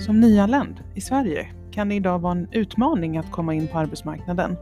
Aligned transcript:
Som 0.00 0.20
nyanländ 0.20 0.80
i 0.94 1.00
Sverige 1.00 1.46
kan 1.70 1.88
det 1.88 1.94
idag 1.94 2.18
vara 2.18 2.32
en 2.32 2.48
utmaning 2.52 3.18
att 3.18 3.30
komma 3.30 3.54
in 3.54 3.68
på 3.68 3.78
arbetsmarknaden. 3.78 4.56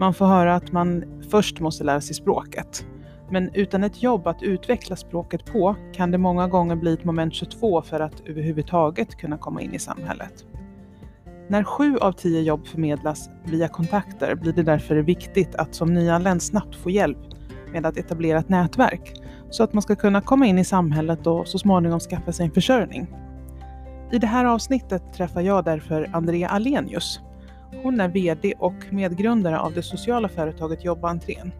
Man 0.00 0.14
får 0.14 0.26
höra 0.26 0.54
att 0.54 0.72
man 0.72 1.04
först 1.30 1.60
måste 1.60 1.84
lära 1.84 2.00
sig 2.00 2.14
språket. 2.14 2.86
Men 3.30 3.54
utan 3.54 3.84
ett 3.84 4.02
jobb 4.02 4.26
att 4.26 4.42
utveckla 4.42 4.96
språket 4.96 5.44
på 5.44 5.76
kan 5.92 6.10
det 6.10 6.18
många 6.18 6.48
gånger 6.48 6.76
bli 6.76 6.92
ett 6.92 7.04
moment 7.04 7.34
22 7.34 7.82
för 7.82 8.00
att 8.00 8.20
överhuvudtaget 8.26 9.16
kunna 9.16 9.38
komma 9.38 9.60
in 9.60 9.74
i 9.74 9.78
samhället. 9.78 10.44
När 11.48 11.64
sju 11.64 11.98
av 11.98 12.12
tio 12.12 12.40
jobb 12.40 12.66
förmedlas 12.66 13.30
via 13.44 13.68
kontakter 13.68 14.34
blir 14.34 14.52
det 14.52 14.62
därför 14.62 14.96
viktigt 14.96 15.54
att 15.54 15.74
som 15.74 15.94
nyanländ 15.94 16.42
snabbt 16.42 16.76
få 16.76 16.90
hjälp 16.90 17.18
med 17.72 17.86
att 17.86 17.96
etablera 17.96 18.38
ett 18.38 18.48
nätverk 18.48 19.20
så 19.50 19.62
att 19.62 19.72
man 19.72 19.82
ska 19.82 19.96
kunna 19.96 20.20
komma 20.20 20.46
in 20.46 20.58
i 20.58 20.64
samhället 20.64 21.26
och 21.26 21.48
så 21.48 21.58
småningom 21.58 22.00
skaffa 22.00 22.32
sig 22.32 22.46
en 22.46 22.52
försörjning. 22.52 23.23
I 24.14 24.18
det 24.18 24.26
här 24.26 24.44
avsnittet 24.44 25.02
träffar 25.12 25.40
jag 25.40 25.64
därför 25.64 26.10
Andrea 26.12 26.48
Alenius. 26.48 27.20
Hon 27.82 28.00
är 28.00 28.08
VD 28.08 28.54
och 28.58 28.74
medgrundare 28.90 29.60
av 29.60 29.72
det 29.72 29.82
sociala 29.82 30.28
företaget 30.28 30.84
Jobba 30.84 31.08
Entrén. 31.08 31.52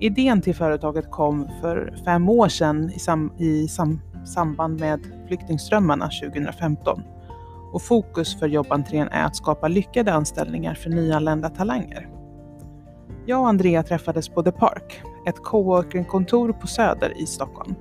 Idén 0.00 0.40
till 0.40 0.54
företaget 0.54 1.10
kom 1.10 1.48
för 1.60 1.96
fem 2.04 2.28
år 2.28 2.48
sedan 2.48 2.90
i, 2.90 2.98
sam 2.98 3.32
i 3.38 3.68
sam 3.68 4.00
samband 4.24 4.80
med 4.80 5.00
flyktingströmmarna 5.26 6.10
2015. 6.24 7.02
Och 7.72 7.82
fokus 7.82 8.38
för 8.38 8.48
Jobbentrén 8.48 9.08
är 9.08 9.24
att 9.24 9.36
skapa 9.36 9.68
lyckade 9.68 10.12
anställningar 10.12 10.74
för 10.74 10.90
nyanlända 10.90 11.48
talanger. 11.48 12.08
Jag 13.26 13.40
och 13.40 13.48
Andrea 13.48 13.82
träffades 13.82 14.28
på 14.28 14.42
The 14.42 14.52
Park, 14.52 15.02
ett 15.26 15.42
coworkingkontor 15.42 16.52
på 16.52 16.66
Söder 16.66 17.22
i 17.22 17.26
Stockholm 17.26 17.74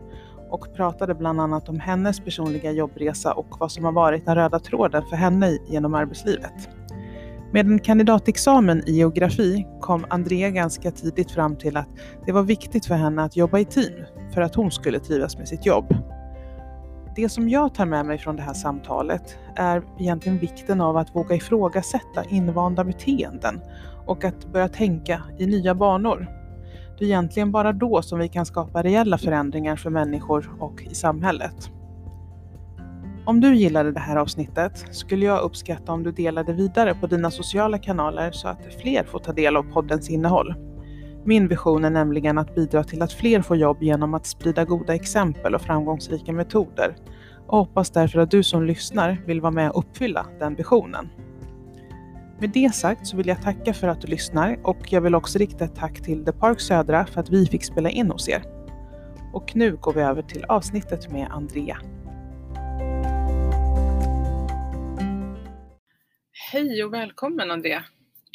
och 0.55 0.73
pratade 0.73 1.15
bland 1.15 1.41
annat 1.41 1.69
om 1.69 1.79
hennes 1.79 2.19
personliga 2.19 2.71
jobbresa 2.71 3.33
och 3.33 3.55
vad 3.59 3.71
som 3.71 3.85
har 3.85 3.91
varit 3.91 4.25
den 4.25 4.35
röda 4.35 4.59
tråden 4.59 5.03
för 5.09 5.15
henne 5.15 5.57
genom 5.67 5.93
arbetslivet. 5.93 6.69
Med 7.51 7.65
en 7.65 7.79
kandidatexamen 7.79 8.83
i 8.89 8.91
geografi 8.91 9.67
kom 9.81 10.05
Andrea 10.09 10.49
ganska 10.49 10.91
tidigt 10.91 11.31
fram 11.31 11.55
till 11.55 11.77
att 11.77 11.89
det 12.25 12.31
var 12.31 12.43
viktigt 12.43 12.85
för 12.85 12.95
henne 12.95 13.23
att 13.23 13.37
jobba 13.37 13.59
i 13.59 13.65
team 13.65 13.93
för 14.33 14.41
att 14.41 14.55
hon 14.55 14.71
skulle 14.71 14.99
trivas 14.99 15.37
med 15.37 15.47
sitt 15.47 15.65
jobb. 15.65 15.95
Det 17.15 17.29
som 17.29 17.49
jag 17.49 17.73
tar 17.73 17.85
med 17.85 18.05
mig 18.05 18.17
från 18.17 18.35
det 18.35 18.41
här 18.41 18.53
samtalet 18.53 19.37
är 19.55 19.83
egentligen 19.99 20.37
vikten 20.37 20.81
av 20.81 20.97
att 20.97 21.15
våga 21.15 21.35
ifrågasätta 21.35 22.23
invanda 22.29 22.83
beteenden 22.83 23.61
och 24.05 24.23
att 24.23 24.45
börja 24.45 24.67
tänka 24.67 25.21
i 25.37 25.45
nya 25.45 25.75
banor. 25.75 26.34
Det 26.97 27.05
är 27.05 27.07
egentligen 27.07 27.51
bara 27.51 27.73
då 27.73 28.01
som 28.01 28.19
vi 28.19 28.27
kan 28.27 28.45
skapa 28.45 28.83
reella 28.83 29.17
förändringar 29.17 29.75
för 29.75 29.89
människor 29.89 30.55
och 30.59 30.83
i 30.83 30.95
samhället. 30.95 31.71
Om 33.25 33.41
du 33.41 33.55
gillade 33.55 33.91
det 33.91 33.99
här 33.99 34.15
avsnittet 34.15 34.85
skulle 34.91 35.25
jag 35.25 35.41
uppskatta 35.41 35.91
om 35.91 36.03
du 36.03 36.11
delade 36.11 36.53
vidare 36.53 36.95
på 36.95 37.07
dina 37.07 37.31
sociala 37.31 37.77
kanaler 37.77 38.31
så 38.31 38.47
att 38.47 38.73
fler 38.81 39.03
får 39.03 39.19
ta 39.19 39.33
del 39.33 39.57
av 39.57 39.63
poddens 39.63 40.09
innehåll. 40.09 40.53
Min 41.25 41.47
vision 41.47 41.85
är 41.85 41.89
nämligen 41.89 42.37
att 42.37 42.55
bidra 42.55 42.83
till 42.83 43.01
att 43.01 43.13
fler 43.13 43.41
får 43.41 43.57
jobb 43.57 43.77
genom 43.83 44.13
att 44.13 44.25
sprida 44.25 44.65
goda 44.65 44.95
exempel 44.95 45.55
och 45.55 45.61
framgångsrika 45.61 46.33
metoder 46.33 46.95
och 47.47 47.57
hoppas 47.57 47.89
därför 47.89 48.19
att 48.19 48.31
du 48.31 48.43
som 48.43 48.63
lyssnar 48.63 49.21
vill 49.25 49.41
vara 49.41 49.51
med 49.51 49.71
och 49.71 49.79
uppfylla 49.79 50.25
den 50.39 50.55
visionen. 50.55 51.09
Med 52.39 52.49
det 52.49 52.75
sagt 52.75 53.07
så 53.07 53.17
vill 53.17 53.27
jag 53.27 53.41
tacka 53.41 53.73
för 53.73 53.87
att 53.87 54.01
du 54.01 54.07
lyssnar 54.07 54.59
och 54.63 54.77
jag 54.89 55.01
vill 55.01 55.15
också 55.15 55.39
rikta 55.39 55.65
ett 55.65 55.75
tack 55.75 56.01
till 56.03 56.25
The 56.25 56.31
Park 56.31 56.61
Södra 56.61 57.05
för 57.05 57.19
att 57.19 57.29
vi 57.29 57.45
fick 57.45 57.63
spela 57.63 57.89
in 57.89 58.11
hos 58.11 58.29
er. 58.29 58.43
Och 59.33 59.55
nu 59.55 59.75
går 59.75 59.93
vi 59.93 60.01
över 60.01 60.21
till 60.21 60.45
avsnittet 60.45 61.11
med 61.11 61.27
Andrea. 61.31 61.77
Hej 66.51 66.83
och 66.83 66.93
välkommen 66.93 67.51
Andrea! 67.51 67.83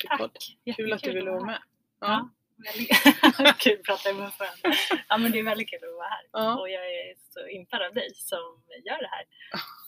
Tack! 0.08 0.56
Kul 0.76 0.92
att 0.92 1.02
du 1.02 1.12
ville 1.12 1.30
vara 1.30 1.44
med. 1.44 1.58
Ja. 2.00 2.30
kul 3.58 3.72
att 3.72 3.82
prata 3.82 4.10
i 4.10 4.14
mun 4.14 4.30
Ja 5.08 5.16
men 5.18 5.32
det 5.32 5.38
är 5.38 5.42
väldigt 5.42 5.70
kul 5.70 5.78
att 5.82 5.94
vara 5.94 6.08
här 6.08 6.24
Ja. 6.32 6.60
och 6.60 6.70
jag 6.70 6.84
är 6.84 7.14
så 7.30 7.48
impad 7.48 7.82
av 7.82 7.94
dig 7.94 8.10
som 8.14 8.62
gör 8.84 9.00
det 9.00 9.08
här. 9.10 9.24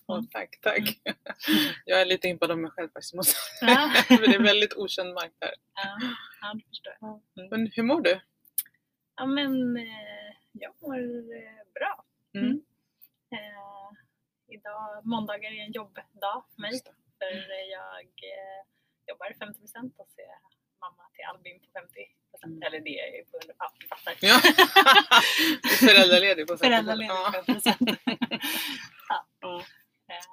Ja, 0.06 0.22
tack, 0.30 0.60
tack. 0.60 1.00
Jag 1.84 2.00
är 2.00 2.04
lite 2.04 2.28
impad 2.28 2.50
av 2.50 2.58
mig 2.58 2.70
själv 2.70 2.88
faktiskt. 2.88 3.14
måste 3.14 3.34
Ja. 3.60 3.92
För 4.08 4.26
det 4.26 4.34
är 4.34 4.42
väldigt 4.42 4.74
okänd 4.76 5.14
mark 5.14 5.32
där. 5.38 5.54
Ja, 5.74 5.98
ja 6.40 6.54
det 6.54 6.64
förstår 6.68 6.92
jag. 7.00 7.20
Men 7.50 7.70
hur 7.74 7.82
mår 7.82 8.00
du? 8.00 8.20
Ja 9.16 9.26
men 9.26 9.76
eh, 9.76 10.32
jag 10.52 10.72
mår 10.80 10.98
eh, 11.36 11.62
bra. 11.74 12.04
Mm. 12.34 12.46
Mm. 12.46 12.62
Eh, 13.32 13.88
idag, 14.48 15.06
måndagar 15.06 15.50
är 15.50 15.64
en 15.66 15.72
jobbdag 15.72 16.44
för 16.54 16.60
mig 16.62 16.80
för 17.18 17.70
jag 17.70 18.06
eh, 18.32 18.60
jobbar 19.06 19.26
50% 19.26 19.92
och 19.96 20.08
så 20.14 20.20
är 20.20 20.38
mamma 20.80 21.04
till 21.14 21.24
Albin 21.30 21.60
på 21.60 21.66
50%. 21.78 22.46
Mm. 22.46 22.62
Eller 22.62 22.80
det 22.80 22.98
är 23.00 23.24
på 23.24 23.38
100%, 23.38 23.54
ja 23.58 23.72
du 23.78 23.86
fattar. 23.86 24.14
Ja. 24.20 24.36
Föräldraledig 25.86 26.46
på 26.46 26.56
sätt 26.56 26.66
och 26.66 26.70
vis. 26.70 27.08
Föräldraledig 27.08 27.10
Ja. 27.10 27.44
50%. 27.46 27.96
ja. 29.08 29.26
Ja. 29.40 29.62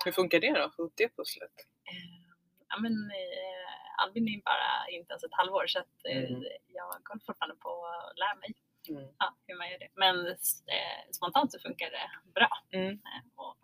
Hur 0.06 0.12
funkar 0.12 0.40
det 0.40 0.52
då? 0.60 0.70
Få 0.76 0.90
det 0.96 1.10
pusslet? 1.16 1.52
Eh, 1.92 2.22
ja, 2.70 2.76
men, 2.80 2.94
eh, 3.12 4.04
Albin 4.04 4.28
är 4.28 4.42
bara 4.52 4.88
inte 4.90 5.12
ens 5.14 5.24
ett 5.24 5.34
halvår 5.40 5.68
så 5.68 5.80
att, 5.80 5.96
eh, 6.10 6.18
Mm. 6.18 6.44
jag 6.68 6.86
håller 6.86 7.26
fortfarande 7.26 7.56
på 7.56 7.86
att 7.86 8.18
lära 8.18 8.36
mig 8.36 8.54
Mm. 8.90 9.08
ja, 9.20 9.36
hur 9.48 9.56
man 9.58 9.70
gör 9.72 9.80
det. 9.80 9.90
Men 9.96 10.28
eh, 10.28 11.02
spontant 11.12 11.52
så 11.52 11.60
funkar 11.60 11.90
det 11.92 12.10
bra 12.34 12.50
Mm. 12.72 12.90
eh, 12.94 13.22
att 13.36 13.58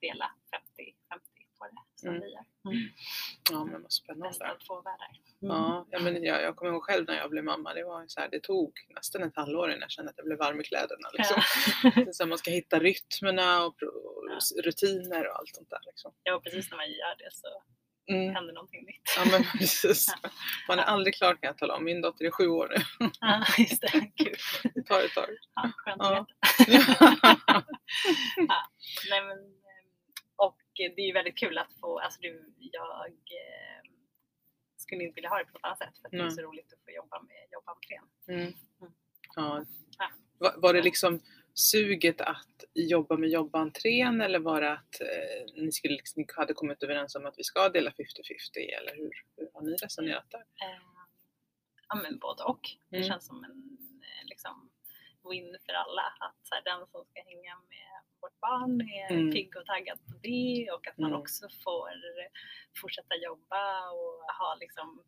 dela 0.00 0.30
50-50 0.50 1.29
på 1.60 1.66
det 1.66 2.00
som 2.00 2.08
Mm. 2.08 2.20
vi 2.20 2.26
gör. 2.32 2.44
Ja 3.50 3.64
men 3.64 3.82
vad 3.82 3.92
spännande. 3.92 4.50
av 4.52 4.56
två 4.66 4.74
världar. 4.82 5.10
Ja, 5.40 5.86
ja, 5.90 5.98
men 6.00 6.24
jag, 6.24 6.42
jag 6.42 6.56
kommer 6.56 6.72
ihåg 6.72 6.82
själv 6.82 7.06
när 7.06 7.16
jag 7.16 7.30
blev 7.30 7.44
mamma. 7.44 7.74
Det, 7.74 7.84
var 7.84 8.04
så 8.08 8.20
här, 8.20 8.28
det 8.28 8.40
tog 8.42 8.72
nästan 8.94 9.22
ett 9.22 9.36
halvår 9.36 9.68
innan 9.70 9.80
jag 9.80 9.90
kände 9.90 10.10
att 10.10 10.18
jag 10.18 10.26
blev 10.26 10.38
varm 10.38 10.60
i 10.60 10.64
kläderna. 10.64 11.08
Liksom. 11.12 11.42
Ja. 12.06 12.12
Så 12.12 12.26
man 12.26 12.38
ska 12.38 12.50
hitta 12.50 12.78
rytmerna 12.80 13.64
och, 13.64 13.76
rutiner 14.64 15.28
och 15.28 15.38
allt 15.38 15.54
sånt 15.54 15.70
där. 15.70 15.80
Liksom. 15.86 16.12
ja, 16.22 16.40
precis 16.44 16.70
när 16.70 16.76
man 16.76 16.86
gör 16.90 17.16
det 17.18 17.30
så 17.32 17.62
Mm. 18.10 18.34
händer 18.34 18.52
någonting 18.54 18.84
nytt. 18.86 19.02
Ja 19.16 19.24
men 19.30 19.42
precis. 19.58 20.14
Man 20.68 20.78
är 20.78 20.82
aldrig 20.82 21.14
klar 21.14 21.32
kan 21.32 21.38
jag 21.48 21.58
tala 21.58 21.74
om. 21.76 21.84
Min 21.84 22.00
dotter 22.00 22.24
är 22.24 22.30
sju 22.30 22.48
år 22.48 22.68
nu. 22.76 23.06
Ja, 23.20 23.44
just 23.58 23.80
det. 23.80 23.88
Kul. 24.24 24.34
Det 24.74 24.82
tar 24.82 25.00
ett 25.00 25.14
tag. 25.14 25.28
Ja, 25.54 25.70
skönt 25.76 25.96
Ja. 25.98 26.26
att 26.60 26.68
veta. 26.68 27.16
ja, 27.46 28.66
nej 29.10 29.24
men, 29.24 29.38
det 30.88 31.02
är 31.02 31.14
väldigt 31.14 31.38
kul 31.38 31.58
att 31.58 31.72
få, 31.80 31.98
alltså 31.98 32.20
du, 32.20 32.52
jag 32.58 33.06
eh, 33.08 33.90
skulle 34.76 35.04
inte 35.04 35.14
vilja 35.14 35.30
ha 35.30 35.38
det 35.38 35.44
på 35.44 35.52
något 35.52 35.64
annat 35.64 35.78
sätt 35.78 35.98
för 35.98 36.06
att 36.08 36.10
det 36.10 36.16
är 36.18 36.22
Nej. 36.22 36.30
så 36.30 36.42
roligt 36.42 36.72
att 36.72 36.84
få 36.84 36.90
jobba 36.90 37.22
med 37.22 37.46
jobbentrén. 37.52 38.04
Mm. 38.28 38.52
Ja. 39.36 39.64
Ja. 39.98 40.10
Var, 40.38 40.54
var 40.56 40.74
det 40.74 40.82
liksom 40.82 41.20
suget 41.54 42.20
att 42.20 42.64
jobba 42.74 43.16
med 43.16 43.28
jobbentrén 43.28 44.20
eller 44.20 44.38
var 44.38 44.60
det 44.60 44.72
att 44.72 45.00
eh, 45.00 45.62
ni, 45.62 45.72
skulle, 45.72 45.94
liksom, 45.94 46.20
ni 46.20 46.26
hade 46.36 46.54
kommit 46.54 46.82
överens 46.82 47.14
om 47.14 47.26
att 47.26 47.34
vi 47.38 47.44
ska 47.44 47.68
dela 47.68 47.90
50-50 47.90 47.96
eller 48.80 48.94
hur, 48.96 49.10
hur 49.36 49.50
har 49.54 49.62
ni 49.62 49.72
resonerat 49.76 50.30
där? 50.30 50.40
Eh, 50.40 50.80
ja 51.88 51.94
men 52.02 52.18
både 52.18 52.42
och. 52.44 52.60
Det 52.88 52.96
Mm. 52.96 53.08
känns 53.08 53.26
som 53.26 53.44
en 53.44 53.78
eh, 54.02 54.26
liksom, 54.28 54.70
win 55.30 55.56
för 55.66 55.72
alla. 55.72 56.02
Att 56.20 56.36
så 56.46 56.54
här, 56.54 56.62
den 56.62 56.86
som 56.86 57.04
ska 57.04 57.22
hänga 57.22 57.54
med 57.68 57.99
vårt 58.22 58.40
barn 58.40 58.80
är 58.80 59.10
Mm. 59.14 59.30
pigg 59.32 59.56
och 59.56 59.66
taggad 59.66 59.98
på 60.06 60.12
det 60.22 60.70
och 60.74 60.86
att 60.88 60.98
man 60.98 61.10
Mm. 61.10 61.20
också 61.20 61.48
får 61.64 61.90
fortsätta 62.80 63.14
jobba 63.16 63.90
och 63.90 64.14
ha 64.40 64.56
liksom, 64.60 65.04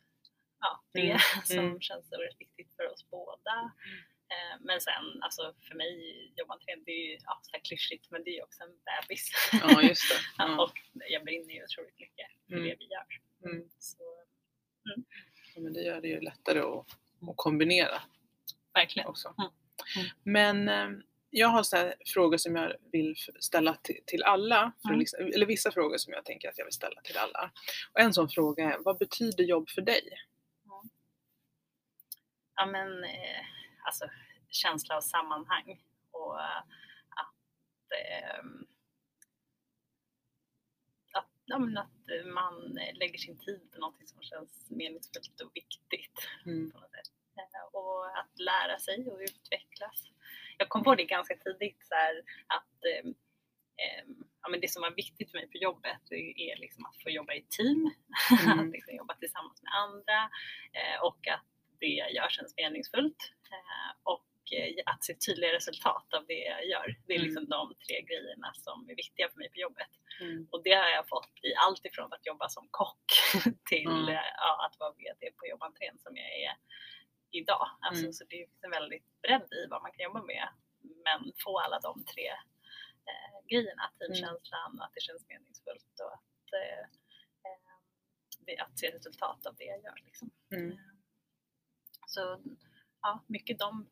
ja, 0.60 0.84
det 0.92 1.00
Mm. 1.10 1.18
som 1.44 1.58
Mm. 1.58 1.80
känns 1.80 2.12
oerhört 2.12 2.40
viktigt 2.40 2.76
för 2.76 2.92
oss 2.92 3.06
båda. 3.10 3.72
Eh, 4.34 4.56
Men 4.60 4.80
sen, 4.80 5.22
alltså 5.22 5.54
för 5.68 5.74
mig, 5.74 5.92
jobbentrén, 6.36 6.84
det 6.84 6.90
är 6.92 7.06
ju 7.10 7.18
ja, 7.24 7.40
så 7.42 7.50
här 7.52 7.60
klyschigt 7.64 8.10
men 8.10 8.24
det 8.24 8.30
är 8.30 8.34
ju 8.34 8.42
också 8.42 8.62
en 8.62 8.76
bebis. 8.88 9.30
Ja 9.62 9.82
just 9.82 10.08
det. 10.10 10.18
Ja, 10.38 10.62
och 10.64 10.72
jag 11.08 11.24
brinner 11.24 11.54
ju 11.54 11.64
otroligt 11.64 11.98
mycket 11.98 12.26
för 12.46 12.54
Mm. 12.54 12.64
det 12.68 12.76
vi 12.78 12.84
gör. 12.94 13.06
Mm. 13.52 13.68
Så 13.78 14.02
Ja, 15.54 15.60
men 15.60 15.72
det 15.72 15.80
gör 15.82 16.00
det 16.00 16.08
ju 16.08 16.20
lättare 16.20 16.58
att, 16.58 16.86
att 17.30 17.36
kombinera 17.36 18.02
verkligen. 18.74 19.08
också. 19.08 19.34
Mm. 19.38 19.50
Mm. 19.96 20.08
Men 20.22 20.68
eh, 20.68 21.02
jag 21.34 21.48
har 21.48 21.62
så 21.62 21.76
här 21.76 21.94
frågor 22.06 22.36
som 22.36 22.56
jag 22.56 22.72
vill 22.92 23.16
ställa 23.40 23.74
till, 23.74 24.00
till 24.06 24.22
alla, 24.22 24.72
Mm. 24.84 24.98
liksom, 24.98 25.26
eller 25.34 25.46
vissa 25.46 25.72
frågor 25.72 25.96
som 25.96 26.12
jag 26.12 26.24
tänker 26.24 26.48
att 26.48 26.58
jag 26.58 26.64
vill 26.64 26.74
ställa 26.74 27.00
till 27.00 27.16
alla. 27.16 27.50
Och 27.92 28.00
en 28.00 28.14
sån 28.14 28.28
fråga 28.28 28.74
är, 28.74 28.78
vad 28.78 28.98
betyder 28.98 29.44
jobb 29.44 29.68
för 29.70 29.82
dig? 29.82 30.08
ja, 32.56 32.66
men, 32.66 33.04
eh, 33.04 33.44
alltså, 33.86 34.04
känsla 34.48 34.96
av 34.96 35.00
sammanhang 35.00 35.82
och 36.10 36.40
att, 37.20 37.92
eh, 38.00 38.44
att, 41.12 41.30
ja, 41.44 41.58
men 41.58 41.78
att 41.78 42.26
man 42.34 42.78
lägger 42.94 43.18
sin 43.18 43.38
tid 43.38 43.70
på 43.72 43.80
något 43.80 44.08
som 44.08 44.22
känns 44.22 44.70
meningsfullt 44.70 45.40
och 45.40 45.50
viktigt. 45.54 46.28
Mm. 46.46 46.72
Eh, 47.36 47.64
och 47.72 48.18
att 48.18 48.38
lära 48.38 48.78
sig 48.78 49.10
och 49.10 49.18
utvecklas. 49.20 50.08
Jag 50.58 50.68
kom 50.68 50.84
på 50.84 50.94
det 50.94 51.04
ganska 51.04 51.36
tidigt 51.36 51.78
så 51.88 51.94
här, 51.94 52.14
att 52.46 52.84
eh, 52.84 53.10
ja, 54.42 54.48
men 54.48 54.60
det 54.60 54.68
som 54.68 54.82
var 54.82 54.90
viktigt 54.90 55.30
för 55.30 55.38
mig 55.38 55.48
på 55.50 55.58
jobbet 55.58 56.02
är 56.36 56.56
liksom 56.60 56.86
att 56.86 57.02
få 57.02 57.10
jobba 57.10 57.32
i 57.34 57.42
team, 57.56 57.90
Mm. 58.46 58.58
att 58.60 58.72
liksom 58.72 58.94
jobba 58.96 59.14
tillsammans 59.14 59.62
med 59.62 59.72
andra 59.74 60.20
eh, 60.78 61.02
och 61.02 61.28
att 61.28 61.46
det 61.80 61.86
jag 62.02 62.12
gör 62.12 62.28
känns 62.28 62.54
meningsfullt 62.56 63.22
eh, 63.52 63.90
och 64.02 64.26
eh, 64.52 64.74
att 64.86 65.04
se 65.04 65.14
tydliga 65.14 65.52
resultat 65.52 66.06
av 66.14 66.26
det 66.26 66.40
jag 66.54 66.66
gör. 66.66 66.86
Det 67.06 67.12
är 67.14 67.18
Mm. 67.18 67.26
liksom 67.26 67.48
de 67.48 67.74
tre 67.86 68.00
grejerna 68.02 68.50
som 68.54 68.90
är 68.90 68.94
viktiga 68.96 69.28
för 69.28 69.38
mig 69.38 69.50
på 69.50 69.58
jobbet. 69.60 69.92
Mm. 70.20 70.48
Och 70.50 70.62
det 70.62 70.72
har 70.72 70.88
jag 70.88 71.08
fått 71.08 71.34
i 71.42 71.54
allt 71.54 71.84
ifrån 71.86 72.12
att 72.12 72.26
jobba 72.26 72.48
som 72.48 72.68
kock 72.70 73.04
till 73.70 73.86
Mm. 73.86 74.08
eh, 74.08 74.24
ja, 74.36 74.66
att 74.66 74.80
vara 74.80 74.92
VD 74.92 75.30
på 75.38 75.46
jobbentrén 75.46 75.98
som 75.98 76.16
jag 76.16 76.30
är 76.46 76.54
idag. 77.32 77.68
Alltså, 77.80 78.02
Mm. 78.04 78.12
Så 78.12 78.24
det 78.24 78.36
finns 78.36 78.64
en 78.64 78.70
väldigt 78.70 79.22
bredd 79.22 79.52
i 79.52 79.66
vad 79.70 79.82
man 79.82 79.92
kan 79.92 80.04
jobba 80.04 80.22
med. 80.22 80.48
Men 81.04 81.32
få 81.44 81.58
alla 81.58 81.80
de 81.80 82.04
tre 82.04 82.26
eh, 83.10 83.46
grejerna, 83.50 83.82
Mm. 83.90 83.94
teamkänslan, 83.98 84.80
att 84.80 84.92
det 84.94 85.00
känns 85.00 85.28
meningsfullt 85.28 86.00
och 86.04 86.12
att, 86.14 86.52
eh, 86.62 86.84
eh, 88.56 88.64
att 88.64 88.78
se 88.78 88.90
resultat 88.90 89.46
av 89.46 89.54
det 89.56 89.64
jag 89.64 89.82
gör. 89.84 89.98
Liksom. 90.04 90.30
Mm. 90.54 90.76
Så 92.06 92.40
ja, 93.02 93.24
mycket 93.26 93.58
de 93.58 93.86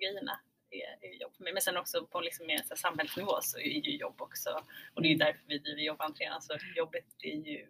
grejerna 0.00 0.40
är, 0.70 1.04
är 1.08 1.14
jobb 1.22 1.36
för 1.36 1.44
mig. 1.44 1.52
Men 1.52 1.62
sen 1.62 1.76
också 1.76 2.06
på 2.06 2.20
liksom 2.20 2.46
mer 2.46 2.62
så 2.62 2.76
samhällsnivå 2.76 3.40
så 3.42 3.58
är 3.58 3.62
ju 3.88 3.96
jobb 3.96 4.20
också, 4.20 4.50
och 4.94 5.02
det 5.02 5.08
är 5.08 5.14
Mm. 5.14 5.18
därför 5.26 5.42
vi 5.46 5.58
driver 5.58 5.82
jobbentrén, 5.82 6.32
alltså 6.32 6.56
jobbet 6.76 7.04
är 7.22 7.36
ju 7.36 7.68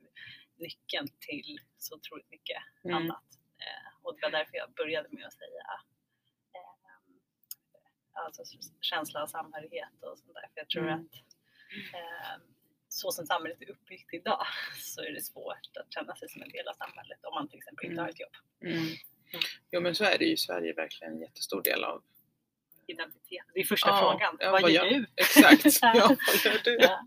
nyckeln 0.56 1.08
till 1.18 1.60
så 1.78 1.96
otroligt 1.96 2.30
mycket 2.30 2.62
Mm. 2.84 2.96
annat. 2.96 3.24
Och 4.02 4.14
det 4.16 4.22
var 4.22 4.30
därför 4.30 4.56
jag 4.56 4.72
började 4.72 5.08
med 5.10 5.26
att 5.26 5.32
säga 5.34 5.64
eh, 6.54 8.24
alltså 8.24 8.42
känsla 8.80 9.22
av 9.22 9.26
samhörighet 9.26 9.88
och 10.02 10.18
sånt 10.18 10.34
där. 10.34 10.42
För 10.54 10.60
jag 10.60 10.68
tror 10.68 10.82
Mm. 10.88 10.94
att 11.00 11.14
eh, 11.94 12.36
så 12.88 13.12
som 13.12 13.26
samhället 13.26 13.62
är 13.62 13.70
uppbyggt 13.70 14.14
idag 14.14 14.46
så 14.78 15.00
är 15.00 15.12
det 15.12 15.22
svårt 15.22 15.76
att 15.80 15.92
känna 15.94 16.16
sig 16.16 16.28
som 16.28 16.42
en 16.42 16.48
del 16.48 16.68
av 16.68 16.74
samhället 16.74 17.24
om 17.24 17.34
man 17.34 17.48
till 17.48 17.58
exempel 17.58 17.84
inte 17.86 17.92
Mm. 17.92 18.04
har 18.04 18.10
ett 18.10 18.20
jobb. 18.20 18.36
Mm. 18.64 18.84
Jo 19.70 19.80
men 19.80 19.94
så 19.94 20.04
är 20.04 20.18
det 20.18 20.24
ju. 20.24 20.36
Sverige 20.36 20.70
är 20.72 20.76
verkligen 20.76 21.12
en 21.12 21.20
jättestor 21.20 21.62
del 21.62 21.84
av 21.84 22.02
Identitet. 22.86 23.44
Det 23.54 23.60
är 23.60 23.64
första 23.64 23.88
Ja, 23.88 23.98
frågan. 24.12 24.36
ja, 24.40 24.50
vad 24.52 24.62
vad 24.62 24.70
gör 24.70 24.84
gör- 24.84 24.90
du? 24.90 25.06
Exakt. 25.16 25.64
ja, 25.82 26.16
vad 26.26 26.52
gör 26.52 26.60
du? 26.64 26.76
Ja. 26.80 27.04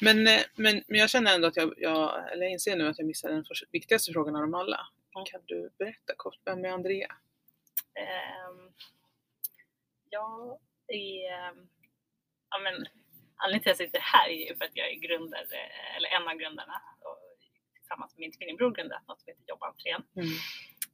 Men, 0.00 0.26
eh, 0.26 0.40
men, 0.54 0.82
men 0.86 0.98
jag 1.00 1.10
känner 1.10 1.34
ändå 1.34 1.48
att 1.48 1.56
jag, 1.56 1.74
jag, 1.76 2.32
eller 2.32 2.42
jag 2.42 2.52
inser 2.52 2.76
nu 2.76 2.88
att 2.88 2.98
jag 2.98 3.06
missade 3.06 3.34
den 3.34 3.44
första, 3.44 3.66
viktigaste 3.72 4.12
frågan 4.12 4.34
av 4.36 4.40
dem 4.42 4.54
alla. 4.54 4.86
Kan 5.12 5.42
du 5.46 5.70
berätta 5.78 6.14
kort, 6.16 6.38
vem 6.44 6.64
är 6.64 6.68
Andrea? 6.68 7.16
Ehm, 7.94 8.72
jag 10.10 10.58
är... 10.88 11.32
ehm, 11.32 11.68
Ja, 12.54 12.58
men, 12.58 12.74
anledningen 13.36 13.62
till 13.62 13.72
att 13.72 13.80
jag 13.80 13.88
sitter 13.88 14.00
här 14.00 14.28
är 14.28 14.48
ju 14.48 14.56
för 14.56 14.64
att 14.64 14.76
jag 14.76 14.88
är 14.90 14.94
grundare, 14.94 15.58
eller 15.96 16.08
en 16.08 16.28
av 16.28 16.34
grundarna 16.34 16.82
och 17.00 17.38
tillsammans 17.74 18.14
med 18.14 18.20
min 18.20 18.32
tvillingbror 18.32 18.70
grundat 18.70 19.06
något 19.08 19.20
som 19.20 19.28
heter 19.30 19.44
Jobbentrén. 19.46 20.02
Mm. 20.16 20.28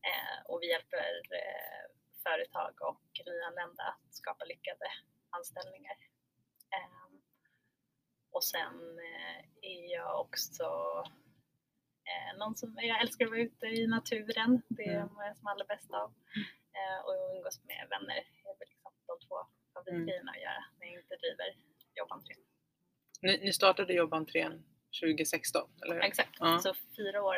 Eh, 0.09 0.39
och 0.49 0.59
vi 0.63 0.71
hjälper 0.71 1.09
eh, 1.41 1.85
företag 2.23 2.75
och 2.83 3.03
nyanlända 3.27 3.83
att 3.83 4.15
skapa 4.15 4.45
lyckade 4.45 4.89
anställningar. 5.31 5.97
Och 8.31 8.45
sen 8.45 8.99
eh, 8.99 9.39
är 9.63 9.93
jag 9.95 10.21
också 10.21 10.67
någon 12.37 12.57
som, 12.57 12.75
jag 12.83 13.01
älskar 13.01 13.25
att 13.25 13.31
vara 13.31 13.41
ute 13.41 13.67
i 13.67 13.87
naturen. 13.87 14.63
Det 14.69 14.83
är 14.85 14.95
Mm. 15.03 15.09
vad 15.15 15.25
jag 15.25 15.31
är 15.31 15.35
som 15.35 15.47
allra 15.47 15.65
bäst 15.65 15.91
av. 15.91 16.15
Eh, 16.79 16.99
och 17.07 17.37
umgås 17.37 17.61
med 17.65 17.87
vänner 17.91 18.17
är 18.17 18.59
väl 18.59 18.69
liksom 18.69 18.93
de 19.07 19.27
två 19.27 19.37
favoritgrejerna 19.75 20.31
att 20.31 20.41
göra 20.43 20.65
när 20.79 20.87
jag 20.87 20.95
inte 21.03 21.17
driver 21.17 21.47
jobbentrén. 21.95 22.39
Ni, 23.23 23.39
ni 23.45 23.53
startade 23.53 23.93
jobbentrén 23.93 24.65
2016, 25.01 25.71
eller 25.83 25.95
hur? 25.95 26.03
Exakt, 26.03 26.37
Ja. 26.39 26.59
så 26.59 26.75
fyra 26.97 27.23
år 27.23 27.37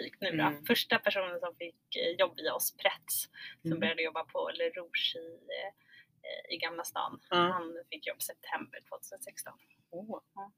drygt 0.00 0.20
nu 0.20 0.30
då. 0.30 0.42
Mm. 0.44 0.64
Första 0.64 0.98
personen 0.98 1.40
som 1.40 1.56
fick 1.56 1.96
eh, 1.96 2.10
jobb 2.18 2.36
via 2.36 2.54
oss, 2.54 2.76
Pretz, 2.76 3.22
som 3.62 3.70
Mm. 3.70 3.80
började 3.80 4.02
jobba 4.02 4.24
på 4.24 4.50
Le 4.54 4.64
Rouge 4.70 5.16
i, 5.16 5.28
eh, 5.58 6.54
i 6.54 6.56
Gamla 6.56 6.84
stan. 6.84 7.20
Ja. 7.30 7.36
Han 7.36 7.84
fick 7.90 8.06
jobb 8.06 8.22
september 8.22 8.80
2016. 8.88 9.58
Åh, 9.90 10.06
Ja. 10.10 10.22
spännande. 10.34 10.54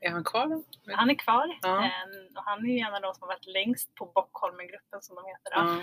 Är 0.00 0.10
han 0.10 0.24
kvar 0.24 0.46
då? 0.46 0.64
Han 0.94 1.10
är 1.10 1.14
kvar 1.14 1.58
Ja. 1.62 1.84
eh, 1.84 2.36
och 2.36 2.44
han 2.44 2.58
är 2.66 2.72
ju 2.72 2.78
en 2.78 2.94
av 2.94 3.02
de 3.02 3.14
som 3.14 3.22
har 3.22 3.34
varit 3.34 3.46
längst 3.46 3.94
på 3.94 4.06
Bockholmen-gruppen 4.06 5.02
som 5.02 5.16
de 5.16 5.24
heter. 5.26 5.50
Då. 5.54 5.60
Ja. 5.60 5.74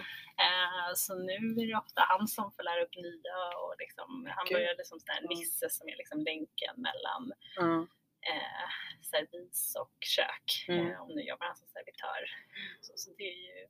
Eh, 0.46 0.94
Så 0.96 1.16
nu 1.16 1.34
är 1.62 1.68
det 1.68 1.76
ofta 1.76 2.02
han 2.02 2.28
som 2.28 2.52
får 2.52 2.64
lära 2.64 2.84
upp 2.84 2.96
nya 2.96 3.38
och 3.64 3.76
liksom, 3.80 4.28
han 4.36 4.44
Okej. 4.46 4.54
började 4.56 4.86
som 4.86 5.00
sån 5.00 5.10
här 5.14 5.22
Ja. 5.24 5.30
Nisse 5.30 5.70
som 5.70 5.90
är 5.90 5.96
liksom 5.98 6.20
länken 6.24 6.76
mellan 6.88 7.32
Ja. 7.56 7.88
eh, 8.32 8.70
servis 9.12 9.76
och 9.82 9.98
kök. 10.00 10.66
Mm. 10.68 10.92
Eh, 10.92 11.02
och 11.02 11.16
nu 11.16 11.22
jobbar 11.22 11.46
han 11.46 11.56
som 11.56 11.68
servitör. 11.68 12.22
Så, 12.82 12.94
så 12.96 13.10
det 13.18 13.24
är 13.36 13.40
ju 13.50 13.68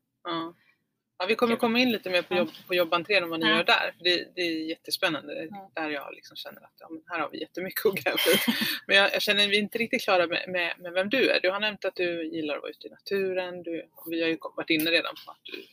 Ja. 1.17 1.23
Ja, 1.23 1.25
vi 1.27 1.35
kommer 1.35 1.56
komma 1.56 1.79
in 1.79 1.91
lite 1.91 2.09
mer 2.09 2.21
på, 2.21 2.33
Ja. 2.33 2.38
jobb, 2.38 2.50
på 2.67 2.75
jobbentrén 2.75 3.23
och 3.23 3.29
vad 3.29 3.39
ni 3.39 3.45
Ja. 3.50 3.56
gör 3.56 3.63
där. 3.63 3.94
Det, 4.00 4.27
det 4.35 4.41
är 4.41 4.69
jättespännande. 4.69 5.33
Det 5.33 5.39
är 5.41 5.47
Ja. 5.51 5.71
där 5.75 5.89
jag 5.89 6.13
liksom 6.15 6.38
känner 6.38 6.62
att 6.62 6.73
ja, 6.79 6.89
här 7.07 7.19
har 7.19 7.29
vi 7.29 7.41
jättemycket 7.41 7.85
att 7.85 7.95
gräva 7.95 8.17
i. 8.17 8.38
Men 8.88 8.95
jag, 8.97 9.13
jag 9.13 9.21
känner 9.21 9.44
att 9.44 9.50
vi 9.50 9.57
är 9.57 9.62
inte 9.62 9.77
riktigt 9.77 10.03
klara 10.03 10.27
med, 10.27 10.45
med, 10.47 10.73
med 10.79 10.94
vem 10.94 11.09
du 11.09 11.29
är. 11.29 11.39
Du 11.41 11.50
har 11.51 11.59
nämnt 11.59 11.85
att 11.85 11.95
du 11.95 12.23
gillar 12.35 12.56
att 12.56 12.62
vara 12.62 12.71
ute 12.71 12.88
i 12.88 12.89
naturen. 12.89 13.63
Du, 13.63 13.89
vi 14.09 14.21
har 14.21 14.29
ju 14.29 14.38
varit 14.56 14.69
inne 14.69 14.91
redan 14.91 15.13
på 15.25 15.31
att 15.31 15.39
du 15.44 15.59
är 15.59 15.65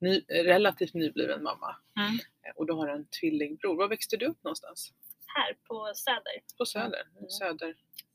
ny, 0.00 0.22
relativt 0.28 0.94
nybliven 0.94 1.42
mamma. 1.42 1.76
Mm. 1.96 2.12
Eh, 2.14 2.52
Och 2.56 2.66
du 2.66 2.72
har 2.72 2.88
en 2.88 3.06
tvillingbror. 3.20 3.76
Var 3.76 3.88
växte 3.88 4.16
du 4.16 4.26
upp 4.26 4.44
någonstans? 4.44 4.92
här 5.34 5.54
på 5.68 5.92
Söder. 5.94 6.32
På 6.58 6.66
Söder? 6.66 7.02
Mm. 7.18 7.30
Söder. 7.30 7.74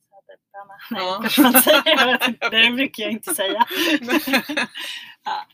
Söderböna. 0.09 0.77
Ja. 0.89 1.19
Nej, 1.37 1.61
säger. 1.63 1.83
Jag 1.99 2.05
vet 2.19 2.27
inte, 2.27 2.49
det 2.49 2.71
brukar 2.71 3.03
jag 3.03 3.11
inte 3.11 3.35
säga. 3.35 3.65
ja, 5.23 5.45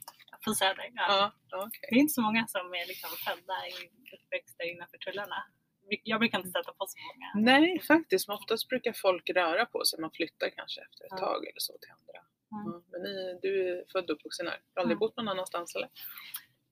på 0.49 0.55
Söder. 0.61 0.89
Ja. 0.93 1.31
ja, 1.51 1.57
okej. 1.67 1.87
Det 1.89 1.95
är 1.95 1.99
inte 2.05 2.13
så 2.19 2.21
många 2.21 2.47
som 2.47 2.65
är 2.81 2.85
liksom 2.93 3.09
födda 3.27 3.57
i 3.67 3.73
uppväxta 4.15 4.63
innanför 4.63 4.97
tullarna. 4.97 5.39
Jag 6.11 6.19
brukar 6.19 6.37
inte 6.37 6.49
stöta 6.49 6.71
på 6.79 6.85
så 6.93 6.97
många. 7.07 7.27
Nej, 7.51 7.79
faktiskt. 7.91 8.27
Men 8.27 8.35
oftast 8.37 8.67
brukar 8.71 8.93
folk 8.93 9.29
röra 9.29 9.65
på 9.65 9.79
sig. 9.85 9.99
Man 9.99 10.11
flyttar 10.11 10.49
kanske 10.49 10.81
efter 10.81 11.03
ett 11.05 11.11
Ja. 11.11 11.17
tag 11.17 11.39
eller 11.49 11.59
så 11.67 11.73
till 11.81 11.91
andra. 11.97 12.19
Mm. 12.57 12.83
Men 12.91 12.99
ni, 13.05 13.39
du 13.41 13.51
är 13.69 13.85
född 13.91 14.09
och 14.09 14.15
uppvuxen 14.15 14.47
här. 14.47 14.57
Du 14.57 14.73
har 14.75 14.81
aldrig 14.81 14.95
Mm. 14.95 14.99
bott 14.99 15.15
någon 15.17 15.27
annanstans 15.33 15.75
eller? 15.75 15.89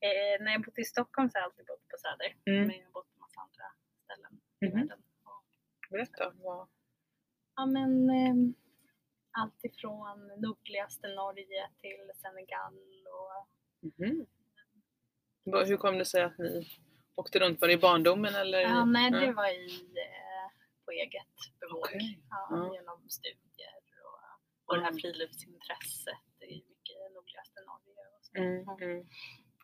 Eh, 0.07 0.35
när 0.43 0.51
jag 0.51 0.61
bott 0.65 0.79
i 0.79 0.83
Stockholm 0.83 1.29
så 1.29 1.33
har 1.37 1.41
jag 1.41 1.49
alltid 1.49 1.65
bott 1.65 1.87
på 1.91 1.97
Söder. 2.03 2.29
Mm. 2.49 2.67
Men 2.67 2.75
jag 2.79 2.85
har 2.85 2.91
bott 2.91 3.09
på 3.13 3.19
massa 3.19 3.39
andra 3.45 3.67
ställen 4.05 4.33
i 4.61 4.65
Mhm. 4.65 4.75
världen. 4.87 5.03
Berätta. 5.89 6.33
Vad... 6.45 6.67
Ja 7.55 7.65
men 7.65 8.09
eh, 8.09 8.35
allt 9.41 9.63
ifrån 9.69 10.27
nordligaste 10.45 11.07
Norge 11.07 11.69
till 11.81 12.11
Senegal 12.21 12.73
och 13.19 13.47
Vad- 15.43 15.67
Hur 15.67 15.77
kom 15.77 15.97
det 15.97 16.05
sig 16.05 16.23
att 16.23 16.37
ni 16.37 16.67
åkte 17.15 17.39
runt? 17.39 17.61
Var 17.61 17.67
det 17.67 17.73
i 17.73 17.77
barndomen 17.77 18.35
eller? 18.35 18.59
Ja, 18.61 18.85
nej, 18.85 19.11
det 19.11 19.31
var 19.31 19.47
i, 19.47 19.65
eh, 19.95 20.51
på 20.85 20.91
eget 20.91 21.27
bevåg. 21.59 21.79
Okej. 21.79 22.19
Ja, 22.29 22.47
Ja. 22.49 22.73
Genom 22.75 23.09
studier 23.09 23.75
och, 24.03 24.19
och 24.65 24.75
det 24.75 24.81
här 24.81 24.89
Mm. 24.89 24.99
friluftsintresset. 24.99 26.17
Det 26.39 26.45
är 26.45 26.49
mycket 26.55 26.95
i 26.95 27.13
nordligaste 27.15 27.59
Norge. 27.65 28.07
Och 28.17 28.25
så. 28.25 28.37
Mm, 28.37 28.91
mm. 28.91 29.07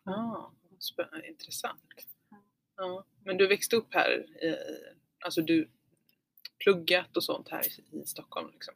Ja, 0.04 0.52
spännande, 0.78 1.28
intressant. 1.28 1.82
Mm. 2.32 2.42
Ja. 2.76 3.04
Men 3.24 3.36
du 3.36 3.46
växte 3.46 3.76
upp 3.76 3.94
här, 3.94 4.10
i, 4.44 4.56
alltså 5.24 5.42
du 5.42 5.70
pluggat 6.64 7.16
och 7.16 7.24
sånt 7.24 7.48
här 7.48 7.62
i, 7.92 7.98
i 8.00 8.04
Stockholm 8.06 8.50
liksom? 8.52 8.74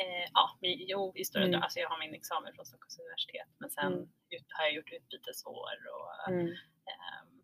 Eh, 0.00 0.28
ja, 0.34 0.58
vi, 0.60 0.86
jo, 0.88 1.12
i 1.16 1.24
stora 1.24 1.44
Mm. 1.44 1.62
Alltså 1.62 1.78
jag 1.78 1.88
har 1.88 1.98
min 1.98 2.14
examen 2.14 2.54
från 2.54 2.66
Stockholms 2.66 2.98
universitet 2.98 3.48
men 3.58 3.70
sen 3.70 3.92
Mm. 3.92 4.02
ut, 4.30 4.46
har 4.48 4.64
jag 4.64 4.72
gjort 4.74 4.92
utbytesår 4.92 5.70
och 5.94 6.28
Mm. 6.32 6.46
ehm, 6.46 7.42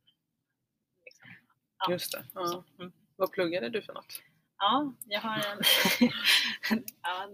liksom, 1.04 1.28
ja, 1.78 1.90
Just 1.92 2.12
det. 2.12 2.25
Ja. 2.34 2.64
Mm. 2.78 2.92
Vad 3.16 3.32
pluggade 3.32 3.68
du 3.68 3.82
för 3.82 3.92
något? 3.94 4.22
Ja, 4.58 4.92
jag 5.06 5.20
har 5.20 5.36
en, 5.36 5.58
ja, 7.02 7.28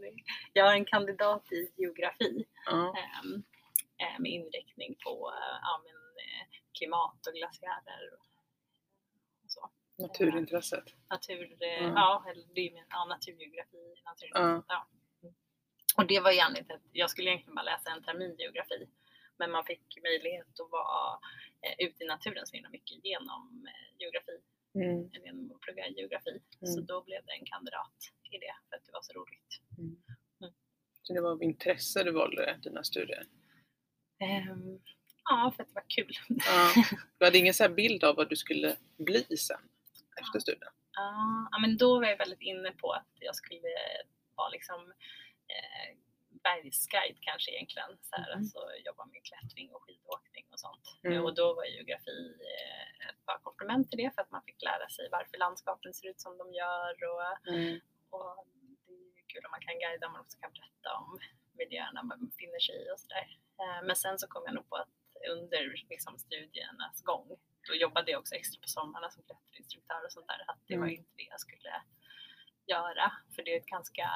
jag 0.53 0.65
har 0.65 0.73
en 0.73 0.85
kandidat 0.85 1.53
i 1.53 1.73
geografi 1.77 2.45
ehm, 2.71 3.35
eh, 3.99 4.19
med 4.19 4.31
inriktning 4.33 4.95
på 5.05 5.33
eh, 5.39 5.59
ja, 5.63 5.83
men, 5.85 5.95
eh, 6.25 6.47
klimat 6.79 7.27
och 7.27 7.35
glaciärer 7.35 8.13
och, 8.13 8.27
och 9.45 9.51
så. 9.51 9.71
Naturintresset. 9.99 10.85
Natur, 11.11 11.57
eh, 11.63 11.85
ja, 11.87 12.25
eller 12.31 12.47
det 12.55 12.61
är 12.61 12.73
min, 12.73 12.85
ja, 12.89 13.05
naturgeografi, 13.05 13.95
natur, 14.05 14.31
Ja. 14.69 14.87
Och 15.97 16.07
det 16.07 16.21
var 16.21 16.31
till 16.65 16.75
att 16.75 16.81
jag 16.93 17.11
skulle 17.11 17.31
egentligen 17.31 17.55
bara 17.55 17.63
läsa 17.63 17.91
en 17.91 18.03
termin 18.03 18.35
geografi. 18.39 18.89
Men 19.37 19.51
man 19.51 19.65
fick 19.65 19.99
möjlighet 20.03 20.61
att 20.61 20.71
vara 20.71 21.19
eh, 21.63 21.87
ute 21.87 22.05
i 22.05 22.07
naturen 22.07 22.47
så 22.47 22.53
himla 22.57 22.71
mycket 22.71 23.05
genom 23.05 23.67
eh, 23.67 23.99
geografi, 24.01 24.39
Mm. 24.75 25.11
genom 25.25 25.53
att 25.55 25.61
plugga 25.61 25.89
geografi. 25.89 26.41
Så 26.61 26.73
Mm. 26.79 26.87
då 26.87 27.03
blev 27.03 27.25
det 27.27 27.33
en 27.33 27.45
kandidat 27.47 27.97
i 28.31 28.39
det 28.39 28.55
för 28.69 28.77
att 28.77 28.85
det 28.87 28.93
var 28.93 29.03
så 29.03 29.13
roligt. 29.13 29.61
Så 31.03 31.13
det 31.15 31.21
var 31.21 31.31
av 31.31 31.43
intresse 31.43 32.03
du 32.05 32.11
valde 32.11 32.59
dina 32.63 32.85
studier? 32.85 33.27
Ehm, 34.21 34.81
ja, 35.25 35.53
för 35.57 35.63
att 35.63 35.69
det 35.69 35.75
var 35.75 35.85
kul. 35.89 36.13
Ja. 36.29 36.73
Du 37.19 37.25
hade 37.25 37.39
ingen 37.39 37.55
så 37.55 37.69
bild 37.69 38.05
av 38.05 38.17
vad 38.17 38.29
du 38.29 38.37
skulle 38.37 38.77
bli 38.99 39.37
sen 39.37 39.61
efter 40.21 40.39
studierna? 40.41 40.73
Ja, 40.95 41.49
ja, 41.51 41.59
men 41.59 41.77
då 41.77 42.01
var 42.01 42.07
jag 42.07 42.19
väldigt 42.19 42.41
inne 42.41 42.71
på 42.73 42.93
att 42.93 43.09
jag 43.21 43.35
skulle 43.37 43.61
vara 44.35 44.49
liksom 44.49 44.93
eh, 45.53 45.89
bergsguide 46.47 47.19
kanske 47.29 47.51
egentligen. 47.55 47.93
Så 48.09 48.17
här, 48.17 48.29
Mhm. 48.31 48.39
alltså, 48.39 48.61
jobba 48.89 49.05
med 49.13 49.21
klättring 49.29 49.69
och 49.75 49.83
skidåkning 49.85 50.47
och 50.53 50.61
sånt. 50.61 50.87
Mm. 51.05 51.25
Och 51.25 51.35
då 51.35 51.55
var 51.55 51.65
geografi 51.65 52.19
eh, 52.53 53.09
ett 53.09 53.21
bra 53.27 53.39
komplement 53.39 53.89
till 53.89 53.99
det 54.03 54.11
för 54.15 54.23
att 54.23 54.31
man 54.31 54.43
fick 54.49 54.63
lära 54.63 54.89
sig 54.89 55.09
varför 55.13 55.37
landskapen 55.39 55.95
ser 55.95 56.09
ut 56.11 56.21
som 56.21 56.39
de 56.39 56.47
gör 56.63 56.95
och, 57.13 57.49
Mm. 57.55 57.81
och 58.11 58.47
det 59.15 59.21
är 59.23 59.27
kul 59.33 59.45
om 59.47 59.51
man 59.51 59.61
kan 59.67 59.79
guida 59.85 60.07
och 60.07 60.13
man 60.13 60.21
också 60.21 60.39
kan 60.43 60.53
berätta 60.53 60.89
om 61.01 61.19
miljöerna 61.61 62.03
man 62.03 62.27
befinner 62.31 62.61
sig 62.67 62.77
i 62.87 62.91
och 62.95 63.01
sådär. 63.01 63.27
Eh, 63.63 63.81
men 63.87 63.97
sen 63.97 64.19
så 64.19 64.27
kom 64.29 64.43
jag 64.47 64.55
nog 64.55 64.69
på 64.69 64.77
att 64.77 64.89
under 65.37 65.63
liksom, 65.91 66.19
studiernas 66.19 67.03
gång 67.03 67.29
då 67.69 67.75
jobbade 67.75 68.11
jag 68.11 68.21
också 68.21 68.35
extra 68.35 68.61
på 68.61 68.69
sommarna 68.69 69.11
som 69.11 69.23
klätterinstruktör 69.23 70.05
och 70.05 70.13
sånt 70.13 70.29
där. 70.29 70.45
Att 70.51 70.59
det 70.69 70.77
var 70.77 70.87
Mm. 70.87 70.99
inte 70.99 71.11
det 71.17 71.23
jag 71.23 71.41
skulle 71.41 71.83
göra. 72.67 73.13
För 73.35 73.43
det 73.43 73.55
är 73.55 73.61
ett 73.61 73.67
ganska, 73.77 74.09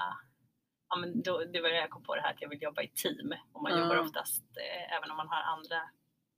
ja 0.88 0.96
men 0.96 1.22
då, 1.22 1.44
det 1.44 1.60
var 1.60 1.68
det 1.68 1.76
jag 1.76 1.90
kom 1.90 2.02
på 2.02 2.14
det 2.14 2.20
här 2.20 2.30
att 2.34 2.42
jag 2.42 2.48
vill 2.48 2.62
jobba 2.62 2.82
i 2.82 2.88
team. 2.88 3.34
Och 3.52 3.62
man 3.62 3.72
Ah. 3.72 3.78
jobbar 3.80 3.96
oftast, 3.98 4.44
eh, 4.56 4.96
även 4.96 5.10
om 5.10 5.16
man 5.16 5.28
har 5.28 5.42
andra 5.42 5.80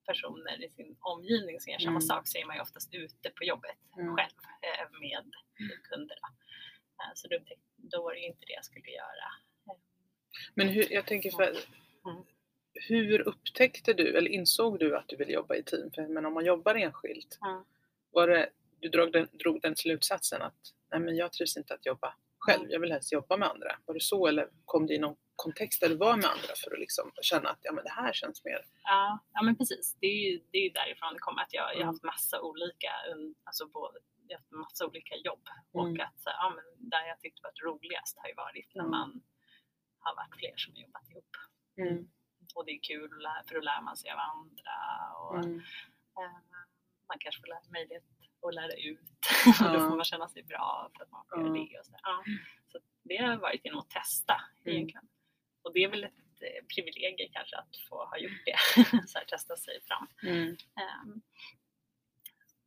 personer 0.07 0.65
i 0.65 0.69
sin 0.71 0.97
omgivning 1.01 1.61
som 1.61 1.73
gör 1.73 1.79
samma 1.79 1.91
Mm. 1.91 2.01
sak 2.01 2.27
så 2.29 2.39
är 2.39 2.45
man 2.45 2.57
ju 2.57 2.63
oftast 2.63 2.95
ute 2.95 3.31
på 3.31 3.45
jobbet 3.45 3.77
Mm. 3.99 4.17
själv 4.17 4.35
eh, 4.63 5.01
med 5.01 5.33
kunderna. 5.83 6.29
Eh, 7.01 7.13
så 7.15 7.29
då, 7.29 7.39
då 7.77 8.03
var 8.03 8.13
det 8.15 8.21
ju 8.21 8.27
inte 8.27 8.47
det 8.47 8.53
jag 8.53 8.65
skulle 8.65 8.91
göra. 8.91 9.29
Men 10.55 10.69
hur, 10.69 10.93
jag 10.93 11.07
tänker 11.07 11.31
för, 11.31 11.57
Mm. 12.11 12.23
hur 12.89 13.21
upptäckte 13.29 13.93
du 13.93 14.17
eller 14.17 14.31
insåg 14.31 14.79
du 14.79 14.97
att 14.97 15.09
du 15.09 15.17
ville 15.17 15.33
jobba 15.33 15.55
i 15.55 15.63
team? 15.63 15.91
För 15.95 16.07
men 16.07 16.27
om 16.27 16.35
man 16.35 16.45
jobbar 16.45 16.75
enskilt, 16.75 17.39
Mm. 17.45 17.65
var 18.11 18.29
det, 18.29 18.51
du 18.81 18.89
drog 18.89 19.13
den, 19.13 19.29
drog 19.33 19.61
den 19.61 19.77
slutsatsen 19.77 20.43
att 20.43 20.73
nej 20.91 21.01
men 21.01 21.17
jag 21.17 21.33
trivs 21.33 21.57
inte 21.57 21.75
att 21.75 21.87
jobba 21.87 22.15
själv, 22.39 22.61
Mm. 22.61 22.71
jag 22.73 22.81
vill 22.81 22.93
helst 22.93 23.13
jobba 23.13 23.37
med 23.37 23.49
andra. 23.49 23.79
Var 23.87 23.95
det 23.95 24.01
så 24.01 24.27
eller 24.27 24.49
kom 24.65 24.87
det 24.87 24.95
i 24.95 24.99
någon 24.99 25.17
kontext 25.37 25.81
där 25.81 25.89
du 25.89 25.97
var 25.97 26.17
med 26.17 26.25
andra 26.35 26.53
för 26.65 26.73
att 26.75 26.79
liksom 26.87 27.13
känna 27.23 27.49
att 27.51 27.59
ja, 27.63 27.73
men 27.73 27.85
det 27.85 27.91
här 27.91 28.13
känns 28.13 28.45
mer... 28.45 28.61
Ja, 28.83 29.19
ja 29.35 29.43
men 29.43 29.57
precis. 29.57 29.97
Det 30.01 30.07
är 30.07 30.21
ju 30.31 30.41
det 30.53 30.59
är 30.59 30.63
ju 30.63 30.71
därifrån 30.71 31.13
det 31.15 31.19
kommer 31.19 31.43
att 31.43 31.53
jag, 31.53 31.63
jag 31.65 31.69
har 31.69 31.75
Mm. 31.83 31.87
haft 31.89 32.03
massa 32.03 32.41
olika, 32.41 32.93
alltså 33.45 33.67
både, 33.67 33.99
jag 34.29 34.37
har 34.37 34.41
haft 34.41 34.51
massa 34.51 34.87
olika 34.87 35.15
jobb 35.17 35.45
Mm. 35.49 35.87
och 35.87 36.01
att 36.07 36.21
ja, 36.25 36.53
men 36.57 36.89
där 36.91 37.05
jag 37.07 37.21
tyckte 37.21 37.41
varit 37.43 37.63
roligast 37.69 38.19
har 38.19 38.29
ju 38.29 38.35
varit 38.35 38.71
när 38.75 38.83
Mm. 38.89 38.91
man 38.99 39.11
har 40.05 40.15
varit 40.17 40.35
fler 40.39 40.57
som 40.57 40.73
har 40.75 40.81
jobbat 40.87 41.11
ihop. 41.11 41.33
Mm. 41.83 41.99
Och 42.55 42.65
det 42.67 42.73
är 42.73 42.81
kul 42.93 43.11
att 43.17 43.23
lära, 43.23 43.43
för 43.49 43.55
då 43.55 43.61
lär 43.61 43.81
man 43.83 43.97
sig 43.97 44.11
av 44.11 44.19
andra 44.19 44.77
och 45.23 45.37
Mm. 45.45 45.59
eh, 46.21 46.39
man 47.11 47.19
kanske 47.19 47.41
får 47.43 47.73
möjlighet 47.73 48.05
att 48.43 48.55
lära 48.55 48.73
ut 48.73 49.01
och 49.61 49.73
då 49.73 49.79
Ja. 49.79 49.89
får 49.89 49.97
man 49.97 50.05
känna 50.05 50.29
sig 50.29 50.43
bra 50.43 50.91
för 50.97 51.05
att 51.05 51.11
man 51.11 51.25
får 51.29 51.47
Ja. 51.47 51.53
det. 51.53 51.79
Och 51.79 51.87
så, 51.87 51.93
ja. 52.03 52.25
så 52.73 52.79
det 53.03 53.17
har 53.17 53.37
varit 53.37 53.65
genom 53.65 53.81
att 53.81 53.91
testa 53.91 54.35
Mm. 54.65 54.77
egentligen. 54.77 55.09
Och 55.63 55.73
det 55.75 55.85
är 55.85 55.89
väl 55.89 56.05
ett 56.05 56.13
eh, 56.41 56.65
privilegium 56.75 57.31
kanske 57.33 57.57
att 57.57 57.77
få 57.89 58.05
ha 58.05 58.19
gjort 58.19 58.43
det, 58.47 58.57
så 59.09 59.19
här, 59.19 59.25
testa 59.25 59.57
sig 59.57 59.81
fram. 59.85 60.07
Mm. 60.23 60.49
Ehm, 60.77 61.23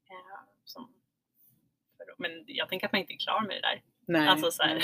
eh, 0.10 0.40
som, 0.64 0.94
men 2.18 2.44
jag 2.48 2.70
tänker 2.70 2.86
att 2.86 2.92
man 2.92 3.02
inte 3.02 3.14
är 3.14 3.18
klar 3.18 3.42
med 3.42 3.56
det 3.58 3.62
där. 3.62 3.82
Nej. 4.08 4.28
Alltså 4.28 4.52
så 4.52 4.64
här, 4.64 4.76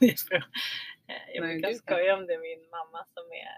nej. 0.00 0.14
är 0.30 1.14
eh, 1.14 1.34
jag 1.34 1.44
brukar 1.44 1.72
skoja 1.72 2.14
om 2.16 2.26
det 2.26 2.38
med 2.38 2.40
min 2.58 2.70
mamma 2.70 3.04
som 3.04 3.24
är 3.32 3.56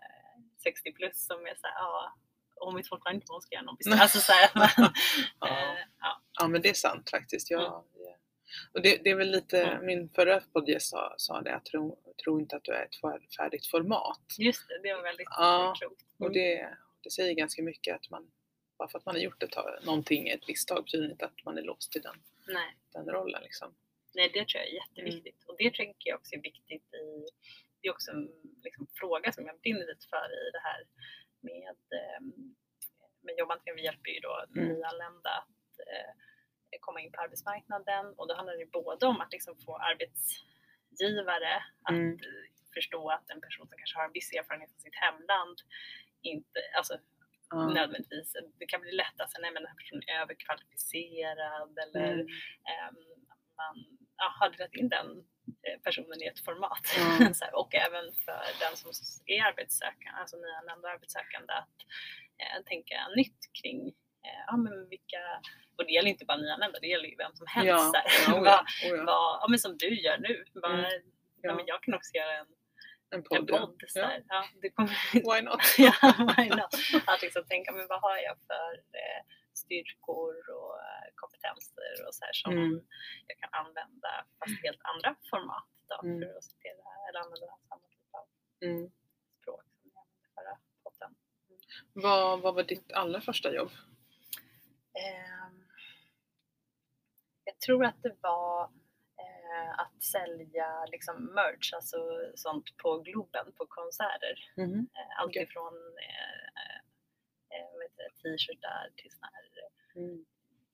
60 0.62 0.92
plus 0.92 1.26
som 1.26 1.46
är 1.46 1.54
såhär, 1.54 1.74
ja, 1.74 2.14
om 2.60 2.74
mitt 2.74 2.88
fortfarande 2.88 3.16
inte 3.16 3.26
ska 3.46 3.54
göra 3.54 3.64
någon 3.64 3.76
business. 3.78 4.00
Alltså 4.00 4.18
så 4.18 4.32
här, 4.32 4.50
men, 4.54 4.90
Ja. 5.40 5.48
eh, 5.72 5.78
ja. 6.00 6.22
Ja 6.40 6.48
men 6.48 6.62
det 6.62 6.68
är 6.68 6.74
sant 6.74 7.10
faktiskt. 7.10 7.50
Jag, 7.50 7.60
Mm. 7.60 8.18
och 8.72 8.82
det, 8.82 9.00
det 9.04 9.10
är 9.10 9.14
väl 9.14 9.30
lite, 9.30 9.62
Mm. 9.64 9.86
min 9.86 10.08
förra 10.08 10.40
poddgäst 10.40 10.90
sa, 10.90 11.14
sa 11.16 11.40
det, 11.40 11.50
jag 11.50 11.64
tror, 11.64 11.98
tror 12.24 12.40
inte 12.40 12.56
att 12.56 12.64
du 12.64 12.72
är 12.72 12.84
ett 12.84 13.00
fär- 13.02 13.36
färdigt 13.36 13.66
format. 13.66 14.20
Just 14.38 14.68
det, 14.68 14.80
det 14.82 14.94
var 14.94 15.02
väldigt 15.02 15.28
Ja, 15.30 15.74
klokt. 15.80 16.02
Och 16.18 16.32
det, 16.32 16.76
det 17.02 17.10
säger 17.10 17.34
ganska 17.34 17.62
mycket 17.62 17.94
att 17.96 18.10
man, 18.10 18.30
bara 18.78 18.88
för 18.88 18.98
att 18.98 19.06
man 19.06 19.14
har 19.14 19.22
gjort 19.22 19.42
ett, 19.42 19.56
någonting 19.84 20.28
ett 20.28 20.48
visst 20.48 20.68
tag 20.68 20.84
betyder 20.84 21.10
inte 21.10 21.24
att 21.24 21.44
man 21.44 21.58
är 21.58 21.62
låst 21.62 21.92
till 21.92 22.02
den, 22.02 22.16
Nej. 22.46 22.76
den 22.92 23.06
rollen. 23.06 23.42
Liksom. 23.42 23.74
Nej, 24.14 24.30
det 24.34 24.48
tror 24.48 24.60
jag 24.62 24.68
är 24.68 24.74
jätteviktigt. 24.74 25.44
Och 25.46 25.54
det 25.58 25.74
tänker 25.74 26.10
jag 26.10 26.18
också 26.18 26.34
är 26.34 26.42
viktigt 26.42 26.94
i, 26.94 27.26
det 27.82 27.88
är 27.88 27.92
också 27.92 28.10
en 28.10 28.28
liksom, 28.64 28.86
fråga 29.00 29.32
som 29.32 29.46
jag 29.46 29.60
brinner 29.60 29.86
lite 29.86 30.06
för 30.10 30.26
i 30.48 30.50
det 30.52 30.62
här 30.68 30.80
med, 31.40 31.76
eh, 31.98 32.20
med 33.20 33.34
jobbanträning. 33.38 33.76
Vi 33.76 33.84
hjälper 33.84 34.10
ju 34.10 34.20
då 34.20 34.44
Mm. 34.56 34.68
nyanlända 34.68 35.30
att 35.30 35.78
eh, 35.86 36.12
komma 36.80 37.00
in 37.00 37.12
på 37.12 37.20
arbetsmarknaden 37.20 38.14
och 38.18 38.28
då 38.28 38.34
handlar 38.34 38.56
det 38.56 38.66
både 38.72 39.06
om 39.06 39.20
att 39.20 39.32
liksom 39.32 39.56
få 39.66 39.76
arbetsgivare 39.76 41.54
att 41.82 41.90
Mm. 41.90 42.12
eh, 42.12 42.44
förstå 42.74 43.10
att 43.10 43.30
en 43.30 43.40
person 43.40 43.68
som 43.68 43.78
kanske 43.78 43.98
har 43.98 44.04
en 44.04 44.12
viss 44.12 44.32
erfarenhet 44.32 44.70
från 44.70 44.80
sitt 44.80 44.94
hemland 45.06 45.58
inte, 46.22 46.60
alltså 46.76 46.98
Ja. 47.50 47.68
nödvändigtvis, 47.74 48.36
det 48.58 48.66
kan 48.66 48.80
bli 48.80 48.92
lätt 48.92 49.20
att 49.20 49.30
säga 49.32 49.40
nej 49.42 49.50
men 49.52 49.62
den 49.62 49.70
här 49.70 49.76
personen 49.76 50.02
är 50.06 50.20
överkvalificerad 50.22 51.78
eller 51.78 52.12
Mm. 52.12 52.26
ehm, 52.70 52.96
man 53.56 53.76
ja, 54.16 54.28
hade 54.40 54.56
rätt 54.64 54.74
in 54.74 54.88
den 54.88 55.28
personen 55.84 56.22
i 56.22 56.26
ett 56.26 56.40
format. 56.44 56.84
Ja. 56.96 57.02
här, 57.44 57.54
och 57.54 57.74
även 57.74 58.04
för 58.24 58.40
den 58.60 58.76
som 58.76 58.90
är 59.26 59.40
arbetssökande, 59.44 60.20
alltså 60.20 60.36
nyanlända 60.36 60.88
arbetssökande 60.88 61.52
att 61.52 61.76
eh, 62.42 62.62
tänka 62.64 63.08
nytt 63.16 63.40
kring 63.62 63.88
eh, 64.26 64.42
ja, 64.46 64.56
men 64.56 64.88
vilka, 64.88 65.22
och 65.76 65.84
det 65.86 65.92
gäller 65.92 66.10
inte 66.10 66.24
bara 66.24 66.36
nyanlända, 66.36 66.78
det 66.80 66.86
gäller 66.86 67.08
ju 67.08 67.16
vem 67.16 67.34
som 67.34 67.46
helst. 67.46 67.68
Ja, 67.68 68.02
ja, 68.26 68.34
oh 68.40 68.46
ja, 68.46 68.64
oh 68.90 68.96
ja. 68.96 69.04
vad, 69.04 69.38
ja, 69.42 69.46
men 69.50 69.58
som 69.58 69.78
du 69.78 70.00
gör 70.00 70.18
nu, 70.18 70.44
vad, 70.54 70.70
Mm. 70.72 70.82
ja. 70.90 71.00
Ja. 71.42 71.54
men 71.54 71.66
jag 71.66 71.82
kan 71.82 71.94
också 71.94 72.10
göra 72.16 72.32
en, 72.38 72.46
En 73.10 73.18
en 73.18 73.22
podd. 73.22 73.50
ja. 73.50 73.58
podd. 73.58 73.82
Här. 73.94 74.22
Ja, 74.28 74.44
det 74.62 74.70
kommer, 74.70 74.92
Why 75.12 75.42
not? 75.42 75.60
ja, 75.78 75.92
why 76.36 76.48
not? 76.48 76.74
Att 77.06 77.22
liksom 77.22 77.44
tänka, 77.44 77.72
men 77.72 77.86
vad 77.88 78.00
har 78.00 78.16
jag 78.16 78.36
för 78.46 78.72
eh, 79.02 79.20
styrkor 79.64 80.34
och 80.58 80.74
eh, 80.88 81.06
kompetenser 81.14 81.94
och 82.06 82.14
så 82.14 82.24
här 82.24 82.32
som 82.42 82.52
Mm. 82.52 82.80
jag 83.28 83.36
kan 83.38 83.50
använda 83.64 84.10
fast 84.38 84.62
helt 84.64 84.80
andra 84.92 85.10
format 85.30 85.68
då, 85.88 85.98
Mm. 86.08 86.20
för 86.20 86.38
att 86.38 86.44
citera 86.44 86.86
eller 87.08 87.20
använda 87.24 87.46
samma 87.68 87.86
typ 87.88 88.14
av 88.20 88.26
Mm. 88.66 88.90
språk 89.40 89.62
som 89.80 89.90
jag 89.94 90.00
använde 90.02 90.28
förra 90.36 90.54
podden. 90.82 91.14
Vad, 91.92 92.40
vad 92.40 92.54
var 92.54 92.62
ditt 92.62 92.92
allra 92.92 93.20
första 93.20 93.54
jobb? 93.54 93.70
Ehm, 95.04 95.64
jag 97.44 97.58
tror 97.60 97.84
att 97.84 98.02
det 98.02 98.16
var 98.20 98.64
eh, 99.24 99.78
att 99.80 100.02
sälja 100.02 100.84
liksom 100.86 101.24
merch, 101.24 101.72
alltså 101.74 101.98
sånt 102.34 102.76
på 102.76 102.98
Globen 102.98 103.52
på 103.52 103.66
konserter. 103.66 104.52
Mhm. 104.56 104.88
Eh, 104.94 105.20
allt 105.20 105.36
ifrån 105.36 105.74
t-shirtar 108.22 108.90
till 108.96 109.10
såna 109.10 109.30
här 109.32 109.44
Mm. 110.02 110.24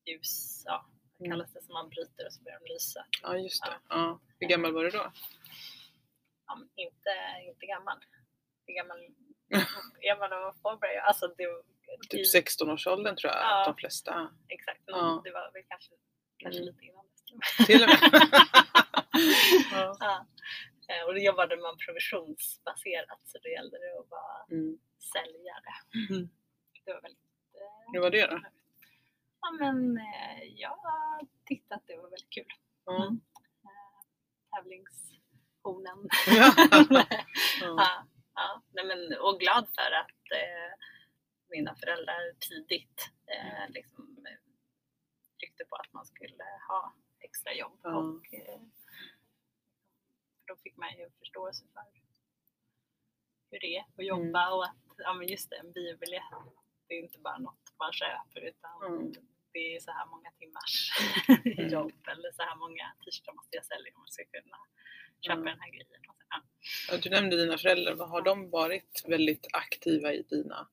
ljus, 0.07 0.63
ja, 0.67 0.87
vad 1.19 1.27
Mm. 1.27 1.31
kallas 1.39 1.53
det, 1.53 1.63
som 1.63 1.73
man 1.73 1.89
bryter 1.89 2.27
och 2.27 2.33
så 2.33 2.43
börjar 2.43 2.61
de 2.61 2.73
lysa. 2.75 3.07
Ja, 3.23 3.39
just 3.39 3.63
det. 3.65 3.79
Ja. 3.89 4.21
Hur 4.39 4.49
gammal 4.49 4.73
var 4.73 4.85
du 4.85 4.91
då? 4.91 5.13
Ja, 6.47 6.59
inte, 6.77 7.11
inte 7.51 7.67
gammal. 7.67 7.99
Hur 8.67 8.75
gammal 8.75 8.99
man 10.21 10.31
när 10.31 10.63
man 10.63 10.79
börja? 10.79 11.03
Alltså 11.03 11.27
det, 11.37 11.43
i- 11.43 12.09
Typ 12.11 12.27
16-årsåldern 12.35 13.17
tror 13.17 13.33
jag 13.33 13.41
Ja. 13.43 13.65
de 13.67 13.77
flesta. 13.77 14.31
Exakt, 14.49 14.83
Ja. 14.87 15.21
det 15.25 15.31
var 15.31 15.53
väl 15.53 15.63
kanske, 15.69 15.95
kanske 16.39 16.61
Mm. 16.63 16.75
lite 16.75 16.85
innan. 16.85 17.05
Till 17.67 17.83
och 17.83 17.89
med. 17.89 17.99
ja. 19.73 19.97
ja. 20.01 20.27
Eh, 20.89 21.03
Och 21.07 21.15
då 21.15 21.21
jobbade 21.21 21.57
man 21.57 21.77
provisionsbaserat 21.87 23.21
så 23.25 23.39
det 23.39 23.49
gällde 23.51 23.79
det 23.79 23.99
att 24.01 24.11
vara 24.11 24.47
Mm. 24.51 24.79
säljare. 25.13 25.73
Mm. 26.11 26.29
Det 26.85 26.93
var 26.93 27.01
väldigt 27.01 27.24
Hur 27.93 28.01
var 28.01 28.11
det 28.11 28.27
då? 28.27 28.41
Ja 29.41 29.51
men 29.61 29.99
eh, 29.99 30.45
jag 30.45 30.79
tyckte 31.45 31.75
att 31.75 31.87
det 31.87 31.97
var 31.97 32.03
väldigt 32.11 32.31
kul. 32.31 32.47
Ja. 32.85 32.97
Mm. 32.97 33.21
Eh, 33.65 34.01
tävlingshornen. 34.51 36.09
Ja. 36.27 36.53
Ja. 37.61 38.07
ja. 38.35 38.63
Nej, 38.73 38.85
men, 38.85 39.19
och 39.21 39.41
glad 39.41 39.69
för 39.75 39.93
att 39.93 40.25
eh, 40.41 40.73
mina 41.49 41.75
föräldrar 41.75 42.33
tidigt 42.49 43.11
eh, 43.27 43.71
liksom, 43.71 44.27
eh, 44.27 44.39
tryckte 45.39 45.65
på 45.65 45.77
att 45.77 45.93
man 45.93 46.07
skulle 46.07 46.45
ha 46.69 46.95
extra 47.21 47.53
jobb. 47.53 47.81
Och, 47.83 48.35
eh, 48.35 48.61
då 50.47 50.57
fick 50.57 50.77
man 50.77 50.97
ju 50.99 51.11
förståelse 51.19 51.65
för 51.73 51.85
hur 53.51 53.61
det 53.61 53.77
är 53.77 53.85
att 53.97 54.07
jobba 54.07 54.51
och 54.55 54.65
att 54.65 54.77
ja, 54.97 55.15
men 55.15 55.29
just 55.29 55.51
det, 55.51 55.57
en 55.57 55.73
biobiljett 55.73 56.23
det 56.89 56.95
är 56.95 57.03
inte 57.03 57.19
bara 57.19 57.39
något 57.39 57.64
man 57.79 57.93
köper 57.93 58.41
utan 58.51 58.83
Mm. 58.87 59.13
det 59.53 59.77
är 59.77 59.81
så 59.81 59.91
här 59.91 60.07
många 60.07 60.31
timmars 60.41 60.75
Mm. 61.59 61.73
jobb 61.73 61.93
eller 62.13 62.33
så 62.33 62.43
här 62.43 62.57
många 62.57 62.85
t-shirtar 63.05 63.33
måste 63.33 63.57
jag 63.57 63.65
sälja 63.67 63.93
om 63.95 64.03
jag 64.07 64.13
ska 64.13 64.25
kunna 64.25 64.57
köpa 65.21 65.33
Mm. 65.41 65.45
den 65.45 65.61
här 65.61 65.71
grejen. 65.71 66.01
Ja. 66.31 66.43
Ja, 66.91 66.97
Du 67.03 67.11
nämnde 67.11 67.37
dina 67.37 67.59
föräldrar. 67.59 68.07
Har 68.07 68.23
de 68.23 68.51
varit 68.51 69.05
väldigt 69.09 69.47
aktiva 69.53 70.13
i 70.13 70.23
dina, 70.23 70.69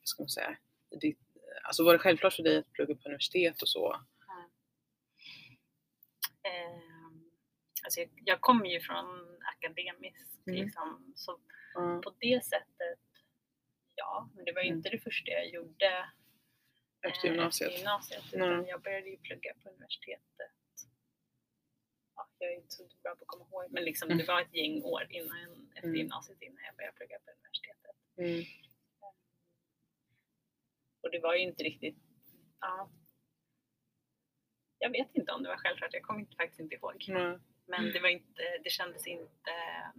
vad 0.00 0.08
ska 0.08 0.22
man 0.22 0.28
säga, 0.28 0.56
i 0.90 0.96
ditt, 0.96 1.20
alltså 1.64 1.84
var 1.84 1.92
det 1.92 1.98
självklart 1.98 2.32
för 2.34 2.42
dig 2.42 2.56
att 2.58 2.72
plugga 2.72 2.94
på 2.94 3.08
universitet 3.08 3.62
och 3.62 3.68
så? 3.68 4.00
Ehm, 6.42 7.30
alltså 7.84 8.00
jag, 8.00 8.10
jag 8.24 8.40
kommer 8.40 8.66
ju 8.66 8.80
från 8.80 9.38
akademisk. 9.56 10.46
Mm. 10.46 10.64
Liksom. 10.64 11.12
Så 11.16 11.40
Ja. 11.74 12.00
på 12.04 12.14
det 12.20 12.44
sättet, 12.44 12.98
ja. 13.94 14.30
Men 14.34 14.44
det 14.44 14.52
var 14.52 14.60
ju 14.62 14.66
Mm. 14.66 14.76
inte 14.78 14.90
det 14.90 14.98
första 14.98 15.30
jag 15.30 15.48
gjorde 15.48 16.08
Efter 17.02 17.28
eh, 17.28 17.32
gymnasiet. 17.34 17.68
Efter 17.70 17.78
gymnasiet 17.78 18.24
utan 18.34 18.66
jag 18.66 18.82
började 18.82 19.08
ju 19.10 19.16
plugga 19.16 19.54
på 19.62 19.68
universitetet. 19.68 20.52
Ja, 22.16 22.28
jag 22.38 22.52
är 22.52 22.56
inte 22.56 22.74
så 22.74 22.88
bra 23.02 23.14
på 23.16 23.22
att 23.22 23.26
komma 23.26 23.44
ihåg, 23.44 23.66
men 23.72 23.84
liksom, 23.84 24.06
Mm. 24.08 24.18
det 24.18 24.24
var 24.24 24.40
ett 24.40 24.54
gäng 24.54 24.82
år 24.82 25.06
innan, 25.10 25.68
efter 25.74 25.88
Mm. 25.88 25.96
gymnasiet 25.96 26.42
innan 26.42 26.64
jag 26.64 26.76
började 26.76 26.96
plugga 26.96 27.18
på 27.18 27.30
universitetet. 27.30 27.96
Mm. 28.18 28.44
Och 31.00 31.10
det 31.10 31.18
var 31.20 31.34
ju 31.34 31.42
inte 31.42 31.64
riktigt, 31.64 31.96
ja. 32.60 32.90
Jag 34.78 34.90
vet 34.90 35.14
inte 35.14 35.32
om 35.32 35.42
det 35.42 35.48
var 35.48 35.56
självklart, 35.56 35.92
jag 35.94 36.02
kommer 36.02 36.20
inte, 36.20 36.36
faktiskt 36.36 36.60
inte 36.60 36.74
ihåg. 36.74 37.04
Nej. 37.08 37.38
Men 37.66 37.92
det 37.92 38.00
var 38.00 38.08
inte, 38.08 38.42
det 38.64 38.70
kändes 38.70 39.06
inte 39.06 39.50
eh, 39.50 39.90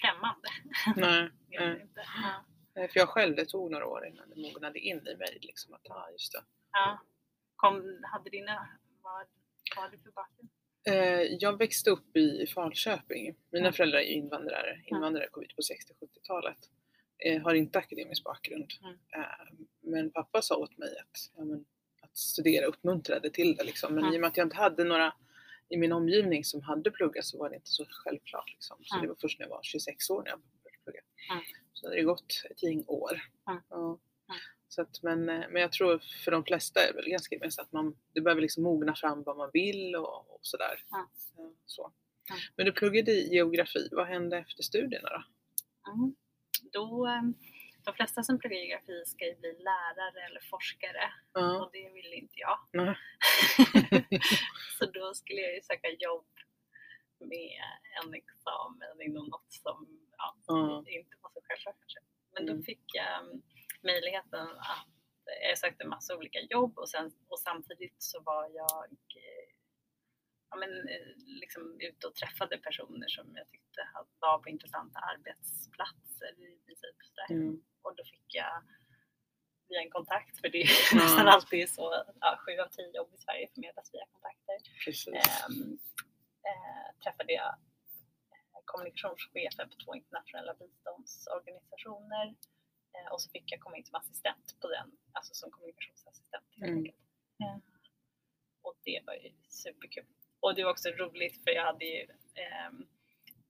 främmande. 0.00 0.48
Nej. 0.96 1.30
Det 1.48 1.80
inte. 1.82 2.04
Ja. 2.22 2.44
Nej, 2.78 2.88
För 2.88 3.00
jag 3.00 3.08
själv, 3.08 3.36
det 3.36 3.44
tog 3.44 3.70
några 3.70 3.86
år 3.86 4.06
innan 4.06 4.30
det 4.30 4.36
mognade 4.36 4.78
in 4.78 5.06
i 5.06 5.16
mig. 5.16 5.38
Liksom, 5.40 5.74
att, 5.74 5.80
ja, 5.84 6.08
just 6.12 6.32
det. 6.32 6.42
Ja. 6.72 6.98
Kom, 7.56 8.00
hade 8.02 8.30
dina, 8.30 8.68
vad, 9.02 9.26
hade 9.82 9.96
du 9.96 10.02
för 10.02 10.10
bakgrund? 10.10 10.48
Eh, 10.84 11.22
jag 11.22 11.58
växte 11.58 11.90
upp 11.90 12.16
i 12.16 12.46
Falköping. 12.46 13.34
Mina 13.50 13.60
Mm. 13.66 13.72
föräldrar 13.72 13.98
är 13.98 14.02
invandrare. 14.04 14.82
Invandrare 14.84 15.28
kom 15.28 15.42
hit 15.42 15.56
på 15.56 15.62
60-70-talet. 15.62 16.58
Eh, 17.18 17.42
har 17.42 17.54
inte 17.54 17.78
akademisk 17.78 18.24
bakgrund. 18.24 18.72
Mm. 18.82 18.94
Eh, 19.14 19.54
men 19.80 20.10
pappa 20.10 20.42
sa 20.42 20.56
åt 20.56 20.78
mig 20.78 20.88
att, 20.98 21.30
ja, 21.36 21.44
men, 21.44 21.64
att 22.02 22.16
studera 22.16 22.66
uppmuntrade 22.66 23.30
till 23.30 23.56
det. 23.56 23.64
Liksom. 23.64 23.94
Men 23.94 24.02
Mm. 24.04 24.14
i 24.14 24.16
och 24.16 24.20
med 24.20 24.28
att 24.28 24.36
jag 24.36 24.46
inte 24.46 24.56
hade 24.56 24.84
några 24.84 25.14
i 25.68 25.76
min 25.76 25.92
omgivning 25.92 26.44
som 26.44 26.62
hade 26.62 26.90
pluggat 26.90 27.24
så 27.24 27.38
var 27.38 27.48
det 27.50 27.56
inte 27.56 27.70
så 27.70 27.86
självklart. 27.90 28.50
Liksom. 28.50 28.76
Så 28.84 29.00
det 29.00 29.08
var 29.08 29.16
först 29.20 29.38
när 29.38 29.46
jag 29.46 29.50
var 29.50 29.62
26 29.62 30.10
år 30.10 30.22
när 30.22 30.30
jag 30.30 30.40
började 30.40 30.82
plugga. 30.84 31.00
Så 31.80 31.86
hade 31.86 31.96
det 31.96 32.02
gått 32.02 32.44
ett 32.50 32.62
gäng 32.62 32.84
år. 32.86 33.20
Mm. 33.48 33.60
Ja. 33.70 33.98
Så 34.68 34.82
att, 34.82 35.02
men, 35.02 35.28
eh, 35.28 35.44
men 35.50 35.62
jag 35.62 35.72
tror 35.72 35.98
för 36.24 36.30
de 36.30 36.44
flesta 36.44 36.80
är 36.80 36.86
det 36.86 36.92
väl 36.92 37.08
ganska 37.10 37.34
gemensamt 37.34 37.66
att 37.68 37.72
man 37.72 37.96
det 38.12 38.20
behöver 38.20 38.42
liksom 38.42 38.62
mogna 38.62 38.94
fram 38.94 39.22
vad 39.22 39.36
man 39.36 39.50
vill 39.52 39.96
och, 39.96 40.30
och 40.34 40.40
sådär. 40.42 40.84
Eh, 40.92 41.46
Så. 41.66 41.92
Men 42.56 42.66
du 42.66 42.72
pluggade 42.72 43.10
i 43.10 43.34
geografi, 43.34 43.88
vad 43.92 44.06
hände 44.06 44.38
efter 44.38 44.62
studierna 44.62 45.08
då? 45.08 45.22
Mm. 45.92 46.14
Då, 46.72 47.06
eh, 47.06 47.22
de 47.84 47.94
flesta 47.94 48.22
som 48.22 48.38
pluggar 48.38 48.56
geografi 48.58 49.02
ska 49.06 49.24
ju 49.26 49.34
bli 49.36 49.52
lärare 49.58 50.26
eller 50.26 50.40
forskare 50.40 51.12
Ja. 51.32 51.64
och 51.64 51.70
det 51.72 51.90
ville 51.92 52.14
inte 52.16 52.34
jag. 52.36 52.58
Så 54.78 54.86
då 54.86 55.14
skulle 55.14 55.40
jag 55.40 55.54
ju 55.54 55.60
söka 55.62 55.88
jobb 55.90 56.26
med 57.18 57.60
en 58.02 58.14
examen 58.14 59.02
inom 59.02 59.26
något 59.26 59.52
som 59.52 60.07
ja, 60.18 60.36
Ja. 60.46 60.84
inte 60.86 61.16
var 61.22 61.30
så 61.30 61.40
självklart 61.44 61.76
kanske. 61.78 62.00
Men 62.34 62.46
då 62.46 62.52
Mm. 62.52 62.64
fick 62.64 62.84
jag 62.94 63.22
um, 63.26 63.42
möjligheten 63.82 64.46
att 64.48 64.86
jag 65.48 65.58
sökte 65.58 65.84
massa 65.86 66.16
olika 66.16 66.40
jobb 66.40 66.78
och, 66.78 66.88
sen, 66.90 67.12
och 67.28 67.40
samtidigt 67.40 67.94
så 68.02 68.20
var 68.20 68.44
jag 68.48 68.84
eh, 68.92 69.48
ja, 70.50 70.56
men, 70.56 70.88
eh, 70.88 71.06
liksom 71.42 71.80
ute 71.80 72.06
och 72.06 72.14
träffade 72.14 72.58
personer 72.58 73.08
som 73.08 73.36
jag 73.36 73.48
tyckte 73.48 73.88
var 74.18 74.38
på 74.38 74.48
intressanta 74.48 74.98
arbetsplatser 75.00 76.30
i 76.40 76.58
princip. 76.66 76.96
Mm. 77.30 77.62
Och 77.82 77.96
då 77.96 78.04
fick 78.04 78.34
jag 78.34 78.62
via 79.68 79.80
en 79.82 79.90
kontakt, 79.90 80.40
för 80.40 80.48
det 80.48 80.62
är 80.62 80.68
Ja. 80.92 80.98
nästan 81.04 81.28
alltid 81.28 81.70
så, 81.70 82.04
ja, 82.20 82.38
sju 82.46 82.58
av 82.58 82.68
tio 82.68 82.96
jobb 82.96 83.14
i 83.14 83.18
Sverige 83.18 83.48
förmedlas 83.54 83.94
via 83.94 84.06
kontakter. 84.12 84.56
Ehm, 85.14 85.78
eh, 86.48 87.02
träffade 87.04 87.32
jag 87.32 87.54
eh, 88.68 88.72
kommunikationschefer 88.72 89.64
på 89.66 89.76
två 89.84 89.94
internationella 89.94 90.54
biståndsorganisationer 90.54 92.26
eh, 92.94 93.12
och 93.12 93.22
så 93.22 93.30
fick 93.30 93.52
jag 93.52 93.60
komma 93.60 93.76
in 93.76 93.84
som 93.84 93.94
assistent 93.94 94.56
på 94.60 94.68
den, 94.68 94.88
alltså 95.12 95.34
som 95.34 95.50
kommunikationsassistent 95.50 96.44
helt 96.56 96.62
Mm. 96.70 96.78
enkelt. 96.78 96.96
Eh, 97.42 97.56
och 98.62 98.74
det 98.84 99.00
var 99.06 99.14
ju 99.14 99.32
superkul. 99.48 100.06
Och 100.40 100.54
det 100.54 100.64
var 100.64 100.70
också 100.70 100.88
roligt 100.90 101.44
för 101.44 101.50
jag 101.50 101.64
hade 101.64 101.84
ju, 101.84 102.02
ehm, 102.34 102.86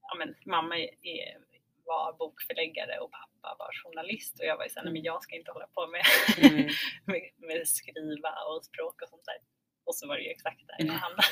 ja 0.01 0.14
men 0.19 0.35
mamma 0.47 0.79
är, 1.03 1.45
var 1.85 2.12
bokförläggare 2.19 2.99
och 2.99 3.11
pappa 3.12 3.57
var 3.59 3.71
journalist 3.83 4.38
och 4.40 4.47
jag 4.47 4.57
var 4.57 4.64
ju 4.64 4.71
såhär, 4.71 4.85
nej 4.85 4.92
men 4.92 5.03
jag 5.03 5.23
ska 5.23 5.37
inte 5.37 5.51
hålla 5.53 5.66
på 5.66 5.87
med, 5.87 6.03
Mm. 6.51 6.69
med, 7.05 7.31
med 7.37 7.69
skriva 7.69 8.33
och 8.45 8.64
språk 8.64 9.03
och 9.03 9.09
sånt 9.09 9.25
där. 9.25 9.38
Och 9.85 9.95
så 9.97 10.09
var 10.09 10.16
det 10.16 10.23
ju 10.23 10.31
exakt 10.31 10.66
där 10.66 10.75
jag 10.79 10.88
Mm. 10.88 10.97
hamnade. 10.97 11.27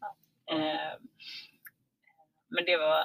ja. 0.00 0.16
Ehm, 0.54 1.08
men 2.50 2.64
det 2.64 2.76
var, 2.76 3.04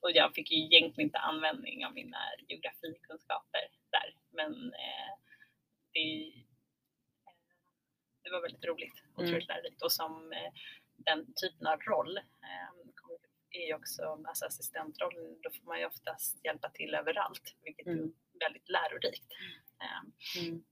och 0.00 0.10
jag 0.12 0.34
fick 0.34 0.50
ju 0.52 0.56
egentligen 0.58 1.08
inte 1.08 1.18
användning 1.18 1.86
av 1.86 1.92
mina 1.94 2.18
geografikunskaper 2.48 3.60
där. 3.90 4.16
Men 4.30 4.52
eh, 4.72 5.12
det, 5.92 6.28
eh, 6.28 7.32
det 8.22 8.30
var 8.30 8.40
väldigt 8.42 8.64
roligt 8.64 9.02
och 9.14 9.18
Mm. 9.22 9.28
otroligt 9.30 9.48
lärorikt. 9.48 9.82
Och 9.82 9.92
som 9.92 10.32
eh, 10.32 10.52
den 10.96 11.34
typen 11.34 11.66
av 11.66 11.80
roll 11.80 12.16
eh, 12.18 12.68
är 13.50 13.66
ju 13.66 13.74
också, 13.74 14.02
alltså 14.28 14.44
assistentrollen, 14.46 15.40
då 15.42 15.50
får 15.50 15.64
man 15.64 15.78
ju 15.80 15.86
oftast 15.86 16.44
hjälpa 16.44 16.70
till 16.70 16.94
överallt, 16.94 17.54
vilket 17.62 17.86
är 17.86 17.90
Mm. 17.90 18.12
väldigt 18.40 18.68
lärorikt. 18.68 19.32
Eh, 19.82 20.42
Mm. 20.42 20.64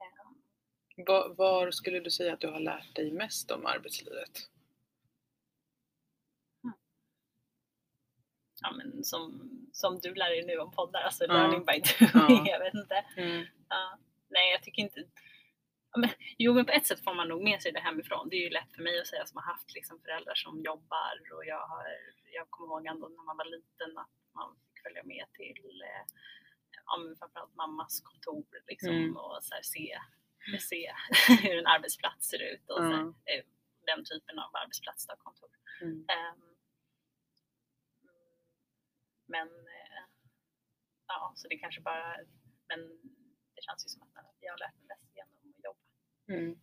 eh, 0.00 1.04
Var, 1.06 1.34
var 1.34 1.70
skulle 1.70 2.00
du 2.00 2.10
säga 2.10 2.32
att 2.34 2.40
du 2.40 2.48
har 2.48 2.60
lärt 2.60 2.94
dig 2.96 3.12
mest 3.12 3.50
om 3.50 3.66
arbetslivet? 3.66 4.50
Ja, 8.62 8.70
men 8.72 9.04
som, 9.04 9.50
som 9.72 10.00
du 10.00 10.14
lär 10.14 10.30
dig 10.30 10.44
nu 10.46 10.58
om 10.58 10.70
poddar, 10.70 11.00
alltså 11.00 11.24
Ja. 11.24 11.32
learning 11.32 11.64
by 11.64 11.72
doing, 11.72 12.10
Ja. 12.44 12.44
jag 12.52 12.58
vet 12.60 12.74
inte. 12.74 13.04
Mm. 13.16 13.46
Ja. 13.68 13.98
Nej, 14.28 14.52
jag 14.52 14.62
tycker 14.62 14.82
inte... 14.82 15.00
Men, 15.96 16.10
jo, 16.38 16.54
men 16.54 16.64
på 16.66 16.72
ett 16.72 16.86
sätt 16.86 17.04
får 17.04 17.14
man 17.14 17.28
nog 17.28 17.42
med 17.44 17.62
sig 17.62 17.72
det 17.72 17.80
hemifrån. 17.80 18.28
Det 18.28 18.36
är 18.36 18.44
ju 18.48 18.50
lätt 18.50 18.72
för 18.76 18.82
mig 18.82 19.00
att 19.00 19.06
säga 19.06 19.26
som 19.26 19.36
har 19.36 19.44
haft 19.52 19.74
liksom, 19.74 20.00
föräldrar 20.04 20.34
som 20.34 20.60
jobbar 20.62 21.14
och 21.36 21.44
jag, 21.46 21.66
har, 21.66 21.84
jag 22.38 22.50
kommer 22.50 22.68
ihåg 22.68 22.86
ändå 22.86 23.08
när 23.08 23.24
man 23.24 23.36
var 23.36 23.44
liten 23.44 23.98
att 23.98 24.10
man 24.34 24.56
fick 24.64 24.82
följa 24.82 25.02
med 25.04 25.24
till 25.32 25.82
eh, 25.90 26.04
ja, 26.86 26.96
men 26.98 27.16
framförallt 27.16 27.54
mammas 27.54 28.00
kontor 28.00 28.46
liksom, 28.66 28.90
Mm. 28.90 29.16
och 29.16 29.38
så 29.42 29.54
här, 29.54 29.62
se, 29.62 29.98
se 30.70 30.92
hur 31.48 31.58
en 31.58 31.66
arbetsplats 31.66 32.28
ser 32.28 32.42
ut 32.52 32.70
och 32.70 32.76
så 32.76 32.82
här, 32.96 33.06
eh, 33.30 33.44
den 33.86 34.04
typen 34.04 34.38
av 34.38 34.50
arbetsplats, 34.62 35.06
då, 35.06 35.14
kontor. 35.16 35.50
Mm. 35.82 36.04
Ehm, 36.08 36.42
men 39.34 39.48
eh, 39.48 40.02
ja, 41.06 41.32
så 41.36 41.48
det 41.48 41.56
kanske 41.58 41.80
bara, 41.80 42.16
men 42.68 42.80
det 43.54 43.62
känns 43.66 43.86
ju 43.86 43.88
som 43.88 44.02
att 44.02 44.36
jag 44.40 44.52
har 44.52 44.58
lärt 44.58 44.76
mig 44.78 44.86
mest 44.88 45.08
genom 45.16 45.34
att 45.56 45.64
jobba. 45.64 45.80
Mm. 46.28 46.58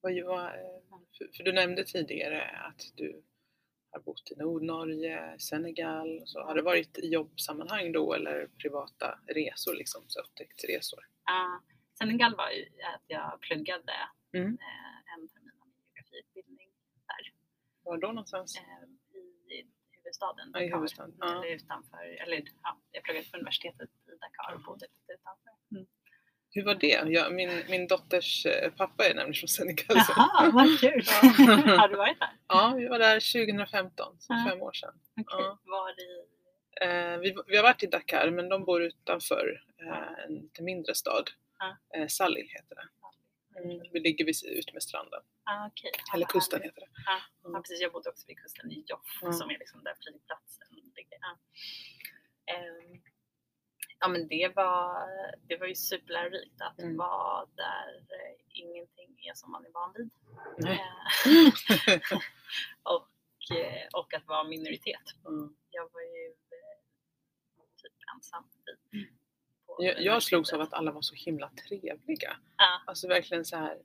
Vad, 0.00 0.24
vad, 0.24 0.44
eh, 0.46 0.80
för, 1.36 1.44
du 1.44 1.52
nämnde 1.52 1.84
tidigare 1.84 2.42
att 2.50 2.82
du 2.94 3.22
har 3.90 4.00
bott 4.00 4.30
i 4.30 4.34
Nordnorge, 4.36 5.38
Senegal. 5.38 6.18
och 6.22 6.28
Så. 6.28 6.40
Har 6.42 6.54
det 6.54 6.62
varit 6.62 6.98
i 6.98 7.06
jobbsammanhang 7.08 7.92
då 7.92 8.14
eller 8.14 8.46
privata 8.62 9.18
resor, 9.26 9.74
liksom, 9.74 10.04
så 10.08 10.20
upptäcktsresor? 10.20 11.00
Uh, 11.30 11.60
Senegal 11.98 12.36
var 12.36 12.50
ju 12.50 12.62
att 12.94 13.04
jag 13.06 13.40
pluggade 13.40 13.92
Mm. 14.32 14.46
eh, 14.46 15.12
en 15.14 15.28
termin 15.28 15.60
av 15.60 15.68
min 15.68 15.76
geografiutbildning 15.84 16.68
där 17.06 17.32
Var 17.82 17.98
då 17.98 18.08
någonstans? 18.08 18.58
Huvudstaden 20.08 20.50
Ja, 20.54 20.60
i 20.60 20.64
Dakar. 20.64 20.76
huvudstaden, 20.76 21.14
ja. 21.20 21.26
Eller 21.44 21.54
utanför, 21.54 22.22
eller 22.22 22.42
ja, 22.62 22.78
jag 22.92 23.02
pluggade 23.04 23.26
på 23.30 23.36
universitetet 23.36 23.88
i 23.90 24.10
Dakar 24.20 24.54
och 24.54 24.60
bodde 24.62 24.86
lite 24.86 25.12
utanför. 25.12 25.52
Hur 26.50 26.64
var 26.64 26.74
det? 26.74 27.02
Jag, 27.06 27.34
min, 27.34 27.50
min 27.68 27.86
dotters 27.86 28.46
eh, 28.46 28.70
pappa 28.72 29.04
är 29.04 29.14
nämligen 29.14 29.34
från 29.34 29.48
Senegal. 29.48 29.96
Jaha, 30.08 30.50
vad 30.54 30.80
kul! 30.80 31.02
Ja. 31.38 31.76
har 31.80 31.88
du 31.88 31.96
varit 31.96 32.18
där? 32.20 32.30
Ja, 32.48 32.74
vi 32.76 32.88
var 32.88 32.98
där 32.98 33.44
2015, 33.46 34.16
så 34.20 34.32
Ja. 34.32 34.46
fem 34.50 34.62
år 34.62 34.72
sedan. 34.72 34.94
Okej, 35.20 35.24
Ja. 35.38 35.58
var 35.64 35.90
i 35.90 36.24
Eh, 36.80 37.18
vi, 37.18 37.36
vi 37.46 37.56
har 37.56 37.62
varit 37.62 37.82
i 37.82 37.86
Dakar, 37.86 38.30
men 38.30 38.48
de 38.48 38.64
bor 38.64 38.82
utanför 38.82 39.62
eh, 39.82 40.24
en 40.26 40.34
lite 40.34 40.62
mindre 40.62 40.94
stad. 40.94 41.30
Ja. 41.58 41.76
Eh, 42.00 42.06
Sally 42.06 42.42
heter 42.42 42.74
det. 42.74 42.88
Mm, 43.64 43.80
vi 43.92 44.00
ligger 44.00 44.24
vid, 44.24 44.34
ut 44.58 44.72
med 44.72 44.82
stranden. 44.82 45.22
Ah, 45.44 45.66
okej. 45.66 45.90
Eller 46.14 46.26
kusten 46.26 46.62
heter 46.62 46.80
det. 46.80 46.88
Ja, 47.06 47.18
Mm. 47.48 47.62
precis. 47.62 47.80
Jag 47.80 47.92
bodde 47.92 48.10
också 48.10 48.24
vid 48.26 48.38
kusten 48.38 48.70
i 48.72 48.84
Joff 48.86 49.18
Ja. 49.22 49.32
som 49.32 49.50
är 49.50 49.58
liksom 49.58 49.84
där 49.84 49.94
flygplatsen 50.02 50.66
ligger. 50.96 51.18
Ja. 51.20 51.38
Ehm, 52.54 53.02
ja 53.98 54.08
men 54.08 54.28
det 54.28 54.52
var, 54.56 55.06
det 55.48 55.56
var 55.56 55.66
ju 55.66 55.74
superlärorikt 55.74 56.60
att 56.60 56.78
Mm. 56.80 56.96
vara 56.96 57.46
där 57.56 57.88
eh, 58.16 58.36
ingenting 58.48 59.18
är 59.30 59.34
som 59.34 59.50
man 59.52 59.66
är 59.66 59.70
van 59.70 59.94
vid. 59.96 60.10
Eh, 60.70 60.78
och, 62.82 63.56
eh, 63.56 63.86
och 63.92 64.14
att 64.14 64.26
vara 64.26 64.44
minoritet. 64.44 65.06
Mm. 65.26 65.56
Jag 65.70 65.92
var 65.92 66.00
ju 66.00 66.34
typ 67.82 67.92
ensam 68.14 68.44
vid. 68.90 69.08
Jag, 69.78 70.02
jag 70.02 70.22
slogs 70.22 70.52
av 70.52 70.60
att 70.60 70.72
alla 70.72 70.92
var 70.92 71.02
så 71.02 71.14
himla 71.14 71.50
trevliga. 71.68 72.36
Ja. 72.56 72.82
Alltså 72.86 73.08
verkligen 73.08 73.44
så 73.44 73.56
här 73.56 73.78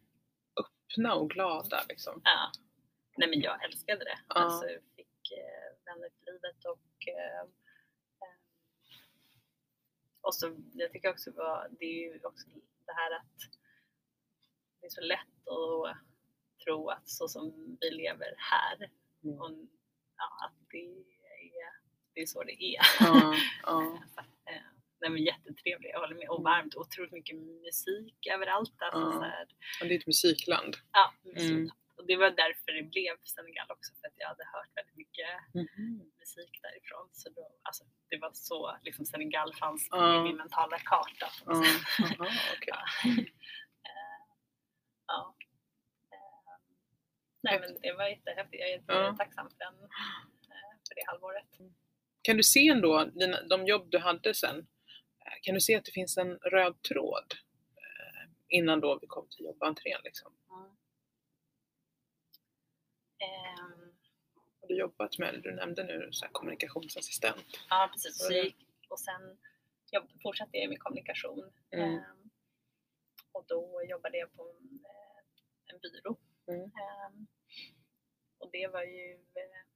öppna 0.60 1.14
och 1.16 1.30
glada 1.30 1.84
liksom. 1.90 2.22
Ja, 2.24 2.52
nej 3.18 3.30
men 3.30 3.42
jag 3.42 3.66
älskade 3.66 4.00
det. 4.06 4.20
Ja. 4.30 4.36
Alltså, 4.36 4.70
jag 4.70 4.82
fick 4.96 5.32
eh, 5.32 5.86
vänner 5.86 6.10
för 6.10 6.32
livet 6.32 6.66
och 6.66 7.08
eh, 7.08 7.50
och 10.22 10.36
så, 10.36 10.56
jag 10.74 10.92
tycker 10.92 11.10
också 11.10 11.32
var, 11.32 11.68
det 11.80 11.86
är 11.86 12.14
ju 12.14 12.20
också 12.24 12.48
det 12.86 12.94
här 12.94 13.12
att 13.16 13.38
det 14.82 14.86
är 14.86 14.90
så 14.90 15.02
lätt 15.02 15.48
att 15.48 15.98
tro 16.66 16.90
att 16.90 17.10
så 17.10 17.28
som 17.28 17.78
vi 17.82 17.90
lever 17.92 18.36
här, 18.38 18.90
Mm. 19.24 19.40
och, 19.42 19.52
ja, 20.18 20.46
att 20.46 20.70
det 20.72 20.78
är, 20.78 21.04
det 22.14 22.22
är 22.22 22.26
så 22.26 22.44
det 22.44 22.64
är. 22.64 22.82
Ja, 23.00 23.36
ja. 23.64 24.04
Nej, 25.04 25.12
men 25.12 25.24
jättetrevligt, 25.24 25.92
jag 25.94 26.00
håller 26.00 26.16
med. 26.16 26.30
Och 26.30 26.44
varmt, 26.44 26.76
otroligt 26.76 27.12
mycket 27.12 27.36
musik 27.66 28.28
överallt. 28.36 28.76
Alltså, 28.82 29.00
Ja. 29.02 29.12
så 29.12 29.22
här, 29.22 29.46
Och 29.82 29.88
det 29.88 29.94
är 29.96 30.00
ett 30.00 30.08
musikland. 30.08 30.74
ja, 30.92 31.06
Mm. 31.38 31.70
Och 31.98 32.06
det 32.08 32.16
var 32.16 32.30
därför 32.44 32.72
det 32.78 32.84
blev 32.84 33.14
Senegal 33.24 33.68
också, 33.76 33.92
för 34.00 34.08
att 34.08 34.14
jag 34.16 34.28
hade 34.28 34.46
hört 34.54 34.72
väldigt 34.76 34.96
mycket 34.96 35.30
Mhm. 35.54 36.12
musik 36.20 36.60
därifrån. 36.62 37.10
Så 37.12 37.30
då, 37.30 37.44
alltså, 37.62 37.84
det 38.10 38.18
var 38.18 38.32
så 38.34 38.78
liksom 38.84 39.06
Senegal 39.06 39.54
fanns 39.54 39.88
Ja. 39.92 40.20
i 40.20 40.24
min 40.24 40.38
mentala 40.38 40.78
karta. 40.80 41.28
Aha. 41.46 41.64
Ja. 42.68 42.78
Eh, 43.86 44.20
ja. 45.08 45.36
Eh, 46.12 46.56
Nej 47.44 47.60
men 47.60 47.82
det 47.82 47.94
var 47.94 48.08
jättehäftigt. 48.08 48.60
Jag 48.62 48.70
är 48.70 48.74
jättetacksam 48.78 49.50
för, 49.50 49.58
den, 49.58 49.74
eh, 49.84 50.74
för 50.88 50.96
det 50.96 51.04
halvåret. 51.08 51.48
Kan 52.22 52.38
du 52.38 52.44
se 52.44 52.68
ändå, 52.68 53.06
dina, 53.06 53.42
de 53.42 53.66
jobb 53.66 53.88
du 53.92 54.00
hade 54.00 54.34
sen, 54.34 54.68
kan 55.42 55.54
du 55.56 55.62
se 55.62 55.76
att 55.76 55.86
det 55.86 55.92
finns 55.92 56.18
en 56.18 56.38
röd 56.38 56.82
tråd 56.82 57.34
eh, 57.76 58.30
innan 58.48 58.80
då 58.80 59.00
vi 59.02 59.08
kom 59.08 59.28
till 59.30 59.46
jobbentrén 59.46 60.02
liksom? 60.04 60.34
Ehm, 63.24 63.94
Har 64.62 64.68
du 64.68 64.78
jobbat 64.78 65.18
med, 65.18 65.40
du 65.44 65.52
nämnde 65.56 65.84
nu 65.84 66.10
så 66.12 66.28
kommunikationsassistent. 66.32 67.46
Ja 67.70 67.90
precis, 67.94 68.18
så 68.18 68.34
jag 68.34 68.46
gick, 68.46 68.68
och 68.90 69.00
sen 69.00 69.38
jobb, 69.92 70.10
fortsatte 70.24 70.58
jag 70.58 70.70
med 70.70 70.80
kommunikation. 70.80 71.52
Mm. 71.72 71.90
Ehm, 71.90 72.30
och 73.32 73.46
då 73.48 73.84
jobbade 73.90 74.18
jag 74.18 74.34
på 74.34 74.44
en, 74.50 74.80
eh, 74.86 75.74
en 75.74 75.80
byrå. 75.80 76.18
Mm. 76.48 76.62
Ehm, 76.62 77.28
och 78.38 78.50
det 78.52 78.68
var 78.68 78.84
ju... 78.84 79.14
Eh, 79.14 79.73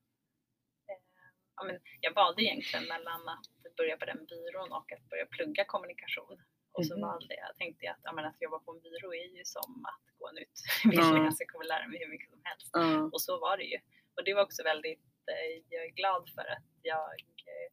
ja, 1.57 1.63
men 1.67 1.79
jag 2.01 2.13
valde 2.13 2.43
egentligen 2.43 2.85
mellan 2.93 3.29
att 3.29 3.75
börja 3.77 3.97
på 3.97 4.05
den 4.05 4.25
byrån 4.25 4.71
och 4.71 4.91
att 4.91 5.09
börja 5.09 5.25
plugga 5.25 5.65
kommunikation. 5.65 6.37
Och 6.71 6.85
så 6.85 6.93
Mhm. 6.95 7.01
valde 7.01 7.33
jag, 7.35 7.55
tänkte 7.57 7.85
jag 7.85 7.93
att, 7.93 7.99
ja, 8.03 8.11
men 8.13 8.25
att 8.25 8.41
jobba 8.41 8.59
på 8.59 8.71
en 8.71 8.81
byrå 8.81 9.13
är 9.13 9.29
ju 9.37 9.45
som 9.45 9.85
att 9.91 10.05
gå 10.19 10.27
en 10.29 10.37
utbildning, 10.37 11.15
Ja. 11.21 11.25
alltså 11.25 11.43
jag 11.43 11.49
kommer 11.49 11.65
lära 11.65 11.87
mig 11.87 11.99
hur 11.99 12.09
mycket 12.15 12.29
som 12.29 12.41
helst. 12.43 12.69
Ja. 12.73 13.09
Och 13.13 13.21
så 13.21 13.39
var 13.39 13.57
det 13.57 13.63
ju. 13.63 13.79
Och 14.15 14.23
det 14.25 14.33
var 14.33 14.43
också 14.43 14.63
väldigt, 14.63 15.05
eh, 15.31 15.63
jag 15.69 15.83
är 15.85 15.89
glad 16.01 16.23
för 16.35 16.45
att 16.55 16.67
jag 16.81 17.09
eh, 17.51 17.69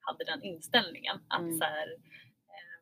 hade 0.00 0.24
den 0.24 0.42
inställningen. 0.42 1.16
Att 1.28 1.40
Mm. 1.40 1.58
så 1.58 1.64
här, 1.64 1.88
eh, 2.54 2.76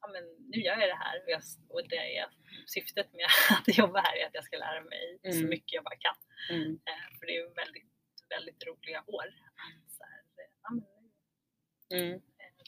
ja 0.00 0.06
men 0.08 0.24
nu 0.50 0.58
gör 0.66 0.76
jag 0.82 0.88
det 0.94 1.02
här 1.06 1.16
och, 1.24 1.30
jag, 1.30 1.42
och 1.68 1.88
det 1.88 2.16
är 2.18 2.26
syftet 2.66 3.12
med 3.12 3.26
att 3.58 3.78
jobba 3.78 4.00
här 4.00 4.16
är 4.16 4.26
att 4.26 4.34
jag 4.34 4.44
ska 4.44 4.56
lära 4.56 4.80
mig 4.92 5.18
så 5.22 5.28
Mm. 5.38 5.48
mycket 5.50 5.72
jag 5.72 5.84
bara 5.84 5.96
kan. 6.06 6.16
Mm. 6.50 6.70
Eh, 6.90 7.06
för 7.18 7.26
det 7.26 7.36
är 7.36 7.54
väldigt, 7.62 7.90
väldigt 8.34 8.66
roliga 8.66 9.00
år. 9.06 9.26
Så 9.96 10.02
här, 10.04 10.18
eh, 10.42 10.50
ja, 10.62 10.68
men 10.70 10.84
nu 11.81 11.81
Mm. 11.92 12.20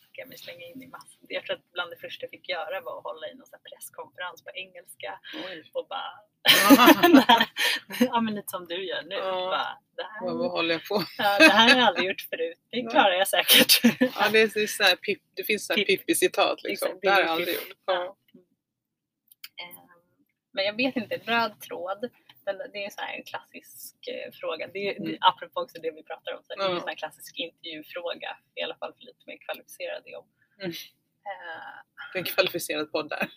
ska 0.08 0.20
jag 0.20 0.28
mig 0.28 0.38
slänga 0.38 0.66
in 0.66 0.82
i 0.82 0.86
massor. 0.86 1.20
Jag 1.28 1.44
tror 1.44 1.56
att 1.56 1.72
bland 1.72 1.90
det 1.90 1.96
första 1.96 2.24
jag 2.24 2.30
fick 2.30 2.48
göra 2.48 2.80
var 2.80 2.98
att 2.98 3.04
hålla 3.04 3.28
i 3.28 3.34
någon 3.34 3.46
presskonferens 3.70 4.44
på 4.44 4.50
engelska 4.54 5.20
Oj. 5.46 5.70
och 5.72 5.86
bara 5.88 6.12
Ja. 8.00 8.20
men 8.20 8.34
lite 8.34 8.48
som 8.50 8.66
du 8.66 8.86
gör 8.86 9.02
nu. 9.02 9.14
Ja. 9.14 9.32
Bara, 9.32 9.78
det, 9.96 10.02
här, 10.02 10.20
Vad, 10.26 10.38
vad 10.38 10.50
håller 10.50 10.74
jag 10.74 10.84
på 10.84 11.04
ja, 11.18 11.38
det 11.38 11.44
här 11.52 11.68
har 11.70 11.76
jag 11.78 11.88
aldrig 11.88 12.06
gjort 12.08 12.20
förut. 12.20 12.58
Det 12.70 12.80
klarar 12.90 13.12
jag 13.12 13.28
säkert. 13.28 13.80
Ja, 14.00 14.28
det, 14.32 14.40
är, 14.40 14.50
det, 14.54 14.62
är 14.62 14.66
så 14.66 14.82
här, 14.82 14.96
pip, 14.96 15.22
det 15.34 15.44
finns 15.44 15.66
så 15.66 15.72
här 15.72 15.84
Pip. 15.84 15.88
Pippi-citat 16.06 16.62
liksom. 16.62 16.88
Exakt, 16.88 17.02
Det 17.02 17.08
har 17.08 17.20
jag 17.20 17.28
aldrig 17.30 17.54
gjort. 17.54 17.76
Ja. 17.86 18.16
Ehm, 19.62 19.76
Men 20.52 20.64
jag 20.64 20.76
vet 20.76 20.96
inte, 20.96 21.16
röd 21.16 21.60
tråd, 21.60 22.10
den, 22.44 22.58
det 22.72 22.84
är 22.84 22.90
så 22.90 23.00
en 23.16 23.24
klassisk 23.24 24.08
eh, 24.08 24.32
fråga. 24.32 24.66
Det 24.72 24.88
är, 24.88 25.00
Mm. 25.00 25.16
apropå 25.20 25.60
också 25.60 25.78
det 25.80 25.90
vi 25.90 26.02
pratar 26.02 26.32
om, 26.36 26.42
så 26.44 26.54
det 26.54 26.64
är 26.64 26.74
en 26.74 26.80
sån 26.80 26.96
klassisk 26.96 27.38
intervjufråga, 27.38 28.36
i 28.54 28.62
alla 28.62 28.76
fall 28.76 28.94
för 28.94 29.02
lite 29.04 29.22
mer 29.26 29.36
kvalificerade 29.38 30.10
jobb. 30.10 30.28
Mm. 30.58 30.70
Eh, 30.70 31.76
Det 32.12 32.18
är 32.18 32.22
en 32.22 32.24
kvalificerad 32.34 32.92
podd 32.92 33.08
där. 33.08 33.30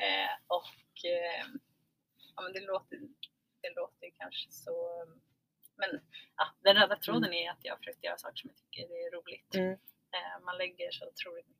Eh, 0.00 0.34
och 0.46 1.04
eh, 1.04 1.44
ja, 2.36 2.42
men 2.42 2.52
det, 2.52 2.60
låter, 2.60 2.98
det 3.62 3.70
låter 3.76 4.10
kanske 4.18 4.50
så... 4.50 5.06
Men 5.76 6.00
den 6.64 6.76
röda 6.76 6.96
tråden 6.96 7.32
är 7.32 7.50
att 7.50 7.58
jag 7.62 7.72
har 7.72 7.78
försökt 7.78 8.04
göra 8.04 8.18
saker 8.18 8.36
som 8.36 8.50
jag 8.50 8.56
tycker 8.58 8.82
är 8.82 9.10
roligt. 9.16 9.54
Mm. 9.54 9.78
Man 10.44 10.58
lägger 10.58 10.90
så 10.90 11.08
otroligt 11.08 11.48
mycket 11.48 11.59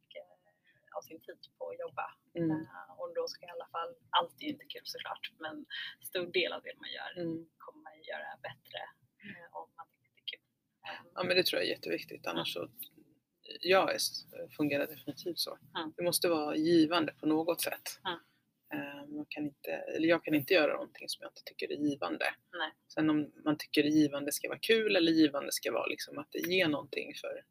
av 0.98 1.03
sin 1.03 1.20
tid 1.20 1.38
på 1.59 1.68
att 1.70 1.79
jobba. 1.85 2.07
Mm. 2.35 2.50
Eh, 2.50 2.90
och 3.00 3.14
då 3.14 3.29
ska 3.29 3.46
i 3.46 3.50
alla 3.57 3.68
fall, 3.74 3.90
allt 4.18 4.35
är 4.40 4.44
ju 4.44 4.53
inte 4.57 4.64
kul 4.74 4.83
såklart, 4.85 5.24
men 5.38 5.66
stor 6.11 6.26
del 6.38 6.53
av 6.53 6.62
det 6.62 6.74
man 6.83 6.90
gör 6.98 7.11
Mm. 7.22 7.46
kommer 7.59 7.83
man 7.83 7.92
göra 8.11 8.29
bättre 8.48 8.79
eh, 9.26 9.57
om 9.59 9.66
man 9.76 9.87
tycker 9.94 10.11
det 10.14 10.20
är 10.24 10.29
kul. 10.33 10.44
Eh, 10.87 11.00
Ja 11.14 11.22
men 11.26 11.37
det 11.37 11.46
tror 11.46 11.61
jag 11.61 11.66
är 11.68 11.72
jätteviktigt 11.76 12.26
annars 12.26 12.53
så 12.55 12.68
jag 13.61 13.90
fungerar 14.57 14.87
definitivt 14.87 15.38
så. 15.38 15.59
Mm. 15.76 15.92
Det 15.96 16.03
måste 16.03 16.29
vara 16.29 16.57
givande 16.57 17.12
på 17.12 17.26
något 17.26 17.61
sätt. 17.62 17.87
Eh, 18.74 19.07
Man 19.09 19.26
kan 19.29 19.44
inte, 19.44 19.70
eller 19.70 20.09
jag 20.09 20.24
kan 20.24 20.35
inte 20.35 20.55
göra 20.55 20.72
någonting 20.72 21.09
som 21.09 21.22
jag 21.22 21.31
inte 21.31 21.42
tycker 21.44 21.72
är 21.72 21.76
givande. 21.76 22.24
Nej. 22.53 22.70
Sen 22.94 23.11
om 23.11 23.33
man 23.44 23.57
tycker 23.59 23.83
givande 23.85 24.33
ska 24.33 24.48
vara 24.48 24.59
kul 24.59 24.96
eller 24.96 25.12
givande 25.12 25.53
ska 25.53 25.72
vara 25.72 25.87
liksom 25.87 26.18
att 26.18 26.29
det 26.33 26.38
ger 26.38 26.68
någonting 26.68 27.14
för, 27.20 27.44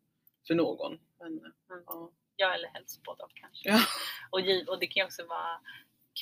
för 0.47 0.55
någon. 0.55 0.99
Men, 1.19 1.27
Mm. 1.39 1.51
ja. 1.85 2.11
Ja, 2.41 2.53
eller 2.53 2.67
helst 2.67 3.01
och 3.07 3.31
kanske. 3.35 3.69
Ja. 3.69 3.79
Och, 4.31 4.39
och 4.69 4.79
det 4.79 4.87
kan 4.87 5.01
ju 5.01 5.05
också 5.05 5.25
vara 5.25 5.61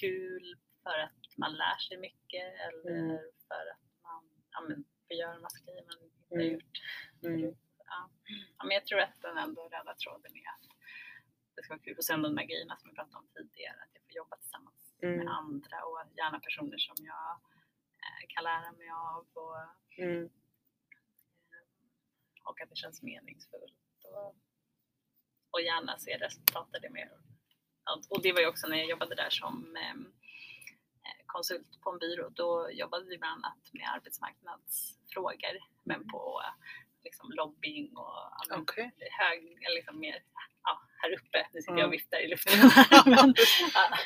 kul 0.01 0.58
för 0.84 0.97
att 0.99 1.38
man 1.38 1.53
lär 1.53 1.77
sig 1.88 1.97
mycket 1.97 2.47
eller 2.65 2.91
Mm. 2.91 3.17
för 3.47 3.63
att 3.73 3.86
man 4.03 4.23
ja, 4.51 4.62
men, 4.67 4.86
får 5.08 5.15
göra 5.17 5.34
en 5.36 5.41
massa 5.41 5.60
grejer 5.65 5.84
man 5.91 5.99
inte 6.06 6.25
har 6.30 6.36
Mm. 6.41 6.53
gjort. 6.53 6.75
Mm. 7.23 7.56
Ja. 7.91 8.10
ja, 8.58 8.63
men 8.65 8.73
jag 8.80 8.86
tror 8.86 8.99
att 8.99 9.21
den 9.21 9.38
ändå 9.38 9.62
röda 9.69 9.93
tråden 10.03 10.32
är 10.36 10.47
att 10.56 10.65
det 11.56 11.63
ska 11.63 11.73
vara 11.73 11.84
kul. 11.84 11.97
Och 11.97 12.06
sen 12.06 12.21
de 12.21 12.36
där 12.36 12.43
grejerna 12.43 12.77
som 12.77 12.89
vi 12.89 12.95
pratade 12.95 13.17
om 13.17 13.27
tidigare, 13.36 13.77
att 13.84 13.93
jag 13.93 14.03
får 14.03 14.15
jobba 14.21 14.36
tillsammans 14.38 14.75
Mm. 15.03 15.17
med 15.17 15.27
andra 15.34 15.77
och 15.86 15.99
gärna 16.17 16.39
personer 16.39 16.77
som 16.77 16.95
jag 17.06 17.32
eh, 18.06 18.23
kan 18.27 18.43
lära 18.43 18.71
mig 18.71 18.89
av 18.89 19.27
och, 19.34 19.58
Mm. 20.03 20.23
eh, 20.23 20.30
och 22.43 22.62
att 22.62 22.69
det 22.69 22.75
känns 22.75 23.01
meningsfullt. 23.01 23.73
Och, 24.15 24.36
och 25.52 25.62
gärna 25.62 25.98
se 25.98 26.18
resultat 26.18 26.76
av 26.76 26.82
det 26.82 26.90
med. 26.90 27.10
Ja, 27.86 28.02
Och 28.10 28.22
det 28.22 28.34
var 28.34 28.40
ju 28.42 28.48
också 28.48 28.68
när 28.68 28.78
jag 28.78 28.90
jobbade 28.90 29.16
där 29.16 29.30
som 29.30 29.76
ehm, 29.76 30.06
eh, 31.06 31.24
konsult 31.26 31.82
på 31.82 31.90
en 31.92 32.00
byrå. 32.00 32.30
Då 32.30 32.70
jobbade 32.72 33.06
vi 33.06 33.18
bland 33.18 33.34
annat 33.46 33.60
med 33.74 33.90
arbetsmarknadsfrågor 33.96 35.58
men 35.84 36.08
på 36.08 36.42
eh, 36.46 36.54
liksom 37.04 37.32
lobbying 37.32 37.98
och 37.98 38.58
Okej. 38.58 38.92
hög, 39.20 39.58
liksom 39.76 40.00
mer 40.00 40.24
ja, 40.64 40.82
här 40.98 41.14
uppe. 41.14 41.48
Nu 41.54 41.62
sitter 41.62 41.74
Ja. 41.74 41.80
jag 41.80 41.88
och 41.88 41.94
viftar 41.94 42.20
i 42.26 42.28
luften. 42.28 42.60
Men, 43.06 43.34
ja, 43.74 43.98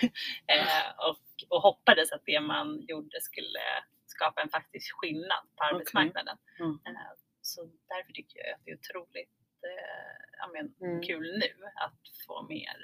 eh, 0.55 1.07
och, 1.09 1.19
och 1.49 1.61
hoppades 1.61 2.11
att 2.11 2.25
det 2.25 2.39
man 2.39 2.81
gjorde 2.87 3.21
skulle 3.21 3.59
skapa 4.05 4.41
en 4.41 4.49
faktisk 4.49 4.91
skillnad 4.95 5.43
på 5.55 5.63
arbetsmarknaden. 5.63 6.37
Mm. 6.59 6.71
Eh, 6.85 7.11
så 7.41 7.71
därför 7.87 8.13
tycker 8.13 8.39
jag 8.39 8.53
att 8.53 8.65
det 8.65 8.71
är 8.71 8.77
otroligt 8.77 9.29
men, 10.53 10.75
Mm. 10.81 11.01
kul 11.01 11.37
nu 11.39 11.65
att 11.85 12.01
få 12.27 12.41
mer, 12.47 12.77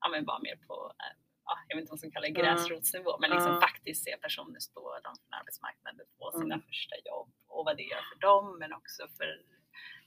ja, 0.00 0.08
men 0.08 0.24
vara 0.24 0.38
mer 0.38 0.56
på 0.56 0.92
eh, 0.98 1.16
Ja, 1.44 1.58
jag 1.68 1.76
vet 1.76 1.80
inte 1.82 1.90
vad 1.90 1.94
man 1.94 1.98
ska 1.98 2.10
kalla 2.10 2.28
det, 2.28 2.40
Ja. 2.40 2.44
gräsrotsnivå, 2.44 3.18
men 3.20 3.30
liksom 3.30 3.52
Ja. 3.52 3.60
faktiskt 3.60 4.04
se 4.04 4.16
personer 4.16 4.60
stå 4.60 4.80
långt 5.04 5.20
från 5.22 5.34
arbetsmarknaden, 5.40 6.06
sina 6.32 6.54
Mm. 6.54 6.66
första 6.66 6.94
jobb 7.04 7.32
och 7.46 7.64
vad 7.64 7.76
det 7.76 7.82
gör 7.82 8.02
för 8.12 8.18
dem, 8.20 8.58
men 8.58 8.72
också 8.72 9.02
för 9.18 9.42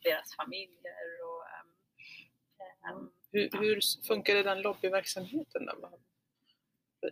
deras 0.04 0.36
familjer. 0.36 1.04
Och, 1.30 1.44
ehm, 1.50 3.10
Hur, 3.32 3.50
hur 3.60 3.80
funkar 4.08 4.36
den 4.44 4.62
lobbyverksamheten 4.62 5.66
då? 5.66 6.00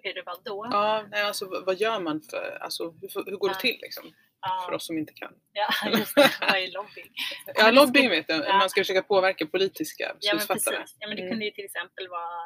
hur 0.04 0.14
det 0.14 0.22
var 0.26 0.38
då. 0.44 0.68
Ja, 0.72 1.06
nej, 1.12 1.24
alltså, 1.24 1.46
vad- 1.66 1.76
gör 1.78 2.00
man 2.00 2.22
för, 2.22 2.58
alltså, 2.62 2.84
hur, 3.02 3.26
hur 3.26 3.38
går 3.38 3.48
det 3.50 3.56
Ja. 3.56 3.60
till 3.60 3.80
liksom? 3.82 4.04
Ja, 4.46 4.64
För 4.66 4.74
oss 4.76 4.86
som 4.88 4.98
inte 4.98 5.14
kan. 5.14 5.34
ja, 5.62 5.68
just 6.00 6.16
det. 6.16 6.32
Vad 6.42 6.56
är 6.64 6.72
lobbying? 6.80 7.12
Ja, 7.56 7.72
lobbying 7.72 8.10
vet 8.10 8.30
jag. 8.30 8.40
ja. 8.46 8.58
Man 8.58 8.70
ska 8.70 8.82
försöka 8.82 9.04
påverka 9.14 9.44
politiska 9.56 10.04
Ja 10.20 10.34
men 10.34 10.38
beslutsfattare. 10.38 10.82
precis. 10.82 10.98
Ja, 11.00 11.08
men 11.08 11.16
det 11.18 11.22
Mm. 11.24 11.32
kunde 11.32 11.46
ju 11.46 11.52
till 11.52 11.66
exempel 11.70 12.06
vara 12.20 12.42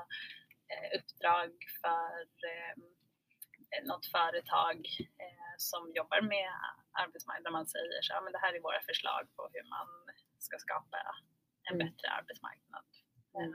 eh, 0.74 0.88
uppdrag 1.00 1.50
för 1.84 2.12
eh, 2.52 2.74
något 3.92 4.06
företag 4.18 4.78
eh, 5.26 5.54
som 5.70 5.82
jobbar 6.00 6.22
med 6.36 6.52
arbetsmarknad 7.04 7.44
där 7.48 7.52
man 7.60 7.68
säger 7.76 8.02
så 8.06 8.10
"Ja, 8.14 8.22
men 8.22 8.32
det 8.34 8.42
här 8.44 8.54
är 8.58 8.60
våra 8.70 8.82
förslag 8.90 9.24
på 9.36 9.42
hur 9.54 9.66
man 9.76 9.88
ska 10.46 10.56
skapa 10.68 10.98
en 11.70 11.76
Mm. 11.76 11.88
bättre 11.88 12.08
arbetsmarknad. 12.20 12.86
Mm. 13.40 13.54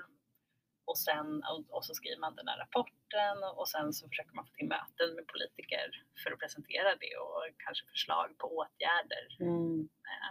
Eh, 0.82 0.88
och, 0.90 0.98
sen, 0.98 1.42
och, 1.50 1.76
och, 1.76 1.84
så 1.84 1.94
skriver 1.94 2.20
man 2.20 2.36
den 2.36 2.48
här 2.48 2.58
rapporten 2.58 3.36
och, 3.56 3.68
sen 3.68 3.92
så 3.92 4.08
försöker 4.08 4.34
man 4.34 4.46
få 4.46 4.52
till 4.52 4.68
möten 4.68 5.14
med 5.14 5.26
politiker 5.26 6.04
för 6.22 6.32
att 6.32 6.38
presentera 6.38 6.96
det 6.96 7.16
och 7.16 7.44
kanske 7.58 7.86
förslag 7.86 8.38
på 8.38 8.46
åtgärder. 8.56 9.36
Mm. 9.40 9.88
Eh, 10.10 10.28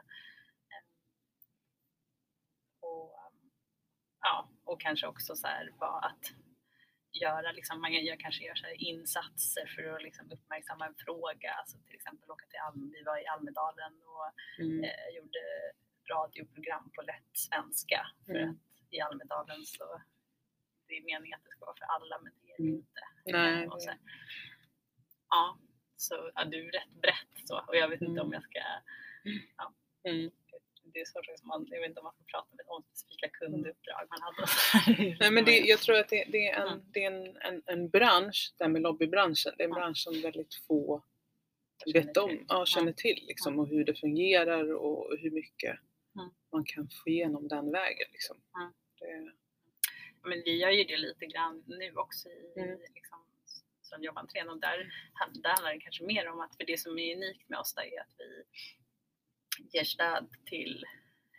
eh, 0.72 0.84
och, 2.80 3.34
ja, 4.22 4.50
och 4.64 4.82
kanske 4.82 5.08
också 5.08 5.36
så 5.36 5.48
här 5.48 5.70
att 5.80 6.24
göra, 7.22 7.52
liksom, 7.52 7.82
man 7.82 7.94
gör, 7.94 8.16
kanske 8.20 8.44
gör 8.46 8.56
så 8.56 8.68
insatser 8.68 9.66
för 9.76 9.84
att 9.96 10.04
liksom, 10.04 10.32
uppmärksamma 10.32 10.86
en 10.86 10.96
fråga. 11.06 11.52
Alltså, 11.52 11.78
till 11.78 11.96
exempel 11.96 12.32
åka 12.32 12.46
till 12.48 12.60
Alm, 12.60 12.92
vi 12.94 13.04
var 13.04 13.18
i 13.24 13.28
Almedalen 13.28 13.94
och 13.94 14.32
Mm. 14.60 14.84
eh, 14.84 15.08
gjorde 15.16 15.40
radioprogram 16.10 16.92
på 16.96 17.02
lätt 17.02 17.32
svenska. 17.34 18.08
För 18.26 18.36
Mm. 18.36 18.50
att 18.50 18.58
i 18.94 19.00
Almedalen 19.02 19.66
så 19.66 20.02
det 20.92 20.98
är 20.98 21.04
meningen 21.12 21.36
att 21.38 21.46
det 21.46 21.52
ska 21.56 21.66
vara 21.66 21.78
för 21.82 21.86
alla 21.96 22.16
men 22.24 22.32
det 22.42 22.48
är 22.52 22.58
det 22.58 22.64
Mm. 22.64 22.76
inte. 22.76 23.02
Nej, 23.38 23.68
och 23.68 23.78
det- 23.80 23.82
så, 23.82 23.92
ja, 25.30 25.58
så 25.98 26.32
ja, 26.36 26.44
du 26.46 26.68
är 26.68 26.72
rätt 26.72 26.94
brett 27.02 27.34
så 27.48 27.56
och 27.68 27.76
jag 27.76 27.90
vet 27.90 28.02
inte 28.02 28.12
Mm. 28.22 28.26
om 28.26 28.34
jag 28.34 28.44
ska 28.44 28.60
Mm. 30.10 30.32
det 30.94 31.00
är 31.02 31.06
svårt, 31.06 31.28
liksom, 31.28 31.48
man, 31.48 31.68
jag 31.70 31.80
vet 31.80 31.90
inte 31.90 32.00
om 32.00 32.04
man 32.04 32.14
får 32.18 32.24
prata 32.24 32.56
med 32.56 32.66
om 32.68 32.84
specifika 32.84 33.26
Mm. 33.28 33.34
kunduppdrag 33.40 34.08
man 34.10 34.22
hade. 34.22 34.46
Nej, 35.20 35.32
men 35.32 35.46
det, 35.46 35.58
jag 35.60 35.80
tror 35.80 35.96
att 36.00 36.10
det, 36.10 36.24
det 36.32 36.48
är, 36.48 36.62
en, 36.62 36.68
Mm. 36.68 36.84
det 36.94 37.04
är 37.04 37.12
en, 37.12 37.38
en, 37.38 37.64
en 37.66 37.90
bransch, 37.90 38.54
det 38.58 38.64
här 38.64 38.72
med 38.72 38.82
lobbybranschen, 38.82 39.54
det 39.58 39.64
är 39.64 39.68
en 39.68 39.70
Ja. 39.74 39.76
bransch 39.76 39.98
som 39.98 40.22
väldigt 40.22 40.56
få 40.68 41.04
känner 41.86 42.06
vet 42.06 42.18
om, 42.18 42.30
till. 42.30 42.46
ja, 42.48 42.66
känner 42.66 42.94
till 42.94 43.24
liksom, 43.28 43.60
och 43.60 43.68
hur 43.68 43.84
det 43.86 43.96
fungerar 43.96 44.74
och 44.74 45.18
hur 45.20 45.32
mycket 45.32 45.80
Mm. 46.16 46.30
man 46.52 46.64
kan 46.66 46.90
få 46.90 47.10
igenom 47.10 47.48
den 47.48 47.72
vägen. 47.72 48.08
Liksom. 48.12 48.38
Mm. 48.62 48.74
Det, 49.00 49.32
Men 50.24 50.42
vi 50.46 50.58
gör 50.62 50.70
ju 50.70 50.84
det 50.84 50.98
lite 50.98 51.26
grann 51.26 51.64
nu 51.68 51.96
också 51.96 52.30
i 52.30 52.54
Mm. 52.60 52.80
liksom, 52.94 53.26
som 53.82 54.04
jobbentrén 54.04 54.50
och 54.50 54.60
där, 54.60 54.78
där 55.34 55.50
handlar 55.50 55.74
det 55.74 55.80
kanske 55.80 56.04
mer 56.04 56.30
om 56.30 56.40
att, 56.40 56.56
för 56.58 56.66
det 56.66 56.78
som 56.78 57.00
är 57.00 57.16
unikt 57.16 57.50
med 57.50 57.60
oss 57.60 57.74
där 57.74 57.84
är 57.84 58.02
att 58.02 58.16
vi 58.18 58.44
ger 59.74 59.84
stöd 59.84 60.30
till 60.46 60.86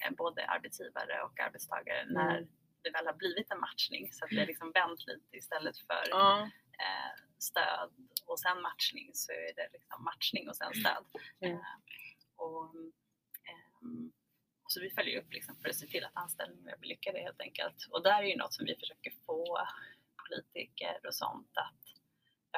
eh, 0.05 0.11
både 0.11 0.47
arbetsgivare 0.47 1.23
och 1.23 1.41
arbetstagare 1.41 2.01
Mm. 2.01 2.15
när 2.15 2.47
det 2.83 2.91
väl 2.91 3.07
har 3.07 3.15
blivit 3.15 3.51
en 3.51 3.61
matchning 3.61 4.13
så 4.13 4.25
att 4.25 4.31
det 4.31 4.41
är 4.43 4.47
liksom 4.47 4.73
vänt 4.73 5.07
lite 5.07 5.37
istället 5.37 5.79
för 5.79 6.03
ja, 6.11 6.43
eh, 6.79 7.15
stöd 7.39 7.91
och 8.27 8.41
sen 8.41 8.63
matchning 8.63 9.11
så 9.15 9.33
är 9.33 9.55
det 9.55 9.69
liksom 9.73 10.05
matchning 10.05 10.49
och 10.49 10.57
sen 10.57 10.75
stöd. 10.75 11.05
Mm. 11.41 11.55
Eh, 11.57 11.63
och, 12.37 12.75
ehm, 13.49 14.13
så 14.73 14.81
vi 14.81 14.91
följer 14.91 15.21
upp 15.21 15.33
liksom 15.33 15.57
för 15.63 15.69
att 15.69 15.77
se 15.77 15.87
till 15.87 16.05
att 16.05 16.17
anställningar 16.17 16.77
blir 16.79 16.89
lyckade 16.89 17.19
helt 17.19 17.41
enkelt. 17.41 17.87
Och 17.91 18.03
där 18.03 18.23
är 18.23 18.27
ju 18.27 18.37
något 18.37 18.55
som 18.55 18.67
vi 18.67 18.75
försöker 18.75 19.13
få 19.27 19.59
politiker 20.29 21.07
och 21.07 21.15
sånt 21.15 21.53
att 21.57 21.83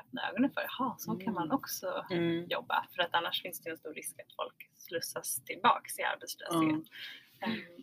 öppna 0.05 0.29
ögonen 0.29 0.50
för. 0.55 0.61
Jaha, 0.79 0.94
så 0.98 1.16
kan 1.16 1.35
man 1.35 1.44
Mm. 1.44 1.57
också 1.57 2.07
mm, 2.11 2.46
jobba. 2.48 2.87
För 2.94 3.03
att 3.03 3.14
annars 3.14 3.42
finns 3.42 3.61
det 3.61 3.70
en 3.70 3.77
stor 3.79 3.94
risk 3.94 4.20
att 4.20 4.35
folk 4.37 4.70
slussas 4.77 5.44
tillbaks 5.44 5.98
i 5.98 6.03
arbetslöshet. 6.03 6.85
Ehm, 7.40 7.83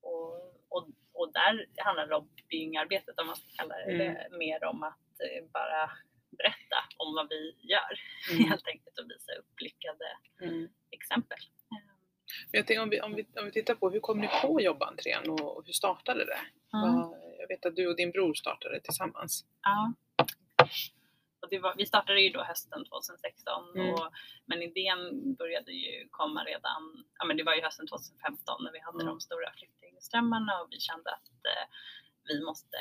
och, 0.00 0.34
och, 0.68 0.88
och 1.12 1.32
där 1.32 1.66
handlar 1.76 2.06
lobbyingarbetet, 2.06 3.20
om 3.20 3.26
man 3.26 3.36
ska 3.36 3.46
kalla 3.56 3.74
det, 3.76 3.82
Mm. 3.92 3.98
det 4.14 4.38
mer 4.38 4.64
om 4.64 4.82
att 4.82 5.20
eh, 5.20 5.44
bara 5.52 5.90
berätta 6.38 6.78
om 6.96 7.14
vad 7.14 7.28
vi 7.28 7.56
gör 7.72 7.92
mm, 8.32 8.44
helt 8.50 8.66
enkelt 8.66 8.98
och 8.98 9.10
visa 9.10 9.32
upp 9.32 9.60
lyckade 9.60 10.08
mm. 10.42 10.68
exempel. 10.90 11.38
Jag 12.56 12.66
tänker, 12.66 12.82
om, 12.82 12.90
vi, 12.90 13.00
om, 13.00 13.14
vi, 13.14 13.26
om 13.38 13.44
vi 13.44 13.52
tittar 13.52 13.74
på 13.74 13.90
hur 13.90 14.00
kom 14.00 14.20
ni 14.20 14.28
på 14.42 14.60
jobbentrén 14.60 15.30
och 15.30 15.62
hur 15.66 15.72
startade 15.72 16.24
det? 16.24 16.38
Vad- 16.72 17.18
Jag 17.38 17.48
vet 17.48 17.66
att 17.66 17.76
du 17.76 17.86
och 17.88 17.96
din 17.96 18.10
bror 18.10 18.34
startade 18.34 18.80
tillsammans. 18.80 19.44
Ja. 19.62 19.92
Var, 21.62 21.74
vi 21.76 21.86
startade 21.86 22.20
ju 22.20 22.30
då 22.30 22.42
hösten 22.42 22.84
2016 22.84 23.72
Mm. 23.76 23.94
och, 23.94 24.12
men 24.46 24.62
idén 24.62 25.34
började 25.34 25.72
ju 25.72 26.08
komma 26.10 26.44
redan, 26.44 27.04
ja 27.18 27.24
men 27.24 27.36
det 27.36 27.42
var 27.44 27.54
ju 27.54 27.62
hösten 27.62 27.86
2015 27.86 28.64
när 28.64 28.72
vi 28.72 28.80
hade 28.80 28.96
Mm. 29.02 29.06
de 29.06 29.20
stora 29.20 29.52
flyktingströmmarna 29.58 30.60
och 30.60 30.68
vi 30.70 30.80
kände 30.80 31.10
att 31.10 31.28
eh, 31.52 31.66
vi 32.28 32.44
måste, 32.44 32.76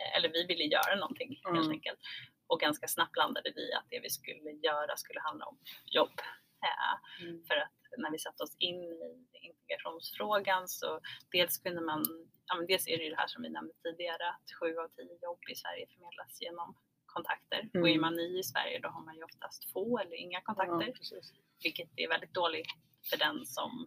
eh, 0.00 0.16
eller 0.16 0.28
vi 0.28 0.46
ville 0.46 0.64
göra 0.64 0.94
någonting 0.94 1.28
helt 1.44 1.58
Mm. 1.58 1.70
enkelt. 1.70 1.98
Och 2.46 2.60
ganska 2.60 2.86
snabbt 2.88 3.16
landade 3.16 3.52
vi 3.56 3.72
att 3.72 3.86
det 3.90 4.00
vi 4.00 4.10
skulle 4.10 4.50
göra 4.50 4.96
skulle 4.96 5.20
handla 5.20 5.44
om 5.46 5.58
jobb. 5.86 6.16
Eh, 6.62 6.94
Mm. 7.24 7.44
för 7.46 7.54
att 7.56 7.72
när 7.98 8.10
vi 8.10 8.18
satte 8.18 8.42
oss 8.42 8.56
in 8.58 8.82
i 8.82 9.46
integrationsfrågan 9.50 10.68
så 10.68 11.00
dels 11.32 11.58
kunde 11.58 11.80
man, 11.80 12.02
ja 12.46 12.54
men 12.56 12.66
dels 12.66 12.88
är 12.88 12.96
det 12.98 13.04
ju 13.04 13.10
det 13.10 13.16
här 13.16 13.26
som 13.26 13.42
vi 13.42 13.48
nämnde 13.50 13.74
tidigare 13.82 14.28
att 14.28 14.46
sju 14.60 14.76
av 14.78 14.88
tio 14.88 15.18
jobb 15.22 15.40
i 15.52 15.54
Sverige 15.54 15.86
förmedlas 15.92 16.40
genom 16.40 16.68
kontakter. 17.06 17.60
Och 17.74 17.88
är 17.88 17.92
Mm. 17.98 18.00
man 18.00 18.14
ny 18.14 18.38
i 18.38 18.42
Sverige 18.42 18.78
då 18.78 18.88
har 18.88 19.04
man 19.04 19.16
ju 19.16 19.22
oftast 19.24 19.72
få 19.72 19.98
eller 19.98 20.16
inga 20.16 20.40
kontakter. 20.40 20.92
Ja. 21.10 21.20
Vilket 21.62 21.90
är 21.96 22.08
väldigt 22.08 22.34
dåligt 22.34 22.70
för 23.10 23.16
den 23.18 23.46
som 23.46 23.86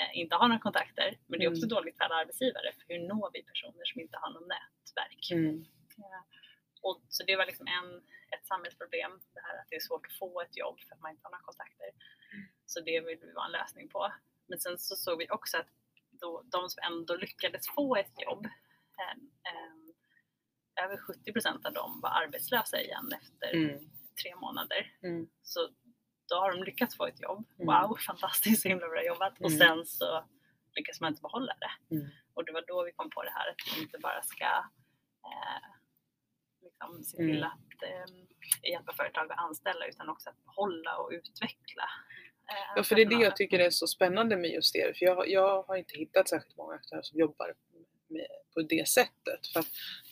eh, 0.00 0.18
inte 0.20 0.34
har 0.36 0.48
några 0.48 0.60
kontakter. 0.60 1.18
Men 1.26 1.38
det 1.38 1.44
är 1.44 1.50
också 1.50 1.66
Mm. 1.66 1.74
dåligt 1.76 1.96
för 1.96 2.04
alla 2.04 2.14
arbetsgivare. 2.14 2.72
För 2.72 2.84
hur 2.94 3.00
når 3.08 3.30
vi 3.32 3.42
personer 3.42 3.84
som 3.84 4.00
inte 4.00 4.16
har 4.22 4.30
något 4.32 4.48
nätverk? 4.56 5.30
Mm. 5.32 5.64
Ja. 5.96 6.24
Och, 6.86 6.96
så 7.08 7.20
det 7.28 7.36
var 7.36 7.46
liksom 7.46 7.66
en, 7.66 7.88
ett 8.34 8.46
samhällsproblem, 8.46 9.12
det 9.34 9.40
här 9.46 9.54
att 9.60 9.68
det 9.70 9.76
är 9.76 9.80
svårt 9.88 10.06
att 10.06 10.18
få 10.18 10.40
ett 10.40 10.56
jobb 10.56 10.80
för 10.80 10.94
att 10.94 11.00
man 11.00 11.10
inte 11.10 11.24
har 11.24 11.30
några 11.30 11.42
kontakter. 11.50 11.90
Så 12.66 12.80
det 12.80 13.00
vill 13.00 13.18
vi 13.20 13.32
vara 13.32 13.46
en 13.46 13.52
lösning 13.52 13.88
på. 13.88 14.12
Men 14.48 14.58
sen 14.60 14.78
så 14.78 14.96
såg 14.96 15.18
vi 15.18 15.30
också 15.30 15.56
att 15.58 15.70
då, 16.10 16.42
de 16.54 16.68
som 16.70 16.82
ändå 16.90 17.16
lyckades 17.16 17.68
få 17.74 17.96
ett 17.96 18.22
jobb, 18.26 18.46
eh, 19.00 19.16
eh, 19.50 20.84
över 20.84 20.96
70 20.96 21.32
procent 21.32 21.66
av 21.66 21.72
dem 21.72 22.00
var 22.02 22.10
arbetslösa 22.10 22.80
igen 22.80 23.12
efter 23.20 23.54
Mm. 23.54 23.78
tre 24.22 24.36
månader. 24.36 24.92
Mm. 25.02 25.28
Så 25.42 25.68
då 26.28 26.34
har 26.36 26.52
de 26.52 26.64
lyckats 26.64 26.96
få 26.96 27.06
ett 27.06 27.20
jobb. 27.22 27.44
Mm. 27.58 27.66
Wow, 27.66 27.96
fantastiskt, 28.06 28.62
så 28.62 28.68
himla 28.68 28.88
bra 28.88 29.04
jobbat. 29.04 29.40
Och 29.40 29.50
Mm. 29.50 29.58
sen 29.58 29.86
så 29.86 30.24
lyckas 30.76 31.00
man 31.00 31.10
inte 31.12 31.22
behålla 31.22 31.54
det. 31.60 31.94
Mm. 31.96 32.08
Och 32.34 32.44
det 32.44 32.52
var 32.52 32.64
då 32.66 32.84
vi 32.84 32.92
kom 32.92 33.10
på 33.10 33.22
det 33.22 33.30
här 33.30 33.48
att 33.50 33.56
vi 33.76 33.82
inte 33.82 33.98
bara 33.98 34.22
ska 34.22 34.44
eh, 35.30 35.68
liksom 36.80 37.04
se 37.04 37.16
till 37.16 37.30
Mm. 37.30 37.42
att 37.42 37.82
eh, 37.82 38.70
hjälpa 38.70 38.92
företag 38.92 39.32
att 39.32 39.38
anställa 39.38 39.86
utan 39.86 40.08
också 40.08 40.30
att 40.30 40.44
behålla 40.44 40.96
och 40.96 41.10
utveckla. 41.12 41.82
eh, 42.50 42.72
Ja, 42.76 42.82
för 42.82 42.94
det 42.94 43.02
är 43.02 43.06
det 43.06 43.24
jag 43.24 43.36
tycker 43.36 43.58
är 43.58 43.70
så 43.70 43.86
spännande 43.86 44.36
med 44.36 44.50
just 44.50 44.72
det. 44.74 44.98
För 44.98 45.06
jag, 45.06 45.28
jag 45.28 45.62
har 45.62 45.76
inte 45.76 45.96
hittat 45.98 46.28
särskilt 46.28 46.56
många 46.56 46.74
aktörer 46.74 47.02
som 47.02 47.18
jobbar 47.20 47.54
med, 48.08 48.26
på 48.54 48.62
det 48.62 48.88
sättet. 48.88 49.46
För 49.52 49.64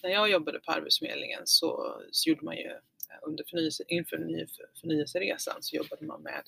när 0.02 0.10
jag 0.10 0.30
jobbade 0.30 0.60
på 0.60 0.72
Arbetsförmedlingen 0.72 1.40
så, 1.44 2.00
så 2.10 2.28
gjorde 2.30 2.44
man 2.44 2.56
ju 2.56 2.70
eh, 2.70 3.18
under 3.22 3.44
förnyelse, 3.50 3.84
inför 3.88 4.16
förny, 4.16 4.46
förnyelseresan 4.80 5.56
så 5.62 5.76
jobbade 5.76 6.04
man 6.04 6.22
med 6.22 6.42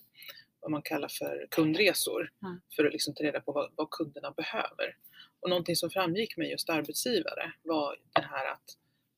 vad 0.61 0.71
man 0.71 0.83
kallar 0.83 1.09
för 1.09 1.47
kundresor 1.51 2.31
Mm. 2.43 2.61
för 2.77 2.85
att 2.85 2.93
liksom 2.93 3.15
ta 3.15 3.25
reda 3.25 3.41
på 3.41 3.53
vad, 3.53 3.73
vad 3.77 3.91
kunderna 3.91 4.31
behöver. 4.31 4.97
Och 5.41 5.51
någonting 5.51 5.77
som 5.77 5.91
framgick 5.91 6.37
med 6.37 6.49
just 6.51 6.71
arbetsgivare 6.71 7.53
var 7.63 7.97
det 8.15 8.21
här 8.23 8.53
att 8.53 8.65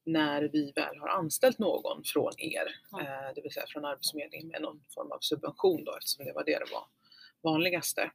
när 0.09 0.42
vi 0.42 0.73
väl 0.77 0.99
har 0.99 1.09
anställt 1.09 1.59
någon 1.59 2.05
från 2.05 2.33
er, 2.38 2.77
Mm. 2.92 3.07
eh, 3.07 3.35
det 3.35 3.40
vill 3.42 3.53
säga 3.53 3.66
från 3.68 3.85
Arbetsförmedlingen 3.85 4.49
med 4.49 4.62
någon 4.62 4.81
form 4.94 5.12
av 5.12 5.18
subvention 5.21 5.85
då 5.85 5.97
eftersom 5.97 6.25
det 6.25 6.33
var 6.33 6.44
det 6.44 6.59
det 6.59 6.73
var 6.73 6.85
vanligaste, 7.53 8.11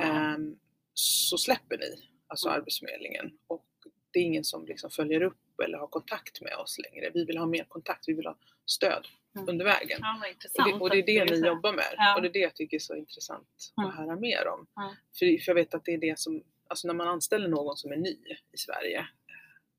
ehm, 0.00 0.56
så 0.94 1.38
släpper 1.38 1.78
ni, 1.78 2.08
alltså 2.26 2.48
Mm. 2.48 2.58
Arbetsförmedlingen. 2.60 3.38
Och 3.46 3.66
det 4.12 4.18
är 4.18 4.22
ingen 4.24 4.44
som 4.44 4.66
liksom 4.66 4.90
följer 4.90 5.22
upp 5.22 5.60
eller 5.64 5.78
har 5.78 5.86
kontakt 5.86 6.40
med 6.40 6.56
oss 6.56 6.76
längre. 6.78 7.10
Vi 7.14 7.24
vill 7.24 7.38
ha 7.38 7.46
mer 7.46 7.64
kontakt, 7.64 8.08
vi 8.08 8.12
vill 8.12 8.26
ha 8.26 8.36
stöd 8.66 9.06
Mm. 9.36 9.48
under 9.48 9.64
vägen. 9.64 9.98
Ja, 10.02 10.16
Och 10.58 10.64
det, 10.64 10.72
och 10.80 10.90
det 10.90 10.96
är 10.98 11.26
det 11.26 11.40
ni 11.40 11.46
jobbar 11.46 11.72
med. 11.72 11.94
Ja. 11.96 12.14
Och 12.16 12.22
det 12.22 12.28
är 12.28 12.32
det 12.32 12.38
jag 12.38 12.54
tycker 12.54 12.76
är 12.76 12.80
så 12.80 12.94
intressant 12.96 13.72
Mm. 13.78 13.90
att 13.90 13.96
höra 13.96 14.16
mer 14.16 14.46
om. 14.48 14.66
Mm. 14.82 14.94
För, 15.18 15.44
för 15.44 15.50
jag 15.50 15.54
vet 15.54 15.74
att 15.74 15.84
det 15.84 15.94
är 15.94 15.98
det 15.98 16.18
som, 16.18 16.42
alltså 16.68 16.86
när 16.86 16.94
man 16.94 17.08
anställer 17.08 17.48
någon 17.48 17.76
som 17.76 17.92
är 17.92 17.96
ny 17.96 18.16
i 18.52 18.56
Sverige, 18.56 19.06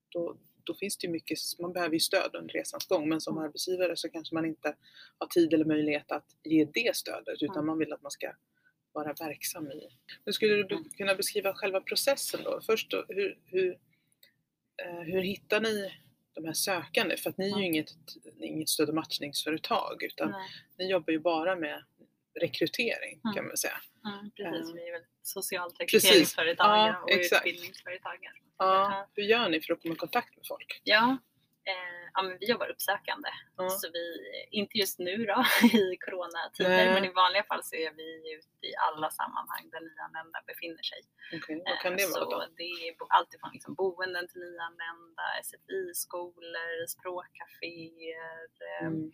då, 0.09 0.37
då 0.65 0.73
finns 0.75 0.97
det 0.97 1.07
mycket, 1.07 1.37
man 1.59 1.73
behöver 1.73 1.93
ju 1.93 1.99
stöd 1.99 2.35
under 2.35 2.53
resans 2.53 2.85
gång. 2.87 3.09
Men 3.09 3.21
som 3.21 3.33
Mm. 3.37 3.45
arbetsgivare 3.45 3.95
så 3.97 4.09
kanske 4.09 4.35
man 4.35 4.45
inte 4.45 4.75
har 5.17 5.27
tid 5.27 5.53
eller 5.53 5.65
möjlighet 5.65 6.11
att 6.11 6.25
ge 6.43 6.65
det 6.73 6.95
stödet 6.95 7.41
utan 7.41 7.55
Mm. 7.55 7.65
man 7.67 7.77
vill 7.77 7.93
att 7.93 8.01
man 8.01 8.11
ska 8.11 8.31
vara 8.91 9.13
verksam 9.13 9.71
i. 9.71 9.89
Men 10.25 10.33
skulle 10.33 10.53
du 10.63 10.75
Mm. 10.75 10.89
kunna 10.89 11.15
beskriva 11.15 11.53
själva 11.53 11.81
processen 11.81 12.39
då? 12.43 12.61
Först 12.65 12.91
då, 12.91 13.05
hur, 13.09 13.39
hur, 13.45 13.77
eh, 14.83 14.99
hur 15.01 15.21
hittar 15.21 15.61
ni 15.61 15.91
de 16.33 16.45
här 16.45 16.53
sökande? 16.53 17.17
För 17.17 17.29
att 17.29 17.37
ni 17.37 17.51
är 17.51 17.57
ju 17.57 17.65
inget, 17.65 17.89
inget 18.39 18.69
stöd 18.69 18.89
och 18.89 18.95
matchningsföretag 18.95 20.03
utan 20.03 20.31
Nej. 20.31 20.41
ni 20.77 20.89
jobbar 20.91 21.11
ju 21.13 21.19
bara 21.19 21.55
med 21.55 21.83
rekrytering 22.41 23.21
Mm. 23.25 23.35
kan 23.35 23.47
man 23.47 23.57
säga. 23.57 23.77
Mm, 24.05 24.31
precis, 24.31 24.69
Eh, 24.69 24.75
vi 24.75 24.87
är 24.87 24.91
väl 24.91 25.05
socialt 25.21 25.79
rekryteringsföretag 25.79 26.87
Ja, 26.87 26.97
och 27.03 27.11
exakt. 27.11 27.45
utbildningsföretag. 27.47 28.17
Ja, 28.57 29.07
hur 29.13 29.23
gör 29.23 29.49
ni 29.49 29.61
för 29.61 29.73
att 29.73 29.81
komma 29.81 29.93
i 29.93 29.97
kontakt 29.97 30.35
med 30.37 30.45
folk? 30.47 30.81
Ja, 30.83 31.17
Eh, 31.67 32.03
ja, 32.13 32.21
men 32.21 32.37
vi 32.39 32.45
jobbar 32.49 32.67
uppsökande. 32.69 33.29
Ja. 33.57 33.69
Så 33.69 33.89
vi, 33.93 34.05
inte 34.51 34.77
just 34.77 34.99
nu 34.99 35.17
då 35.25 35.45
i 35.83 35.97
coronatider, 36.05 36.93
men 36.93 37.05
i 37.05 37.09
vanliga 37.23 37.43
fall 37.43 37.63
så 37.63 37.75
är 37.75 37.91
vi 37.99 38.33
ute 38.37 38.65
i 38.71 38.75
alla 38.87 39.09
sammanhang 39.11 39.69
där 39.71 39.81
nyanlända 39.81 40.39
befinner 40.47 40.83
sig. 40.91 41.01
Okej, 41.35 41.61
Vad 41.65 41.73
Eh, 41.73 41.81
kan 41.81 41.97
det 41.97 42.07
vara 42.13 42.25
då? 42.25 42.45
det 42.57 42.63
är 42.63 42.97
bo- 42.99 43.07
allt 43.09 43.33
ifrån 43.33 43.49
liksom 43.53 43.73
boenden 43.73 44.27
till 44.27 44.41
nyanlända, 44.41 45.23
SFI-skolor, 45.43 46.87
språkcaféer, 46.95 48.47
eh, 48.69 48.87
Mm. 48.87 49.11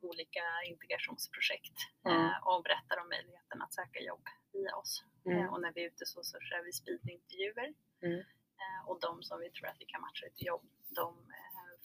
Olika 0.00 0.44
integrationsprojekt 0.66 1.76
eh, 2.06 2.36
och 2.48 2.62
berättar 2.62 2.96
om 3.02 3.08
möjligheten 3.08 3.62
att 3.62 3.74
söka 3.74 4.00
jobb 4.00 4.24
via 4.52 4.76
oss. 4.76 5.04
Mm. 5.26 5.38
Eh, 5.38 5.52
och 5.52 5.60
när 5.60 5.72
vi 5.72 5.80
är 5.84 5.86
ute 5.86 6.06
så, 6.06 6.22
så 6.22 6.40
kör 6.40 6.62
vi 6.64 6.72
speedintervjuer 6.72 7.74
Mm. 8.02 8.18
eh, 8.62 8.80
och 8.88 9.00
de 9.00 9.22
som 9.22 9.40
vi 9.40 9.50
tror 9.50 9.66
att 9.68 9.76
vi 9.78 9.84
kan 9.84 10.00
matcha 10.00 10.26
till 10.36 10.46
jobb, 10.46 10.66
de 11.00 11.08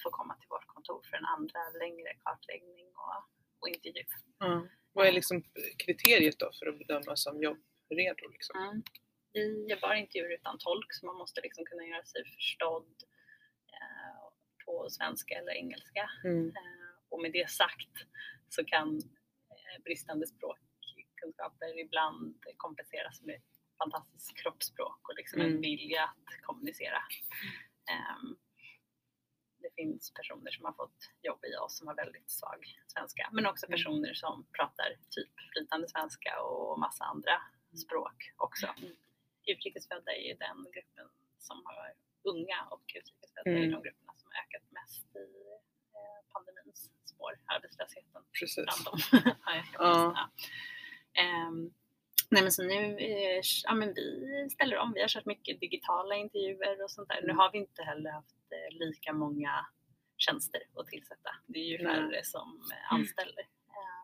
får 0.03 0.11
komma 0.11 0.35
till 0.37 0.49
vårt 0.49 0.67
kontor 0.67 1.01
för 1.09 1.17
en 1.17 1.25
andra 1.25 1.69
längre 1.69 2.13
kartläggning 2.23 2.87
och, 2.87 3.17
och 3.59 3.67
intervju. 3.69 4.03
Vad 4.93 5.07
är 5.07 5.11
liksom 5.11 5.43
kriteriet 5.77 6.39
då 6.39 6.51
för 6.59 6.65
att 6.67 6.77
bedömas 6.77 7.23
som 7.23 7.41
jobbredo? 7.41 8.27
Liksom? 8.35 8.59
Mm. 8.59 8.83
Vi 9.33 9.65
gör 9.69 9.79
bara 9.81 9.97
intervjuer 9.97 10.33
utan 10.33 10.57
tolk 10.57 10.93
så 10.93 11.05
man 11.05 11.15
måste 11.15 11.41
liksom 11.41 11.65
kunna 11.65 11.83
göra 11.85 12.03
sig 12.03 12.23
förstådd 12.35 12.95
på 14.65 14.89
svenska 14.89 15.35
eller 15.35 15.51
engelska. 15.51 16.09
Mm. 16.23 16.53
Och 17.15 17.21
med 17.21 17.31
det 17.31 17.49
sagt 17.49 17.95
så 18.49 18.65
kan 18.65 18.87
eh, 19.55 19.83
bristande 19.83 20.27
språkkunskaper 20.27 21.79
ibland 21.79 22.35
kompenseras 22.57 23.21
med 23.21 23.41
fantastiskt 23.77 24.37
kroppsspråk 24.37 25.09
och 25.09 25.15
liksom 25.15 25.41
en 25.41 25.47
Mm. 25.47 25.61
vilja 25.61 26.03
att 26.03 26.41
kommunicera. 26.41 27.01
Ehm, 27.93 28.37
det 29.61 29.69
finns 29.75 30.13
personer 30.13 30.51
som 30.51 30.65
har 30.65 30.73
fått 30.73 30.99
jobb 31.21 31.45
i 31.45 31.55
oss 31.55 31.77
som 31.77 31.87
har 31.87 31.95
väldigt 31.95 32.29
svag 32.29 32.61
svenska, 32.87 33.29
men 33.31 33.45
också 33.45 33.65
Mm. 33.65 33.71
personer 33.77 34.13
som 34.13 34.45
pratar 34.57 34.89
typ 35.09 35.31
flytande 35.53 35.87
svenska 35.89 36.41
och 36.41 36.79
massa 36.79 37.03
andra 37.03 37.41
språk 37.85 38.17
också. 38.37 38.67
Utrikesfödda 39.45 40.11
är 40.15 40.23
ju 40.29 40.33
den 40.33 40.57
gruppen 40.75 41.07
som 41.39 41.61
har 41.65 41.93
unga 42.23 42.59
och 42.71 42.83
utrikesfödda 42.95 43.49
är 43.51 43.55
Mm. 43.55 43.71
de 43.71 43.81
grupperna 43.83 44.13
som 44.15 44.27
har 44.31 44.37
ökat 44.43 44.71
mest 44.71 45.15
i 45.15 45.27
eh, 45.97 46.19
pandemins 46.33 46.91
spår, 47.15 47.31
arbetslösheten 47.45 48.21
Precis. 48.39 48.65
bland 48.65 48.83
dem. 48.85 48.99
Ja. 49.73 50.29
Ehm, 51.23 51.71
nej 52.31 52.41
men 52.43 52.51
så 52.51 52.63
nu, 52.63 52.97
ja 53.65 53.73
men 53.75 53.93
vi 53.93 54.47
ställer 54.51 54.77
om, 54.77 54.93
vi 54.93 55.01
har 55.01 55.07
kört 55.07 55.25
mycket 55.25 55.59
digitala 55.59 56.15
intervjuer 56.15 56.83
och 56.83 56.91
sånt 56.91 57.09
där. 57.09 57.21
Nu 57.21 57.23
Mm. 57.23 57.37
har 57.37 57.51
vi 57.51 57.57
inte 57.57 57.83
heller 57.83 58.11
haft 58.11 58.35
eh, 58.51 58.77
lika 58.77 59.13
många 59.13 59.65
tjänster 60.17 60.61
att 60.75 60.87
tillsätta. 60.87 61.29
Det 61.47 61.59
är 61.59 61.63
ju 61.65 61.77
färre 61.77 62.23
som 62.23 62.61
eh, 62.73 62.93
anställer. 62.93 63.39
Eh, 63.75 64.01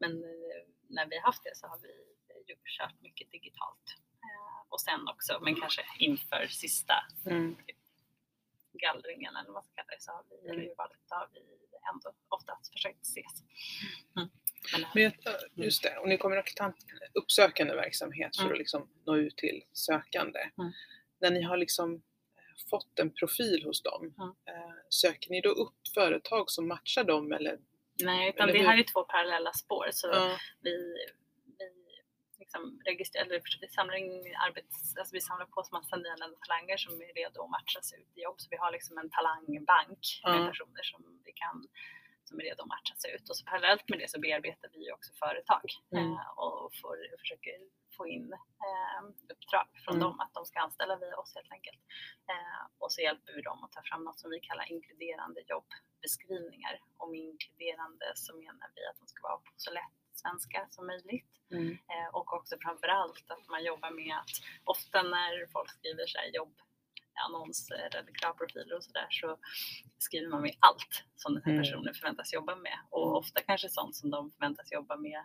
men 0.00 0.12
eh, 0.12 0.62
när 0.88 1.06
vi 1.06 1.16
har 1.16 1.22
haft 1.22 1.44
det 1.44 1.56
så 1.56 1.66
har 1.66 1.78
vi 1.78 1.88
ju 2.48 2.54
kört 2.78 3.00
mycket 3.00 3.30
digitalt. 3.30 3.86
Eh, 4.26 4.72
och 4.72 4.80
sen 4.80 5.08
också, 5.08 5.38
men 5.42 5.54
kanske 5.54 5.82
inför 5.98 6.46
sista 6.46 6.94
Mm. 7.26 7.56
Gallringen 8.78 9.36
eller 9.36 9.46
vad 9.46 9.54
man 9.54 9.62
ska 9.62 9.72
kalla 9.74 9.90
det, 9.96 10.02
så 10.02 10.12
har 10.12 10.24
vi, 10.30 10.36
Mm. 10.50 10.60
urvalet, 10.70 10.98
har 11.08 11.28
vi 11.32 11.40
ändå 11.92 12.08
oftast 12.28 12.72
försökt 12.72 13.02
ses. 13.02 13.34
Mm. 14.16 14.28
Men, 14.72 14.84
Men 14.94 15.02
jag, 15.02 15.12
just 15.66 15.82
det, 15.82 15.96
och 15.98 16.08
ni 16.08 16.18
kommer 16.18 16.36
att 16.36 16.46
en 16.66 16.72
uppsökande 17.14 17.74
verksamhet 17.74 18.36
för 18.36 18.42
Mm. 18.42 18.52
att 18.52 18.58
liksom 18.58 18.88
nå 19.06 19.16
ut 19.16 19.36
till 19.36 19.64
sökande. 19.72 20.38
Mm. 20.58 20.72
När 21.20 21.30
ni 21.30 21.42
har 21.42 21.56
liksom 21.56 21.94
eh, 21.94 22.70
fått 22.70 22.98
en 22.98 23.10
profil 23.14 23.64
hos 23.64 23.82
dem, 23.82 24.14
Mm. 24.18 24.28
eh, 24.28 24.74
söker 24.88 25.30
ni 25.30 25.40
då 25.40 25.50
upp 25.50 25.76
företag 25.94 26.50
som 26.50 26.68
matchar 26.68 27.04
dem 27.04 27.32
eller? 27.32 27.58
nej, 28.02 28.28
utan 28.30 28.48
eller 28.48 28.58
hur? 28.58 28.66
här 28.66 28.78
är 28.78 28.82
två 28.82 29.02
parallella 29.04 29.52
spår. 29.52 29.88
Så 29.92 30.08
vi, 30.12 30.36
vi, 30.70 30.96
liksom 32.48 32.80
registrerar, 32.90 33.24
eller 33.26 33.42
vi 33.60 33.68
samlar 33.68 33.96
in 33.96 34.36
arbets, 34.46 34.96
alltså 34.98 35.12
vi 35.18 35.20
samlar 35.20 35.46
på 35.46 35.60
oss 35.60 35.72
massa 35.72 35.96
nyanlända 35.96 36.36
talanger 36.46 36.76
som 36.76 36.92
är 37.08 37.12
redo 37.20 37.38
att 37.44 37.50
matchas 37.50 37.92
ut 37.98 38.10
i 38.16 38.20
jobb. 38.26 38.36
Så 38.40 38.46
vi 38.50 38.56
har 38.56 38.70
liksom 38.72 38.98
en 38.98 39.10
talangbank 39.10 40.02
med 40.24 40.36
Ja. 40.40 40.46
personer 40.50 40.82
som 40.82 41.00
vi 41.24 41.32
kan 41.32 41.56
som 42.28 42.38
är 42.40 42.44
redo 42.44 42.62
att 42.62 42.68
matchas 42.76 43.04
ut. 43.14 43.24
Och 43.30 43.36
så 43.36 43.44
parallellt 43.44 43.88
med 43.88 43.98
det 43.98 44.08
så 44.10 44.20
bearbetar 44.20 44.68
vi 44.74 44.92
också 44.96 45.10
företag 45.24 45.64
Mm. 45.92 46.12
eh, 46.12 46.28
och 46.42 46.70
får, 46.80 46.96
försöker 47.22 47.54
få 47.96 48.02
in 48.14 48.32
eh, 48.66 49.00
uppdrag 49.32 49.66
från 49.84 49.94
Mm. 49.96 50.04
dem 50.04 50.20
att 50.20 50.34
de 50.34 50.42
ska 50.46 50.56
anställa 50.60 50.96
via 50.96 51.16
oss 51.22 51.32
helt 51.38 51.52
enkelt. 51.52 51.80
Eh, 52.32 52.62
och 52.78 52.92
så 52.92 53.00
hjälper 53.06 53.32
vi 53.36 53.42
dem 53.42 53.64
att 53.64 53.72
ta 53.72 53.82
fram 53.88 54.04
något 54.04 54.20
som 54.20 54.30
vi 54.30 54.40
kallar 54.40 54.72
inkluderande 54.72 55.40
jobbeskrivningar. 55.52 56.74
Och 57.00 57.08
med 57.10 57.20
inkluderande 57.20 58.06
så 58.14 58.30
menar 58.36 58.68
vi 58.74 58.80
att 58.90 58.98
de 59.00 59.06
ska 59.06 59.22
vara 59.28 59.36
på 59.46 59.52
så 59.56 59.70
lätt 59.78 59.98
svenska 60.18 60.66
som 60.70 60.86
möjligt. 60.86 61.32
Mm. 61.50 61.70
Eh, 61.72 62.08
och 62.12 62.32
också 62.32 62.56
framförallt 62.62 63.30
att 63.30 63.48
man 63.48 63.64
jobbar 63.64 63.90
med 63.90 64.16
att 64.22 64.34
ofta 64.64 65.02
när 65.02 65.46
folk 65.52 65.70
skriver 65.70 66.06
så 66.06 66.18
här 66.18 66.30
jobbannonser 66.38 67.90
eller 67.98 68.12
kravprofiler 68.20 68.76
och 68.76 68.84
sådär 68.84 69.06
så 69.10 69.38
skriver 69.98 70.28
man 70.28 70.42
med 70.42 70.54
allt 70.60 71.04
som 71.16 71.34
den 71.34 71.42
här 71.44 71.52
Mm. 71.52 71.62
personen 71.62 71.94
förväntas 71.94 72.32
jobba 72.32 72.56
med. 72.56 72.78
Och 72.90 73.16
ofta 73.16 73.40
kanske 73.42 73.68
sånt 73.68 73.96
som 73.96 74.10
de 74.10 74.30
förväntas 74.30 74.72
jobba 74.72 74.96
med 74.96 75.24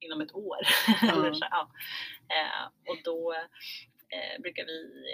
inom 0.00 0.20
ett 0.20 0.34
år. 0.34 0.58
eller 1.12 1.32
så, 1.32 1.46
ja. 1.50 1.70
eh, 2.36 2.64
och 2.90 2.98
då 3.04 3.32
eh, 4.08 4.42
brukar 4.42 4.64
vi 4.64 5.04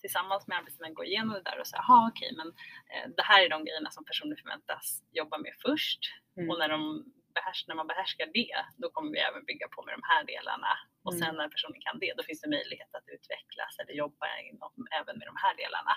tillsammans 0.00 0.46
med 0.46 0.58
arbetsgivaren 0.58 0.94
gå 0.94 1.04
igenom 1.04 1.34
det 1.34 1.42
där 1.42 1.60
och 1.60 1.66
säga, 1.66 1.84
jaha 1.88 2.10
okej 2.12 2.32
men 2.36 2.48
eh, 2.92 3.10
det 3.16 3.22
här 3.22 3.44
är 3.44 3.48
de 3.48 3.64
grejerna 3.64 3.90
som 3.90 4.04
personer 4.04 4.36
förväntas 4.36 5.02
jobba 5.12 5.38
med 5.38 5.52
först. 5.66 6.00
Mm. 6.36 6.50
Och 6.50 6.58
när, 6.58 6.68
de 6.68 7.12
behärs, 7.38 7.60
när 7.68 7.74
man 7.80 7.86
behärskar 7.92 8.26
det, 8.38 8.54
då 8.82 8.86
kommer 8.94 9.10
vi 9.16 9.18
även 9.28 9.44
bygga 9.50 9.68
på 9.74 9.78
med 9.86 9.94
de 9.98 10.02
här 10.12 10.22
delarna. 10.32 10.72
Och 11.06 11.14
sen 11.14 11.22
Mm. 11.28 11.36
när 11.36 11.48
personen 11.54 11.80
kan 11.86 11.98
det, 12.02 12.12
då 12.18 12.22
finns 12.28 12.40
det 12.44 12.50
möjlighet 12.56 12.92
att 12.98 13.06
utvecklas 13.16 13.72
eller 13.80 13.92
jobba 14.04 14.26
inom, 14.50 14.72
även 15.00 15.14
med 15.18 15.26
de 15.32 15.36
här 15.44 15.54
delarna. 15.62 15.94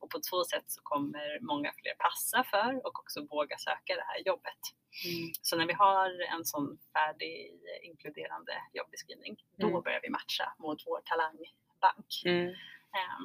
Och 0.00 0.10
på 0.10 0.18
två 0.30 0.44
sätt 0.52 0.66
så 0.74 0.80
kommer 0.92 1.26
många 1.52 1.70
fler 1.80 1.94
passa 2.04 2.44
för 2.52 2.70
och 2.86 2.96
också 3.02 3.18
våga 3.34 3.56
söka 3.68 3.92
det 4.00 4.06
här 4.10 4.20
jobbet. 4.30 4.62
Mm. 5.06 5.30
Så 5.42 5.52
när 5.56 5.66
vi 5.66 5.72
har 5.72 6.08
en 6.34 6.44
sån 6.52 6.78
färdig 6.96 7.34
inkluderande 7.88 8.54
jobbeskrivning, 8.78 9.34
då 9.62 9.66
Mm. 9.68 9.82
börjar 9.82 10.00
vi 10.02 10.10
matcha 10.10 10.46
mot 10.58 10.80
vår 10.86 11.00
talangbank. 11.10 12.10
Mm. 12.24 12.46
Ehm, 13.00 13.24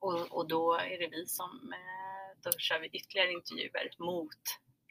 och, 0.00 0.32
och 0.36 0.48
då 0.48 0.74
är 0.74 0.98
det 0.98 1.08
vi 1.16 1.26
som, 1.26 1.72
eh, 1.72 2.28
då 2.44 2.50
kör 2.58 2.78
vi 2.80 2.86
ytterligare 2.86 3.32
intervjuer 3.32 3.90
mot 3.98 4.42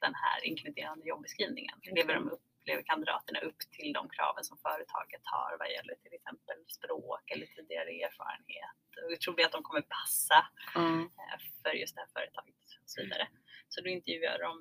den 0.02 0.16
här 0.24 0.46
inkluderande 0.50 1.08
jobbeskrivningen. 1.08 1.76
Lever, 1.98 2.14
de 2.14 2.30
upp, 2.30 2.44
lever 2.66 2.84
kandidaterna 2.92 3.40
upp 3.40 3.60
till 3.72 3.94
de 3.94 4.10
kraven 4.10 4.44
som 4.44 4.58
företaget 4.58 5.22
har 5.24 5.58
vad 5.60 5.72
gäller 5.72 5.96
till 5.96 6.14
exempel 6.14 6.58
språk 6.78 7.32
eller 7.32 7.46
tidigare 7.46 7.90
erfarenhet? 8.08 8.78
Och 9.14 9.20
tror 9.22 9.36
vi 9.36 9.44
att 9.44 9.52
de 9.52 9.64
kommer 9.64 9.82
passa 9.82 10.40
eh, 10.76 11.40
för 11.64 11.74
just 11.82 11.96
det 11.96 12.02
här 12.02 12.10
företaget 12.18 12.56
och 12.84 12.90
så 12.94 13.02
vidare. 13.04 13.28
Så 13.72 13.82
då 13.82 13.90
intervjuar, 13.90 14.40
de, 14.40 14.54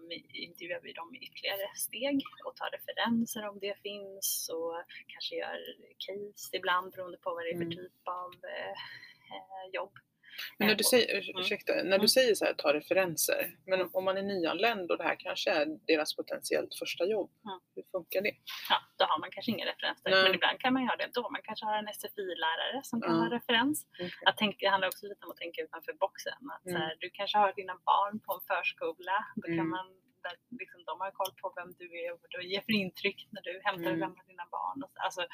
intervjuar 0.49 0.81
vi 0.81 0.93
dem 0.93 1.15
i 1.15 1.19
ytterligare 1.27 1.67
steg 1.75 2.23
och 2.45 2.57
tar 2.57 2.71
referenser 2.71 3.49
om 3.49 3.59
det 3.59 3.75
finns 3.83 4.51
och 4.55 4.75
kanske 5.07 5.35
gör 5.35 5.59
case 6.07 6.57
ibland 6.57 6.93
beroende 6.93 7.19
på 7.19 7.35
vad 7.35 7.45
det 7.45 7.51
är 7.51 7.57
för 7.57 7.71
Mm. 7.73 7.77
typ 7.77 8.09
av 8.09 8.33
eh, 8.45 8.77
eh, 9.35 9.65
jobb. 9.73 9.93
Men 10.59 10.67
när 10.69 10.75
Eh, 10.75 10.77
du 10.77 10.83
och- 10.83 10.91
säger, 10.95 11.31
Mm. 11.31 11.41
ursäkta, 11.41 11.73
när 11.75 11.81
Mm. 11.83 12.01
du 12.01 12.09
säger 12.09 12.35
så 12.35 12.45
här, 12.45 12.55
ta 12.55 12.73
referenser, 12.75 13.41
men 13.67 13.81
om- 13.83 13.91
om 13.93 14.05
man 14.05 14.17
är 14.17 14.23
nyanländ 14.23 14.91
och 14.91 14.99
det 14.99 15.05
här 15.05 15.17
kanske 15.19 15.51
är 15.51 15.67
deras 15.87 16.17
potentiellt 16.17 16.73
första 16.83 17.05
jobb, 17.05 17.31
Mm. 17.45 17.59
hur 17.75 17.83
funkar 17.95 18.21
det? 18.23 18.35
Ja, 18.71 18.77
då 18.99 19.05
har 19.05 19.19
man 19.21 19.31
kanske 19.31 19.51
inga 19.53 19.67
referenser, 19.67 20.11
Nej. 20.11 20.23
men 20.23 20.35
ibland 20.35 20.57
kan 20.61 20.73
man 20.73 20.83
göra 20.87 20.97
det 20.97 21.11
då. 21.15 21.31
Man 21.31 21.43
kanske 21.45 21.65
har 21.67 21.77
en 21.79 21.89
SFI-lärare 21.89 22.81
som 22.85 23.01
kan 23.03 23.15
Ja. 23.17 23.23
ha 23.23 23.31
referens. 23.37 23.87
Okej. 23.95 24.11
Att 24.27 24.37
tänka, 24.37 24.57
det 24.67 24.71
handlar 24.71 24.89
också 24.89 25.07
lite 25.07 25.25
om 25.25 25.31
att 25.31 25.37
tänka 25.45 25.63
utanför 25.63 25.93
boxen. 25.93 26.33
Att, 26.55 26.63
så 26.63 26.69
Mm. 26.71 26.81
här, 26.83 26.97
du 27.01 27.11
kanske 27.11 27.39
har 27.39 27.53
dina 27.61 27.75
barn 27.91 28.21
på 28.21 28.31
en 28.37 28.41
förskola. 28.51 29.17
Då 29.37 29.43
kan 29.43 29.53
Mm. 29.67 29.69
man, 29.77 29.87
där, 30.23 30.37
liksom, 30.61 30.85
de 30.85 31.01
har 31.01 31.11
koll 31.11 31.33
på 31.43 31.53
vem 31.57 31.71
du 31.81 31.87
är 32.05 32.13
och 32.13 32.19
vad 32.23 32.31
du 32.31 32.49
ger 32.53 32.61
för 32.61 32.73
intryck 32.73 33.29
när 33.31 33.43
du 33.43 33.53
hämtar 33.65 33.91
och 33.91 33.97
Mm. 33.97 34.01
lämnar 34.01 34.25
dina 34.25 34.47
barn. 34.51 34.83
Och 34.85 34.91
så. 34.95 34.99
Alltså, 35.07 35.27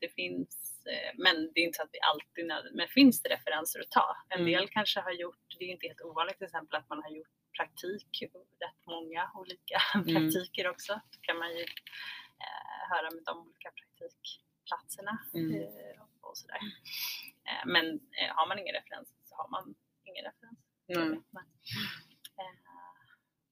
det 0.00 0.08
finns, 0.08 0.82
eh, 0.86 1.10
men 1.24 1.36
det 1.52 1.60
är 1.60 1.64
inte 1.64 1.76
så 1.76 1.82
att 1.82 1.90
vi 1.92 2.00
alltid, 2.00 2.46
men 2.78 2.88
finns 2.88 3.22
det 3.22 3.28
referenser 3.28 3.80
att 3.80 3.90
ta? 3.90 4.16
En 4.28 4.40
Mm. 4.40 4.52
del 4.52 4.68
kanske 4.68 5.00
har 5.00 5.12
gjort, 5.12 5.44
det 5.58 5.64
är 5.64 5.68
inte 5.68 5.86
helt 5.86 6.00
ovanligt 6.00 6.36
till 6.38 6.46
exempel 6.46 6.78
att 6.80 6.88
man 6.88 7.02
har 7.02 7.10
gjort 7.10 7.28
praktik, 7.58 8.22
rätt 8.64 8.86
många 8.86 9.30
olika 9.34 9.78
Mm. 9.94 10.06
praktiker 10.14 10.68
också. 10.68 10.92
Då 11.12 11.18
kan 11.20 11.38
man 11.38 11.50
ju 11.56 11.62
eh, 12.44 12.80
höra 12.90 13.10
med 13.10 13.22
de 13.24 13.38
olika 13.38 13.70
praktikplatserna 13.78 15.18
Mm. 15.34 15.54
eh, 15.62 16.02
och 16.20 16.36
sådär. 16.38 16.60
Eh, 17.48 17.66
men 17.66 17.84
har 18.36 18.46
man 18.48 18.58
ingen 18.58 18.74
referens 18.74 19.08
så 19.24 19.34
har 19.36 19.48
man 19.48 19.74
ingen 20.04 20.24
referens. 20.24 20.58
Nej. 20.86 21.44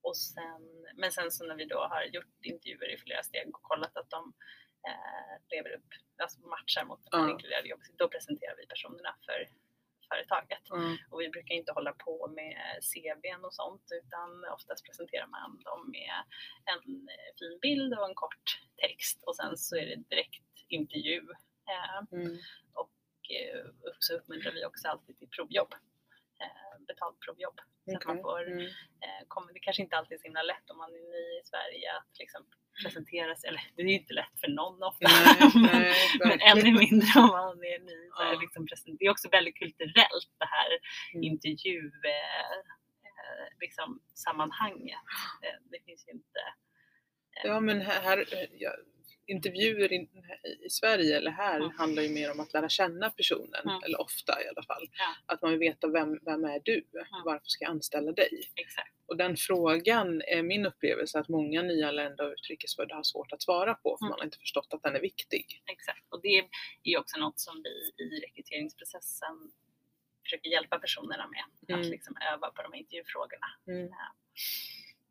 Och 0.09 0.17
sen, 0.17 0.63
men 1.01 1.11
sen 1.13 1.31
så 1.31 1.47
när 1.47 1.57
vi 1.57 1.65
då 1.65 1.79
har 1.93 2.03
gjort 2.05 2.35
intervjuer 2.53 2.91
i 2.95 2.99
flera 2.99 3.23
steg 3.23 3.47
och 3.55 3.63
kollat 3.63 3.97
att 3.97 4.11
de 4.11 4.23
eh, 4.89 5.35
lever 5.55 5.71
upp, 5.77 5.91
alltså 6.23 6.39
matchar 6.55 6.85
mot 6.85 7.01
Ja. 7.11 7.31
inkluderade 7.31 7.69
jobbet, 7.69 7.91
då 7.99 8.09
presenterar 8.09 8.57
vi 8.57 8.67
personerna 8.67 9.13
för, 9.27 9.39
företaget. 10.09 10.71
Mm. 10.71 10.97
Och 11.11 11.21
vi 11.21 11.29
brukar 11.29 11.55
inte 11.55 11.73
hålla 11.73 11.93
på 11.93 12.29
med 12.29 12.57
CVn 12.91 13.45
och 13.45 13.55
sånt 13.55 13.87
utan 14.01 14.45
oftast 14.57 14.85
presenterar 14.87 15.27
man 15.27 15.63
dem 15.69 15.91
med 15.91 16.15
en 16.73 17.09
eh, 17.15 17.31
fin 17.39 17.59
bild 17.63 17.91
och 17.99 18.09
en 18.09 18.15
kort 18.25 18.47
text 18.77 19.23
och 19.27 19.37
sen 19.37 19.57
så 19.57 19.77
är 19.77 19.87
det 19.87 19.97
direkt 20.15 20.45
intervju. 20.69 21.21
Eh, 21.73 21.99
Mm. 22.13 22.37
och 22.73 22.93
eh, 23.41 23.65
så 23.99 24.15
uppmuntrar 24.17 24.53
vi 24.53 24.65
också 24.65 24.89
alltid 24.89 25.19
till 25.19 25.29
provjobb. 25.29 25.75
Eh, 26.89 26.95
betalt 26.95 27.21
provjobb. 27.21 27.61
Så 28.03 28.09
man 28.09 28.19
får, 28.23 28.43
Mm. 28.47 28.61
eh, 29.05 29.23
kommer, 29.29 29.53
det 29.53 29.59
kanske 29.61 29.83
inte 29.83 29.97
alltid 29.97 30.15
är 30.15 30.19
så 30.19 30.25
himla 30.25 30.43
lätt 30.43 30.71
om 30.71 30.79
man 30.79 30.91
är 30.91 31.05
ny 31.17 31.25
i 31.41 31.43
Sverige 31.45 31.97
att 31.97 32.19
liksom 32.19 32.47
presentera 32.83 33.37
sig, 33.37 33.49
eller 33.49 33.63
det 33.77 33.83
är 33.83 33.87
ju 33.87 33.93
inte 33.93 34.15
lätt 34.15 34.41
för 34.41 34.49
någon 34.49 34.83
ofta. 34.83 35.07
Nej, 35.09 35.37
men, 35.55 35.63
nej, 35.73 36.29
men 36.31 36.41
ännu 36.41 36.71
mindre 36.79 37.21
om 37.21 37.27
man 37.29 37.59
är 37.65 37.79
ny. 37.79 37.99
Så 38.17 38.23
Ja. 38.25 38.39
liksom 38.41 38.67
det 38.99 39.05
är 39.05 39.11
också 39.11 39.29
väldigt 39.29 39.57
kulturellt 39.59 40.31
det 40.39 40.49
här 40.57 40.71
Mm. 41.15 41.23
intervju 41.25 41.79
eh, 42.05 42.57
eh, 43.09 43.47
liksom, 43.61 44.03
sammanhanget. 44.15 44.99
Eh, 45.43 45.59
det 45.71 45.81
finns 45.87 46.09
ju 46.09 46.13
inte 46.13 46.41
Ja 47.45 47.61
men 47.61 47.81
här, 47.81 48.01
här 48.03 48.25
ja, 48.53 48.71
intervjuer 49.29 49.93
i, 49.93 50.09
i 50.67 50.71
Sverige 50.71 51.17
eller 51.17 51.31
här 51.31 51.57
Mm. 51.61 51.71
handlar 51.79 52.03
ju 52.03 52.09
mer 52.09 52.31
om 52.31 52.41
att 52.41 52.53
lära 52.53 52.69
känna 52.69 53.11
personen, 53.11 53.63
Mm. 53.65 53.83
eller 53.85 54.01
ofta 54.01 54.43
i 54.45 54.49
alla 54.49 54.63
fall. 54.63 54.83
Ja. 54.99 55.15
Att 55.35 55.43
man 55.43 55.51
vill 55.51 55.61
veta 55.61 55.89
vem, 55.89 56.19
vem 56.25 56.45
är 56.45 56.61
du? 56.65 56.85
Varför 57.25 57.47
ska 57.47 57.65
jag 57.65 57.71
anställa 57.71 58.13
dig? 58.13 58.51
exakt. 58.55 58.95
Och 59.07 59.17
den 59.17 59.37
frågan 59.37 60.23
är 60.23 60.43
min 60.43 60.67
upplevelse 60.67 61.19
att 61.19 61.29
många 61.29 61.63
nyanlända 61.63 62.25
och 62.27 62.33
utrikesfödda 62.33 62.95
har 62.95 63.03
svårt 63.03 63.33
att 63.33 63.43
svara 63.43 63.75
på 63.75 63.97
för 63.99 64.05
Mm. 64.05 64.11
man 64.11 64.19
har 64.19 64.25
inte 64.25 64.39
förstått 64.39 64.69
att 64.75 64.83
den 64.83 64.97
är 64.97 65.01
viktig. 65.01 65.63
Exakt, 65.67 66.05
och 66.09 66.21
det 66.23 66.49
är 66.85 66.99
också 66.99 67.19
något 67.19 67.41
som 67.41 67.63
vi 67.63 68.05
i 68.05 68.21
rekryteringsprocessen 68.21 69.51
försöker 70.23 70.51
hjälpa 70.51 70.79
personerna 70.79 71.27
med. 71.29 71.45
Att 71.77 71.81
Mm. 71.85 71.91
liksom 71.91 72.17
öva 72.33 72.51
på 72.51 72.63
de 72.63 72.73
här 72.73 72.81
intervjufrågorna. 72.81 73.47
Mm. 73.67 73.91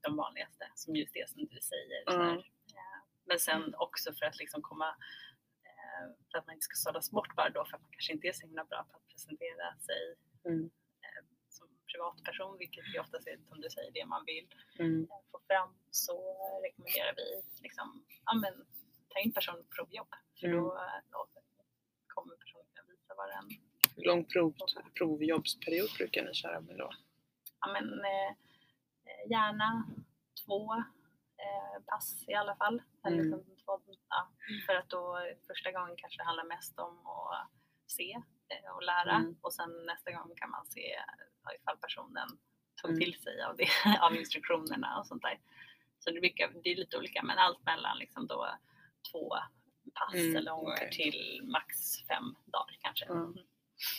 De 0.02 0.16
vanligaste, 0.18 0.72
som 0.76 0.96
just 0.96 1.14
det 1.14 1.30
som 1.30 1.46
du 1.46 1.60
säger. 1.62 2.04
Ja. 2.06 2.12
Så 2.12 2.18
här. 2.18 2.34
Eh, 2.34 3.00
Men 3.28 3.40
sen 3.40 3.76
också 3.76 4.14
för 4.14 4.26
att 4.26 4.38
liksom 4.40 4.62
komma 4.62 4.90
eh, 5.70 6.04
för 6.32 6.38
att 6.38 6.46
man 6.48 6.54
inte 6.56 6.64
ska 6.70 6.76
sållas 6.76 7.12
bort 7.12 7.36
bara 7.36 7.50
då 7.50 7.66
för 7.66 7.76
att 7.78 7.82
man 7.82 7.92
kanske 7.92 8.14
inte 8.14 8.28
är 8.28 8.34
så 8.34 8.46
himla 8.48 8.66
bra 8.66 8.84
på 8.92 8.98
att 8.98 9.08
presentera 9.08 9.68
sig 9.88 10.02
Mm. 10.46 10.70
som 11.50 11.68
privatperson, 11.92 12.58
vilket 12.58 12.96
ju 12.96 13.00
oftast 13.00 13.28
är 13.28 13.38
som 13.50 13.62
du 13.62 13.70
säger 13.70 13.92
det 13.92 14.06
man 14.06 14.24
vill 14.26 14.48
Mm. 14.80 15.04
eh, 15.04 15.22
få 15.32 15.40
fram, 15.48 15.76
så 15.92 16.16
rekommenderar 16.66 17.14
vi 17.16 17.28
liksom, 17.62 18.06
ja 18.26 18.34
men 18.36 18.54
ta 19.10 19.20
in 19.20 19.34
personen 19.34 19.64
på 19.64 19.70
provjobb. 19.76 20.12
För 20.40 20.48
Mm. 20.48 20.58
då, 20.58 20.78
eh, 20.78 21.00
då 21.12 21.28
kommer 22.08 22.36
personen 22.36 22.66
kunna 22.74 22.88
visa 22.94 23.14
vad 23.18 23.30
den, 23.30 23.46
Hur 23.96 24.04
lång 24.04 24.26
prov, 24.26 24.54
provjobbsperiod 24.98 25.90
brukar 25.98 26.24
ni 26.26 26.34
köra 26.34 26.60
med 26.62 26.78
då? 26.78 26.90
ja 27.60 27.68
men 27.74 27.86
eh, 28.06 28.30
eh, 29.10 29.32
gärna 29.32 29.88
två 30.46 30.84
eh, 31.46 31.82
pass 31.86 32.24
i 32.28 32.34
alla 32.34 32.56
fall. 32.56 32.82
Eller 33.06 33.18
Mm. 33.24 33.38
liksom 33.38 33.56
två, 33.66 33.80
ja, 34.10 34.30
för 34.66 34.76
att 34.76 34.90
då 34.90 35.20
första 35.48 35.72
gången 35.72 35.96
kanske 35.98 36.20
det 36.20 36.26
handlar 36.26 36.44
mest 36.44 36.80
om 36.80 37.08
att 37.08 37.52
se 37.88 38.12
eh, 38.50 38.76
och 38.76 38.84
lära 38.84 39.16
Mm. 39.16 39.36
och 39.42 39.54
sen 39.54 39.86
nästa 39.86 40.12
gång 40.12 40.32
kan 40.36 40.50
man 40.50 40.66
se 40.66 40.96
ifall 41.62 41.78
personen 41.78 42.28
tog 42.82 42.90
Mm. 42.92 43.02
till 43.02 43.22
sig 43.22 43.42
av, 43.42 43.58
det, 43.58 43.68
av 44.02 44.16
instruktionerna 44.16 45.00
och 45.00 45.08
sånt 45.08 45.22
där. 45.22 45.40
Så 46.00 46.12
det, 46.12 46.20
brukar, 46.20 46.52
det 46.64 46.70
är 46.72 46.76
lite 46.76 46.98
olika 46.98 47.24
men 47.24 47.38
allt 47.38 47.66
mellan 47.66 47.98
liksom 47.98 48.28
då 48.28 48.48
två 49.12 49.30
pass 49.94 50.14
Mm, 50.14 50.36
eller 50.36 50.52
okej. 50.52 50.92
till 50.92 51.42
max 51.44 51.68
fem 52.08 52.36
dagar 52.46 52.78
kanske. 52.82 53.06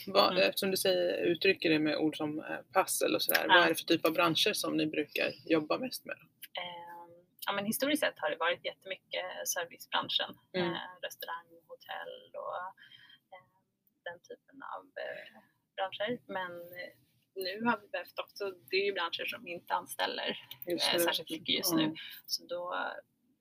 Vad, 0.07 0.31
Mm. 0.31 0.49
Eftersom 0.49 0.71
du 0.71 0.77
säger, 0.77 1.23
uttrycker 1.23 1.69
det 1.69 1.79
med 1.79 1.97
ord 1.97 2.17
som 2.17 2.39
eh, 2.39 2.57
pass 2.73 3.01
och 3.01 3.21
sådär, 3.21 3.45
Ja. 3.47 3.53
vad 3.53 3.63
är 3.63 3.69
det 3.69 3.75
för 3.75 3.85
typ 3.85 4.05
av 4.05 4.13
branscher 4.13 4.53
som 4.53 4.77
ni 4.77 4.85
brukar 4.85 5.31
jobba 5.45 5.77
mest 5.77 6.05
med? 6.05 6.17
Eh, 6.57 6.88
ja, 7.49 7.53
men 7.55 7.65
historiskt 7.65 8.03
sett 8.03 8.19
har 8.19 8.29
det 8.29 8.35
varit 8.47 8.65
jättemycket 8.65 9.25
servicebranschen. 9.55 10.31
Mm. 10.57 10.67
Eh, 10.73 10.89
restaurang, 11.07 11.47
hotell 11.73 12.15
och 12.43 12.55
eh, 13.33 13.45
den 14.07 14.19
typen 14.29 14.57
av 14.75 14.83
eh, 15.03 15.25
branscher. 15.75 16.11
Men 16.37 16.51
nu 17.45 17.55
har 17.67 17.77
vi 17.81 17.87
behövt 17.87 18.19
också, 18.25 18.43
det 18.69 18.75
är 18.81 18.85
ju 18.85 18.93
branscher 18.93 19.25
som 19.25 19.47
inte 19.47 19.73
anställer 19.73 20.29
särskilt 21.07 21.29
mycket 21.29 21.55
just 21.55 21.71
Ja. 21.73 21.77
nu. 21.77 21.95
Så 22.25 22.45
då, 22.53 22.61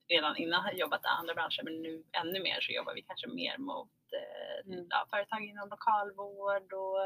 redan 0.09 0.37
innan 0.37 0.63
har 0.63 0.71
jag 0.71 0.79
jobbat 0.79 1.05
i 1.05 1.09
andra 1.09 1.35
branscher 1.35 1.63
men 1.65 1.83
nu 1.83 2.05
ännu 2.23 2.39
mer 2.43 2.61
så 2.61 2.73
jobbar 2.73 2.95
vi 2.95 3.03
kanske 3.03 3.29
mer 3.29 3.59
mot 3.59 3.91
Mm. 4.67 4.87
ja, 4.91 5.07
företag 5.11 5.45
inom 5.45 5.69
lokalvård 5.69 6.73
och 6.73 7.01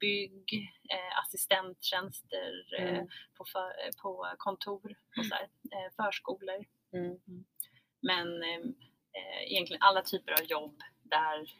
bygg, 0.00 0.70
eh, 0.90 1.18
assistenttjänster 1.18 2.52
eh, 2.78 2.88
Mm. 2.94 3.08
på, 3.36 3.44
för, 3.44 3.68
eh, 3.68 3.90
på 4.02 4.26
kontor 4.38 4.94
och 5.18 5.26
så 5.26 5.34
här, 5.34 5.48
förskolor. 5.96 6.64
Mm. 6.92 7.18
Men 8.00 8.42
eh, 8.42 8.58
eh, 9.12 9.42
egentligen 9.52 9.82
alla 9.82 10.02
typer 10.02 10.32
av 10.32 10.44
jobb 10.46 10.80
där 11.02 11.54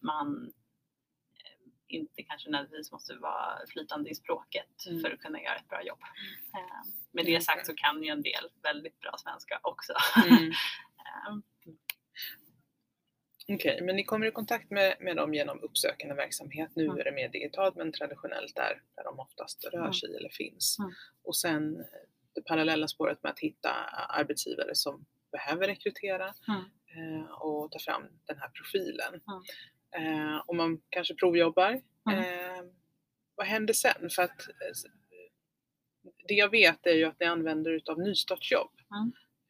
man 0.00 0.52
inte 1.90 2.22
kanske 2.22 2.50
nödvändigtvis 2.50 2.92
måste 2.92 3.14
vara 3.16 3.66
flytande 3.68 4.10
i 4.10 4.14
språket 4.14 4.86
Mm. 4.88 5.00
för 5.00 5.10
att 5.10 5.20
kunna 5.20 5.42
göra 5.42 5.56
ett 5.56 5.68
bra 5.68 5.82
jobb. 5.82 6.00
Eh, 6.54 6.88
med 7.12 7.24
det 7.24 7.30
Mm. 7.30 7.42
sagt 7.42 7.66
så 7.66 7.74
kan 7.74 8.02
ju 8.02 8.08
en 8.10 8.22
del 8.22 8.48
väldigt 8.62 9.00
bra 9.00 9.14
svenska 9.18 9.60
också. 9.62 9.92
Okej, 13.52 13.80
men 13.82 13.96
ni 13.96 14.04
kommer 14.04 14.26
i 14.26 14.30
kontakt 14.30 14.70
med, 14.70 14.96
med 15.00 15.16
dem 15.16 15.34
genom 15.34 15.60
uppsökande 15.62 16.14
verksamhet. 16.14 16.70
Nu 16.76 16.84
Mm. 16.84 16.98
är 16.98 17.04
det 17.04 17.12
mer 17.12 17.28
digitalt 17.28 17.76
men 17.76 17.92
traditionellt 17.92 18.56
där, 18.56 18.82
där 18.96 19.04
de 19.04 19.20
oftast 19.20 19.64
rör 19.64 19.78
Mm. 19.80 19.92
sig 19.92 20.16
eller 20.16 20.28
finns. 20.28 20.76
Mm. 20.78 20.92
Och 21.24 21.36
sen 21.36 21.76
eh, 21.80 21.86
det 22.34 22.42
parallella 22.42 22.88
spåret 22.88 23.22
med 23.22 23.32
att 23.32 23.38
hitta 23.38 23.70
arbetsgivare 24.08 24.74
som 24.74 25.04
behöver 25.32 25.66
rekrytera 25.66 26.26
eh, 26.96 27.30
och 27.30 27.70
ta 27.72 27.78
fram 27.78 28.02
den 28.24 28.38
här 28.38 28.48
profilen. 28.48 29.14
Eh, 29.96 30.36
och 30.46 30.56
man 30.56 30.80
kanske 30.90 31.14
provjobbar. 31.14 31.80
Eh, 32.18 32.64
vad 33.34 33.46
händer 33.46 33.74
sen? 33.74 34.10
För 34.10 34.22
att 34.22 34.40
eh, 34.48 34.90
det 36.28 36.34
jag 36.34 36.50
vet 36.50 36.86
är 36.86 36.94
ju 36.94 37.04
att 37.04 37.20
ni 37.20 37.26
använder 37.26 37.70
utav 37.70 37.98
nystartsjobb. 37.98 38.70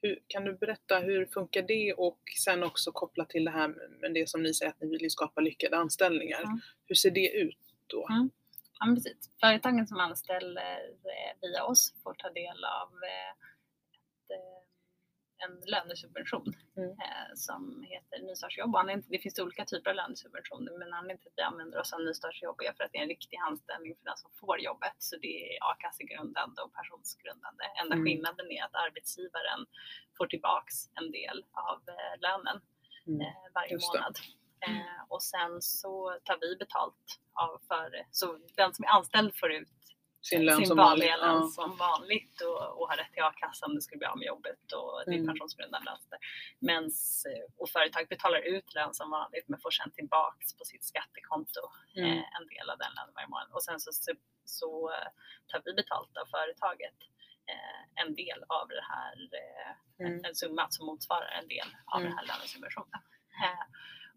Hur, 0.03 0.19
kan 0.27 0.45
du 0.45 0.55
berätta 0.55 0.99
hur 0.99 1.27
funkar 1.27 1.63
det 1.63 1.93
och 1.95 2.19
sen 2.45 2.63
också 2.63 2.93
koppla 2.93 3.25
till 3.25 3.45
det 3.45 3.51
här 3.51 3.69
med- 4.01 4.15
det 4.15 4.29
som 4.29 4.43
ni 4.43 4.55
säger 4.55 4.73
att 4.73 4.81
ni 4.81 4.89
vill 4.99 5.11
skapa 5.11 5.41
lyckade 5.41 5.77
anställningar. 5.77 6.43
Mm. 6.43 6.61
Hur 6.87 6.95
ser 6.95 7.11
det 7.11 7.31
ut 7.31 7.59
då? 7.87 8.09
Mm. 8.11 8.31
Ja, 8.81 8.95
precis. 8.95 9.31
Företagen 9.41 9.87
som 9.87 10.01
anställer 10.01 10.57
eh, 10.57 11.41
via 11.41 11.65
oss 11.65 11.95
får 12.03 12.15
ta 12.15 12.31
del 12.31 12.65
av 12.65 12.89
eh, 12.89 13.35
en 15.45 15.61
lönesubvention 15.73 16.55
Mm. 16.77 16.91
eh, 16.91 17.31
som 17.35 17.83
heter 17.93 18.19
nystartsjobb. 18.27 18.73
Det 19.09 19.19
finns 19.19 19.39
olika 19.39 19.65
typer 19.65 19.91
av 19.91 19.97
lönesubventioner 19.97 20.73
men 20.79 20.93
anledningen 20.93 21.19
till 21.23 21.29
att 21.29 21.39
vi 21.41 21.43
använder 21.43 21.79
oss 21.81 21.93
av 21.93 22.01
nystartsjobb 22.01 22.61
är 22.61 22.73
för 22.73 22.85
att 22.85 22.93
det 22.93 22.99
är 22.99 23.03
en 23.03 23.09
riktig 23.17 23.37
anställning 23.37 23.97
för 23.97 24.05
den 24.05 24.17
som 24.17 24.31
får 24.41 24.61
jobbet. 24.61 24.95
Så 24.99 25.17
det 25.17 25.35
är 25.57 25.59
a-kassegrundande 25.71 26.63
och 26.63 26.73
pensionsgrundande. 26.75 27.65
Enda 27.83 27.95
Mm. 27.95 28.05
skillnaden 28.07 28.51
är 28.51 28.63
att 28.65 28.75
arbetsgivaren 28.75 29.61
får 30.19 30.27
tillbaks 30.27 30.75
en 30.95 31.11
del 31.11 31.45
av 31.53 31.79
eh, 31.89 32.15
lönen 32.21 32.61
Mm. 33.07 33.21
eh, 33.21 33.27
varje 33.55 33.73
Just 33.73 33.93
det. 33.93 33.99
månad. 33.99 34.17
Eh, 34.69 35.03
och 35.09 35.23
sen 35.23 35.63
så 35.63 36.19
tar 36.25 36.39
vi 36.41 36.57
betalt 36.57 37.05
av 37.33 37.61
för 37.69 38.07
så 38.11 38.39
den 38.57 38.75
som 38.75 38.85
är 38.85 38.89
anställd 38.89 39.35
får 39.37 39.53
ut 39.53 39.69
Sin 40.31 40.45
lön 40.45 40.57
sin 40.57 40.67
som 40.67 40.77
vanligt. 40.77 41.09
Ja. 41.21 41.49
som 41.59 41.77
vanligt 41.77 42.41
och, 42.41 42.81
och 42.81 42.89
har 42.91 42.97
rätt 42.97 43.13
till 43.13 43.23
a-kassa 43.23 43.67
om 43.67 43.75
det 43.75 43.83
skulle 43.83 43.99
bli 43.99 44.07
av 44.07 44.19
med 44.19 44.27
jobbet 44.27 44.73
och 44.73 45.03
är 45.03 45.13
Mm. 45.13 45.27
pensionsgrundande 45.27 45.91
lön. 45.91 46.19
Mens, 46.59 47.27
och 47.61 47.69
företag 47.71 48.09
betalar 48.09 48.41
ut 48.55 48.75
lön 48.75 48.95
som 48.95 49.11
vanligt 49.11 49.49
men 49.49 49.61
får 49.61 49.71
sen 49.71 49.91
tillbaks 49.91 50.57
på 50.59 50.65
sitt 50.65 50.85
skattekonto 50.85 51.61
Mm. 51.97 52.11
eh, 52.11 52.25
en 52.37 52.47
del 52.53 52.67
av 52.71 52.79
den 52.79 52.93
lönen 52.97 53.15
varje 53.15 53.29
månad. 53.29 53.49
Och 53.53 53.63
sen 53.63 53.81
så, 53.81 53.93
så, 53.93 54.13
så 54.45 54.91
eh, 54.93 55.09
tar 55.49 55.63
vi 55.65 55.73
betalt 55.75 56.17
av 56.17 56.27
företaget 56.37 56.99
eh, 57.53 58.03
en 58.05 58.15
del 58.15 58.41
av 58.49 58.69
det 58.69 58.85
här 58.95 59.15
eh, 59.43 59.75
Mm. 60.07 60.25
en 60.25 60.35
summa 60.35 60.67
som 60.71 60.87
motsvarar 60.87 61.31
en 61.43 61.49
del 61.49 61.69
av 61.87 62.01
Mm. 62.01 62.09
den 62.11 62.19
här 62.19 62.27
lönesubventionen. 62.27 63.01
Eh, 63.45 63.65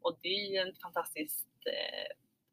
och 0.01 0.19
det 0.21 0.27
är 0.29 0.51
ju 0.51 0.69
ett 0.69 0.81
fantastiskt 0.81 1.47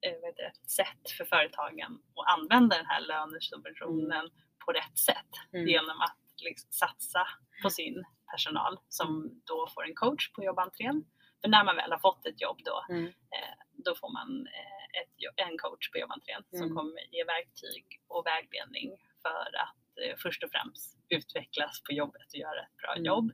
eh, 0.07 0.34
det, 0.36 0.53
sätt 0.70 1.11
för 1.16 1.24
företagen 1.24 1.92
att 2.16 2.38
använda 2.38 2.76
den 2.76 2.86
här 2.86 3.01
lönesubventionen 3.01 4.30
på 4.64 4.72
rätt 4.72 4.99
sätt 4.99 5.32
Mm. 5.53 5.66
genom 5.68 6.01
att 6.01 6.18
liksom 6.36 6.70
satsa 6.70 7.26
på 7.62 7.70
sin 7.70 8.05
personal 8.32 8.78
som 8.88 9.40
då 9.44 9.68
får 9.74 9.84
en 9.84 9.94
coach 9.94 10.32
på 10.32 10.44
jobbentrén. 10.44 11.05
För 11.40 11.49
när 11.49 11.64
man 11.64 11.76
väl 11.76 11.92
har 11.92 11.99
fått 11.99 12.26
ett 12.26 12.40
jobb 12.40 12.59
då, 12.64 12.84
Mm. 12.94 13.07
eh, 13.07 13.55
då 13.84 13.94
får 13.94 14.12
man 14.12 14.46
eh, 14.46 15.01
ett, 15.01 15.12
en 15.49 15.59
coach 15.59 15.90
på 15.90 15.99
jobbentrén 15.99 16.42
Mm. 16.53 16.59
som 16.68 16.76
kommer 16.76 17.14
ge 17.14 17.24
verktyg 17.24 17.84
och 18.09 18.26
vägledning 18.26 18.88
för 19.22 19.46
att 19.64 19.76
eh, 20.03 20.16
först 20.22 20.44
och 20.44 20.51
främst 20.51 20.99
utvecklas 21.09 21.82
på 21.82 21.92
jobbet 21.92 22.26
och 22.34 22.38
göra 22.46 22.61
ett 22.62 22.76
bra 22.82 22.92
Mm. 22.92 23.05
jobb, 23.05 23.30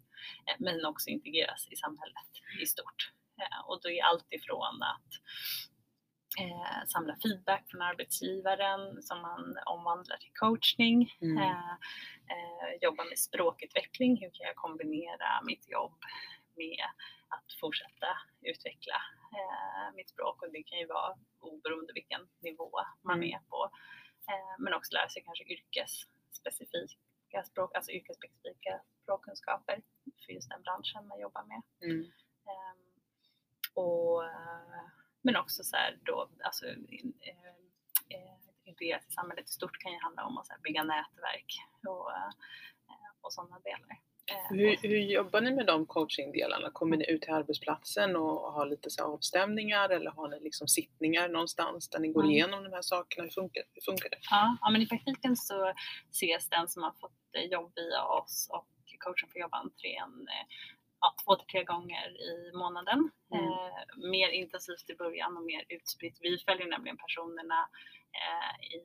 eh, 0.46 0.56
men 0.58 0.84
också 0.84 1.10
integreras 1.10 1.68
i 1.72 1.76
samhället 1.76 2.30
i 2.62 2.66
stort. 2.66 3.12
Eh, 3.42 3.60
och 3.68 3.80
då 3.82 3.88
är 3.90 4.02
allt 4.04 4.32
ifrån 4.32 4.82
att 4.82 5.10
eh, 6.40 6.84
samla 6.86 7.16
feedback 7.22 7.64
från 7.70 7.82
arbetsgivaren 7.82 9.02
som 9.02 9.22
man 9.22 9.56
omvandlar 9.66 10.16
till 10.16 10.32
coachning. 10.34 11.12
Mm. 11.20 11.38
Eh, 11.38 11.72
eh, 12.32 12.70
jobba 12.80 13.04
med 13.04 13.18
språkutveckling, 13.18 14.16
hur 14.20 14.30
kan 14.30 14.46
jag 14.46 14.56
kombinera 14.56 15.42
mitt 15.46 15.68
jobb 15.68 15.96
med 16.56 16.84
att 17.28 17.48
fortsätta 17.60 18.06
utveckla 18.42 18.98
eh, 19.36 19.94
mitt 19.96 20.08
språk 20.10 20.42
och 20.42 20.52
det 20.52 20.62
kan 20.62 20.78
ju 20.78 20.86
vara 20.86 21.14
oberoende 21.40 21.92
vilken 21.92 22.20
nivå 22.38 22.70
man 23.02 23.16
Mm. 23.18 23.34
är 23.34 23.40
på. 23.50 23.70
Eh, 24.30 24.54
men 24.58 24.74
också 24.74 24.92
lära 24.94 25.08
sig 25.08 25.22
kanske 25.24 25.44
yrkesspecifika 25.44 27.42
språk, 27.44 27.74
alltså 27.76 27.90
yrkesspecifika 27.92 28.80
språkkunskaper 29.02 29.82
för 30.26 30.32
just 30.32 30.48
den 30.50 30.62
branschen 30.62 31.08
man 31.08 31.20
jobbar 31.20 31.44
med. 31.44 31.62
Mm. 31.82 32.00
Ehm, 32.50 32.82
och, 33.74 34.24
eh, 34.24 34.84
men 35.24 35.36
också 35.36 35.62
så 35.64 35.76
här 35.76 35.98
då, 36.02 36.28
alltså, 36.44 36.66
eh, 36.66 36.74
eh, 38.08 38.34
integreras 38.64 39.06
i 39.08 39.12
samhället 39.12 39.48
i 39.48 39.52
stort 39.52 39.78
kan 39.78 39.92
ju 39.92 39.98
handla 39.98 40.24
om 40.24 40.38
att 40.38 40.48
här, 40.48 40.58
bygga 40.58 40.82
nätverk 40.82 41.46
och, 41.88 42.10
eh, 42.12 42.30
och 43.20 43.32
sådana 43.32 43.58
delar. 43.58 43.98
Hur, 44.50 44.76
hur 44.88 44.98
jobbar 44.98 45.40
ni 45.40 45.50
med 45.54 45.66
de 45.66 45.86
coachingdelarna? 45.86 46.70
Kommer 46.70 46.96
ni 46.96 47.10
ut 47.10 47.22
till 47.22 47.32
arbetsplatsen 47.32 48.16
och 48.16 48.52
har 48.52 48.66
lite 48.66 48.90
så 48.90 49.04
avstämningar 49.04 49.88
eller 49.88 50.10
har 50.10 50.28
ni 50.28 50.40
liksom 50.40 50.68
sittningar 50.68 51.28
någonstans 51.28 51.88
där 51.88 51.98
ni 51.98 52.08
går 52.08 52.20
Mm. 52.22 52.30
igenom 52.32 52.64
de 52.64 52.72
här 52.72 52.82
sakerna? 52.82 53.24
Hur 53.24 53.30
funkar, 53.30 53.62
hur 53.74 53.82
funkar 53.82 54.10
det? 54.10 54.18
Ja, 54.30 54.56
ja, 54.60 54.70
men 54.70 54.82
i 54.82 54.86
praktiken 54.86 55.36
så 55.36 55.72
ses 56.10 56.48
den 56.48 56.68
som 56.68 56.82
har 56.82 56.92
fått 57.00 57.50
jobb 57.50 57.72
via 57.76 58.04
oss 58.04 58.48
och 58.52 58.68
coachen 59.04 59.28
får 59.32 59.40
jobba 59.40 59.56
entrén 59.58 60.26
två 61.24 61.36
till 61.36 61.46
tre 61.46 61.64
gånger 61.64 62.06
i 62.30 62.52
månaden. 62.62 63.10
Mm. 63.34 63.44
Eh, 63.44 64.08
mer 64.10 64.28
intensivt 64.28 64.90
i 64.90 64.94
början 64.94 65.36
och 65.36 65.42
mer 65.42 65.64
utspritt. 65.68 66.18
Vi 66.20 66.38
följer 66.38 66.66
nämligen 66.66 66.96
personerna 66.96 67.68
eh, 68.20 68.54
i 68.76 68.78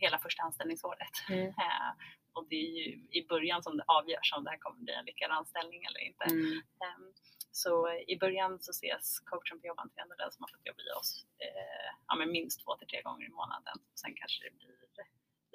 hela 0.00 0.18
första 0.18 0.42
anställningsåret. 0.42 1.14
Mm. 1.30 1.46
Eh, 1.64 1.90
och 2.32 2.48
det 2.48 2.56
är 2.56 2.70
ju 2.78 2.86
i 3.18 3.26
början 3.28 3.62
som 3.62 3.76
det 3.76 3.84
avgörs 3.86 4.32
om 4.36 4.44
det 4.44 4.50
här 4.50 4.58
kommer 4.58 4.80
bli 4.84 4.92
en 4.92 5.04
lyckad 5.04 5.30
anställning 5.30 5.84
eller 5.84 6.00
inte. 6.00 6.24
Mm. 6.24 6.52
Ehm, 6.84 7.12
Så 7.50 7.72
i 8.12 8.16
början 8.18 8.52
så 8.60 8.70
ses 8.70 9.20
coachen 9.20 9.60
på 9.60 9.66
jobbantrén 9.66 10.10
och 10.10 10.18
den 10.22 10.32
som 10.32 10.42
har 10.42 10.48
fått 10.54 10.66
jobb 10.66 10.80
i 10.88 10.90
oss 11.00 11.10
eh, 11.44 11.88
ja, 12.08 12.14
men 12.18 12.28
minst 12.38 12.64
två 12.64 12.76
till 12.76 12.88
tre 12.88 13.02
gånger 13.02 13.26
i 13.26 13.36
månaden. 13.40 13.76
Sen 14.00 14.14
kanske 14.20 14.44
det 14.44 14.50
blir 14.58 14.76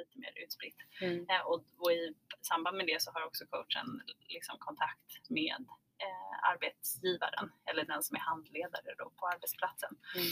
lite 0.01 0.19
mer 0.19 0.33
utspritt. 0.43 0.79
Mm. 1.01 1.29
Eh, 1.29 1.41
och, 1.41 1.63
och 1.77 1.91
i 1.91 2.15
samband 2.41 2.77
med 2.77 2.87
det 2.87 3.01
så 3.01 3.11
har 3.11 3.25
också 3.25 3.45
coachen 3.45 4.01
liksom 4.35 4.55
kontakt 4.59 5.29
med 5.29 5.65
eh, 6.05 6.35
arbetsgivaren 6.51 7.51
eller 7.69 7.83
den 7.85 8.03
som 8.03 8.15
är 8.15 8.19
handledare 8.31 8.95
då 8.97 9.09
på 9.19 9.27
arbetsplatsen 9.33 9.93
Mm. 10.15 10.29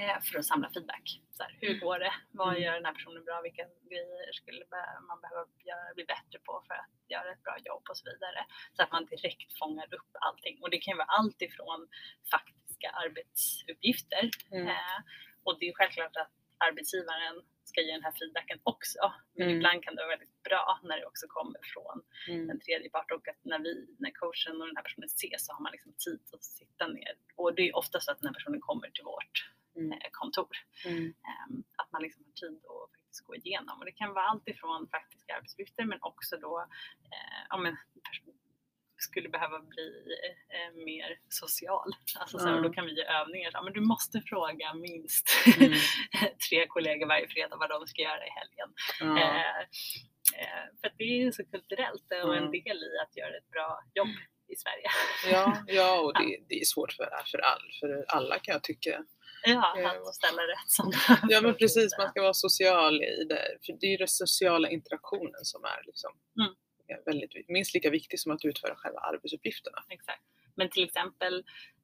eh, 0.00 0.20
för 0.26 0.38
att 0.38 0.46
samla 0.52 0.68
feedback. 0.74 1.06
Så 1.36 1.42
här, 1.42 1.52
hur 1.60 1.80
går 1.80 1.98
det? 1.98 2.14
Vad 2.32 2.48
Mm. 2.52 2.62
gör 2.62 2.74
den 2.74 2.84
här 2.84 2.94
personen 2.94 3.24
bra? 3.24 3.40
Vilka 3.40 3.64
grejer 3.90 4.32
skulle 4.32 4.64
man 5.08 5.20
behöva 5.20 5.44
göra, 5.70 5.94
bli 5.94 6.04
bättre 6.04 6.38
på 6.46 6.52
för 6.66 6.74
att 6.74 6.90
göra 7.14 7.32
ett 7.32 7.42
bra 7.42 7.56
jobb 7.68 7.84
och 7.90 7.96
så 7.96 8.04
vidare. 8.10 8.40
Så 8.76 8.82
att 8.82 8.92
man 8.92 9.04
direkt 9.06 9.58
fångar 9.58 9.94
upp 9.94 10.10
allting. 10.26 10.56
Och 10.62 10.70
det 10.70 10.78
kan 10.78 10.96
vara 10.96 11.10
allt 11.18 11.42
ifrån 11.42 11.88
faktiska 12.30 12.88
arbetsuppgifter 13.02 14.30
Mm. 14.52 14.66
eh, 14.68 14.98
och 15.44 15.58
det 15.58 15.68
är 15.68 15.74
självklart 15.74 16.16
att 16.16 16.32
arbetsgivaren 16.58 17.36
ska 17.70 17.80
ge 17.86 17.92
den 17.98 18.04
här 18.08 18.12
feedbacken 18.20 18.58
också. 18.72 19.02
Men 19.34 19.46
Mm. 19.46 19.56
ibland 19.56 19.78
kan 19.84 19.94
det 19.94 20.02
vara 20.02 20.14
väldigt 20.16 20.42
bra 20.48 20.80
när 20.88 20.96
det 21.00 21.06
också 21.12 21.26
kommer 21.36 21.60
från 21.72 21.96
Mm. 22.28 22.50
en 22.50 22.60
tredje 22.64 22.88
part 22.94 23.10
och 23.16 23.28
att 23.28 23.40
när 23.52 23.58
vi, 23.66 23.72
när 24.02 24.10
coachen 24.20 24.60
och 24.60 24.66
den 24.66 24.76
här 24.76 24.82
personen 24.88 25.06
ses 25.18 25.46
så 25.46 25.52
har 25.54 25.60
man 25.66 25.72
liksom 25.72 25.92
tid 26.04 26.20
att 26.32 26.44
sitta 26.44 26.84
ner. 26.98 27.12
Och 27.40 27.54
det 27.56 27.62
är 27.68 27.76
ofta 27.82 28.00
så 28.00 28.08
att 28.12 28.20
den 28.20 28.28
här 28.28 28.34
personen 28.38 28.60
kommer 28.60 28.88
till 28.90 29.04
vårt 29.04 29.36
Mm. 29.76 29.92
eh, 29.92 30.08
kontor. 30.20 30.54
Mm. 30.86 31.04
Ehm, 31.28 31.54
att 31.80 31.92
man 31.92 32.02
liksom 32.02 32.24
har 32.24 32.32
tid 32.32 32.56
att 32.72 32.90
faktiskt 33.00 33.26
gå 33.26 33.34
igenom. 33.36 33.78
Och 33.78 33.84
det 33.84 33.92
kan 33.92 34.14
vara 34.14 34.24
allt 34.30 34.48
ifrån 34.48 34.88
faktiska 34.88 35.36
arbetsuppgifter 35.36 35.84
men 35.84 35.98
också 36.02 36.36
då 36.36 36.54
eh, 37.14 37.40
ja, 37.50 37.56
men, 37.56 37.76
skulle 39.02 39.28
behöva 39.28 39.58
bli 39.60 39.88
eh, 40.56 40.70
mer 40.84 41.18
social. 41.28 41.90
Alltså, 42.20 42.38
så, 42.38 42.48
här, 42.48 42.60
då 42.62 42.70
kan 42.72 42.84
vi 42.86 42.96
ge 42.96 43.04
övningar. 43.04 43.50
Ja, 43.52 43.62
men 43.62 43.72
du 43.72 43.80
måste 43.80 44.20
fråga 44.30 44.74
minst 44.74 45.26
Mm. 45.60 45.72
tre 46.50 46.66
kollegor 46.66 47.06
varje 47.06 47.28
fredag 47.28 47.56
vad 47.56 47.70
de 47.70 47.86
ska 47.86 48.02
göra 48.02 48.26
i 48.26 48.30
helgen. 48.40 48.68
Ja. 49.00 49.18
Eh, 49.22 49.60
eh, 50.40 50.64
för 50.80 50.90
det 50.98 51.04
är 51.04 51.18
ju 51.24 51.32
så 51.32 51.44
kulturellt 51.44 52.06
och 52.24 52.36
en 52.36 52.42
Mm. 52.48 52.50
del 52.50 52.76
i 52.88 52.90
att 53.04 53.16
göra 53.16 53.36
ett 53.40 53.50
bra 53.50 53.68
jobb 53.94 54.14
i 54.52 54.56
Sverige. 54.56 54.88
Ja, 55.34 55.56
ja, 55.78 56.00
och 56.00 56.12
det, 56.14 56.36
det 56.48 56.54
är 56.60 56.64
svårt 56.64 56.92
för, 56.92 57.08
för, 57.30 57.38
all, 57.38 57.62
för 57.80 58.04
alla 58.08 58.38
kan 58.38 58.52
jag 58.52 58.62
tycka. 58.62 58.90
Ja, 59.46 59.74
Ja. 59.78 59.90
att 60.08 60.14
ställa 60.14 60.42
rätt 60.42 60.66
sådana 60.66 60.96
Ja 61.28 61.40
men 61.40 61.54
precis, 61.54 61.98
man 61.98 62.08
ska 62.10 62.22
vara 62.22 62.34
social 62.34 63.02
i 63.02 63.24
det. 63.28 63.58
För 63.66 63.72
det 63.80 63.86
är 63.86 63.90
ju 63.90 63.96
den 63.96 64.08
sociala 64.08 64.68
interaktionen 64.70 65.44
som 65.44 65.64
är 65.64 65.80
liksom 65.86 66.10
Mm. 66.40 66.54
Är 66.90 67.02
väldigt, 67.04 67.48
minst 67.48 67.74
lika 67.74 67.90
viktig 67.90 68.20
som 68.20 68.32
att 68.32 68.44
utföra 68.44 68.74
själva 68.76 69.00
arbetsuppgifterna. 69.00 69.84
Exakt. 69.88 70.22
Men 70.54 70.70
till 70.70 70.84
exempel 70.84 71.34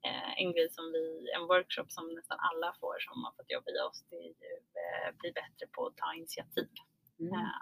eh, 0.07 0.33
en 0.43 0.53
grej 0.53 0.69
som 0.71 0.93
vi, 0.93 1.31
en 1.37 1.47
workshop 1.47 1.87
som 1.89 2.15
nästan 2.15 2.39
alla 2.41 2.75
får 2.81 2.97
som 2.99 3.25
har 3.25 3.33
fått 3.37 3.51
jobba 3.51 3.71
i 3.71 3.81
oss, 3.89 4.05
det 4.11 4.17
är 4.17 4.23
ju 4.23 4.53
eh, 4.83 5.09
bli 5.21 5.33
bättre 5.33 5.67
på 5.73 5.87
att 5.87 5.97
ta 5.97 6.15
initiativ. 6.15 6.69
Mm. 7.21 7.33
Eh, 7.35 7.61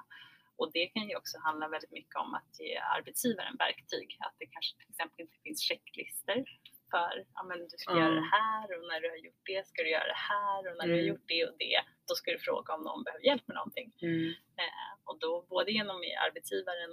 och 0.57 0.73
det 0.73 0.87
kan 0.87 1.09
ju 1.09 1.17
också 1.17 1.39
handla 1.47 1.69
väldigt 1.69 1.91
mycket 1.99 2.17
om 2.25 2.35
att 2.35 2.61
ge 2.61 2.77
arbetsgivaren 2.97 3.57
verktyg. 3.57 4.09
Att 4.27 4.35
det 4.39 4.47
kanske 4.47 4.77
till 4.79 4.91
exempel 4.91 5.21
inte 5.21 5.37
finns 5.45 5.61
checklister 5.69 6.45
för 6.91 7.13
ja, 7.35 7.43
men 7.49 7.59
du 7.59 7.77
ska 7.79 7.91
Mm. 7.93 8.03
göra 8.05 8.15
det 8.15 8.29
här 8.41 8.65
och 8.79 8.85
när 8.91 9.01
du 9.01 9.09
har 9.11 9.17
gjort 9.27 9.43
det 9.53 9.67
ska 9.71 9.83
du 9.83 9.91
göra 9.91 10.09
det 10.17 10.23
här 10.33 10.59
och 10.69 10.75
när 10.79 10.87
du 10.87 10.93
har 10.93 11.05
Mm. 11.05 11.11
gjort 11.13 11.29
det 11.33 11.45
och 11.49 11.57
det 11.59 11.79
då 12.09 12.15
ska 12.15 12.31
du 12.31 12.39
fråga 12.39 12.75
om 12.75 12.83
någon 12.83 13.05
behöver 13.05 13.25
hjälp 13.27 13.47
med 13.49 13.55
någonting. 13.55 13.89
Mm. 14.03 14.29
Eh, 14.63 14.93
och 15.05 15.19
då 15.19 15.47
både 15.55 15.71
genom 15.79 15.97
arbetsgivaren 16.27 16.93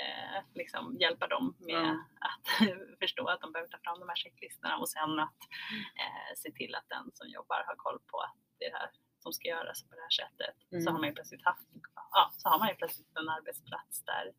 eh, 0.00 0.38
liksom 0.54 0.96
hjälpa 1.00 1.26
dem 1.26 1.56
med 1.58 1.74
Ja. 1.74 2.04
att 2.28 2.46
förstå 3.02 3.28
att 3.28 3.40
de 3.40 3.52
behöver 3.52 3.70
ta 3.70 3.78
fram 3.84 4.00
de 4.00 4.08
här 4.08 4.16
checklistorna 4.16 4.78
och 4.78 4.88
sen 4.88 5.18
att 5.26 5.40
eh, 6.02 6.30
se 6.36 6.50
till 6.52 6.74
att 6.74 6.88
den 6.88 7.10
som 7.14 7.28
jobbar 7.28 7.64
har 7.66 7.76
koll 7.76 7.98
på 8.10 8.20
att 8.20 8.36
det 8.58 8.64
är 8.64 8.70
det 8.70 8.76
här 8.78 8.90
som 9.18 9.32
ska 9.32 9.48
göras 9.48 9.82
på 9.88 9.94
det 9.96 10.02
här 10.02 10.10
sättet. 10.22 10.56
Mm. 10.72 10.82
Så 10.82 10.90
har 10.90 10.98
man 10.98 11.08
ju 11.08 11.14
plötsligt 11.14 11.44
haft, 11.44 11.66
ja, 12.12 12.30
så 12.38 12.48
har 12.48 12.58
man 12.58 12.68
ju 12.68 12.74
plötsligt 12.74 13.16
en 13.20 13.28
arbetsplats 13.28 14.04
där 14.04 14.32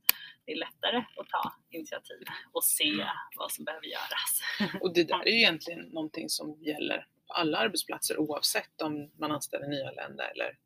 det 0.45 0.51
är 0.51 0.60
lättare 0.60 0.97
att 0.97 1.30
ta 1.30 1.54
initiativ 1.70 2.24
och 2.51 2.64
se 2.64 3.06
vad 3.38 3.51
som 3.51 3.66
behöver 3.66 3.86
göras. 3.88 4.32
Och 4.82 4.93
det 4.93 5.04
där 5.04 5.22
är 5.28 5.32
ju 5.32 5.38
egentligen 5.38 5.80
någonting 5.80 6.30
som 6.30 6.47
gäller 6.62 7.08
på 7.28 7.34
alla 7.34 7.58
arbetsplatser 7.58 8.18
oavsett 8.20 8.82
om 8.82 9.12
man 9.20 9.32
anställer 9.32 9.68
nyanlända 9.68 10.24
eller 10.30 10.58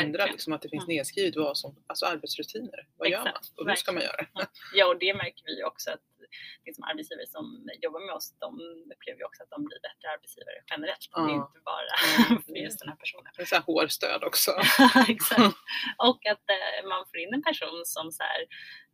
andra. 0.00 0.26
Liksom 0.26 0.52
att 0.52 0.62
det 0.62 0.68
finns 0.68 0.84
Mm. 0.84 0.96
nedskrivet 0.96 1.36
vad 1.36 1.58
som, 1.58 1.84
alltså 1.86 2.06
arbetsrutiner. 2.06 2.80
Vad 2.96 3.08
gör 3.08 3.18
man 3.18 3.28
Exakt, 3.28 3.58
och 3.58 3.68
hur 3.68 3.74
ska 3.76 3.92
man 3.92 4.02
göra? 4.02 4.26
Ja, 4.74 4.86
och 4.86 4.98
det 4.98 5.14
märker 5.14 5.44
vi 5.46 5.64
också 5.64 5.90
att 5.90 6.00
liksom 6.66 6.84
arbetsgivare 6.84 7.26
som 7.26 7.44
jobbar 7.84 8.00
med 8.06 8.14
oss, 8.14 8.34
de 8.44 8.48
upplever 8.94 9.18
ju 9.20 9.24
också 9.30 9.42
att 9.42 9.50
de 9.50 9.64
blir 9.68 9.80
bättre 9.88 10.06
arbetsgivare 10.14 10.58
generellt. 10.70 11.04
Det 11.14 11.20
är 11.32 11.34
inte 11.44 11.60
bara 11.72 11.94
Mm. 12.28 12.42
för 12.46 12.52
just 12.66 12.78
den 12.80 12.88
här 12.88 12.96
personen. 13.04 13.30
Det 13.36 13.42
är 13.42 13.46
så 13.46 13.54
här 13.60 13.62
hårstöd 13.72 14.20
också. 14.30 14.50
Exakt. 15.14 15.56
Och 16.08 16.20
att 16.32 16.44
eh, 16.56 16.78
man 16.92 17.00
får 17.08 17.18
in 17.24 17.32
en 17.38 17.42
person 17.50 17.78
som 17.94 18.06
så 18.18 18.22
här, 18.30 18.40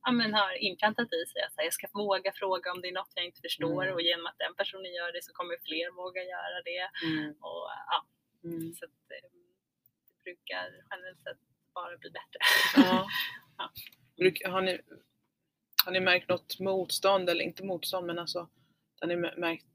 ja, 0.04 0.10
men 0.18 0.34
har 0.34 0.52
inplantat 0.68 1.08
i 1.20 1.22
sig 1.32 1.40
att 1.46 1.54
jag 1.68 1.72
ska 1.78 1.86
våga 2.04 2.32
fråga 2.42 2.66
om 2.72 2.80
det 2.82 2.88
är 2.88 2.92
något 3.00 3.12
jag 3.14 3.24
inte 3.24 3.40
förstår 3.48 3.82
Mm. 3.82 3.94
och 3.94 4.02
genom 4.08 4.26
att 4.26 4.38
den 4.44 4.54
personen 4.60 4.90
gör 4.98 5.10
det 5.12 5.22
så 5.24 5.32
kommer 5.38 5.56
fler 5.68 5.86
våga 6.00 6.22
göra 6.34 6.58
det. 6.70 6.84
Mm. 7.08 7.30
Och, 7.48 7.64
ja, 7.92 7.98
Mm. 8.44 8.74
så 8.78 8.84
att, 8.84 9.04
eh, 9.16 9.28
brukar 10.24 10.66
generellt 10.90 11.22
sett 11.22 11.38
bara 11.74 11.96
bli 11.98 12.10
bättre. 12.10 12.38
Ja. 12.76 13.08
Ja. 13.58 13.70
Har, 14.50 14.60
ni, 14.62 14.80
har 15.84 15.92
ni 15.92 16.00
märkt 16.00 16.28
något 16.28 16.58
motstånd, 16.60 17.30
eller 17.30 17.44
inte 17.44 17.64
motstånd, 17.64 18.06
men 18.06 18.18
alltså 18.18 18.48
har 19.00 19.06
ni 19.08 19.16
märkt 19.16 19.66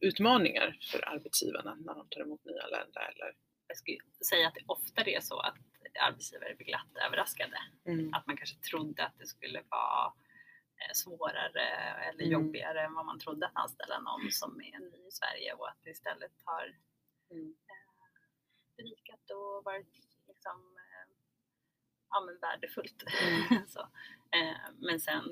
utmaningar 0.00 0.78
för 0.92 1.08
arbetsgivarna 1.08 1.74
när 1.74 1.94
de 1.94 2.08
tar 2.08 2.20
emot 2.20 2.44
nyanlända? 2.44 3.00
Eller? 3.00 3.34
Jag 3.66 3.76
skulle 3.76 3.98
säga 4.28 4.48
att 4.48 4.54
det 4.54 4.64
oftare 4.66 5.10
är 5.10 5.20
så 5.20 5.38
att 5.38 5.56
arbetsgivare 6.00 6.54
blir 6.54 6.66
glatt 6.66 6.96
överraskade. 7.06 7.58
Mm. 7.86 8.14
Att 8.14 8.26
man 8.26 8.36
kanske 8.36 8.56
trodde 8.56 9.04
att 9.06 9.18
det 9.18 9.26
skulle 9.26 9.62
vara 9.68 10.06
eh, 10.80 10.92
svårare 10.92 11.66
eller 12.08 12.24
Mm. 12.24 12.32
jobbigare 12.32 12.80
än 12.84 12.94
vad 12.94 13.06
man 13.06 13.18
trodde 13.18 13.46
att 13.46 13.56
anställa 13.56 14.00
någon 14.00 14.30
som 14.30 14.60
är 14.60 14.78
ny 14.78 15.08
i 15.08 15.10
Sverige 15.10 15.52
och 15.54 15.68
att 15.68 15.78
det 15.84 15.90
istället 15.90 16.32
har 16.44 16.74
Mm. 17.30 17.54
Berikat 18.76 19.30
och 19.30 19.64
varit 19.64 19.94
liksom, 20.28 20.76
eh, 20.76 21.14
ja, 22.10 22.20
men 22.26 22.38
värdefullt. 22.40 23.04
Mm. 23.22 23.66
så. 23.68 23.80
Eh, 24.36 24.56
men 24.78 25.00
sen 25.00 25.24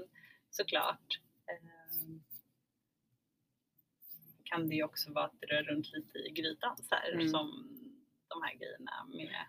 såklart 0.50 1.20
eh, 1.46 1.68
kan 4.44 4.68
det 4.68 4.74
ju 4.74 4.82
också 4.84 5.12
vara 5.12 5.24
att 5.24 5.40
det 5.40 5.46
rör 5.46 5.62
runt 5.62 5.92
lite 5.92 6.18
i 6.18 6.30
grytan 6.30 6.76
så 6.76 6.94
här, 6.94 7.12
Mm. 7.12 7.28
som 7.28 7.48
de 8.28 8.42
här 8.42 8.54
grejerna 8.54 9.04
med, 9.04 9.46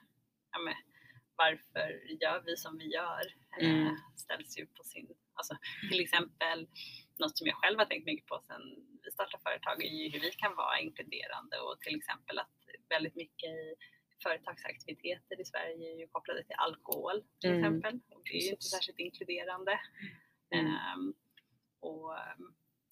ja, 0.51 0.59
med 0.59 0.75
varför 1.35 1.89
gör 2.21 2.41
vi 2.45 2.57
som 2.57 2.77
vi 2.77 2.93
gör 2.93 3.25
eh, 3.61 3.69
Mm. 3.69 3.95
ställs 4.15 4.57
ju 4.59 4.65
på 4.67 4.83
sin, 4.83 5.07
alltså 5.33 5.57
till 5.91 5.99
exempel 5.99 6.67
något 7.19 7.37
som 7.37 7.47
jag 7.47 7.55
själv 7.55 7.79
har 7.79 7.85
tänkt 7.85 8.05
mycket 8.05 8.25
på 8.27 8.41
sen 8.47 8.61
vi 9.03 9.11
startade 9.11 9.43
företag 9.43 9.83
är 9.83 9.89
ju 9.89 10.09
hur 10.09 10.19
vi 10.19 10.31
kan 10.31 10.55
vara 10.55 10.79
inkluderande 10.79 11.59
och 11.59 11.81
till 11.81 11.95
exempel 11.95 12.39
att 12.39 12.51
väldigt 12.89 13.15
mycket 13.15 13.49
i 13.49 13.75
företagsaktiviteter 14.23 15.41
i 15.41 15.45
Sverige 15.45 15.93
är 15.93 15.99
ju 15.99 16.07
kopplade 16.07 16.43
till 16.43 16.55
alkohol 16.57 17.23
till 17.41 17.49
Mm. 17.49 17.59
exempel. 17.63 17.99
Och 18.15 18.21
det 18.23 18.37
är 18.37 18.41
ju 18.41 18.49
inte 18.49 18.65
särskilt 18.65 18.99
inkluderande. 18.99 19.79
Mm. 20.55 20.65
Ehm, 20.65 21.13
och, 21.79 22.15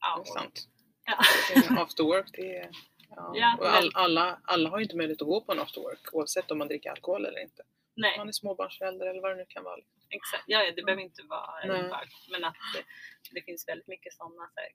ja, 0.02 0.24
Det 0.24 0.30
är 0.30 0.34
sant. 0.34 0.68
ja. 1.06 1.82
After 1.82 2.04
work, 2.04 2.30
det 2.34 2.56
är... 2.58 2.70
Ja. 3.16 3.32
Ja, 3.36 3.58
all, 3.78 3.92
alla, 3.94 4.42
alla 4.44 4.70
har 4.70 4.78
ju 4.80 4.84
inte 4.84 4.96
möjlighet 4.98 5.22
att 5.22 5.28
gå 5.28 5.42
på 5.42 5.52
en 5.52 5.60
after 5.60 5.82
work 5.82 6.14
oavsett 6.14 6.52
om 6.52 6.58
man 6.58 6.68
dricker 6.68 6.90
alkohol 6.90 7.26
eller 7.26 7.40
inte. 7.42 7.64
Nej, 7.96 8.18
Man 8.18 8.28
är 8.28 8.32
småbarnsförälder 8.32 9.06
eller 9.08 9.22
vad 9.22 9.32
det 9.32 9.36
nu 9.36 9.46
kan 9.50 9.64
vara. 9.64 9.78
exakt. 10.10 10.44
Ja, 10.48 10.72
det 10.76 10.84
behöver 10.84 11.02
inte 11.04 11.24
vara 11.24 11.62
en 11.62 11.90
bag, 11.90 12.08
men 12.32 12.44
att 12.44 12.56
det, 12.76 12.84
det 13.36 13.42
finns 13.42 13.68
väldigt 13.68 13.88
mycket 13.88 14.14
sådana 14.14 14.50
så 14.54 14.60
här, 14.60 14.70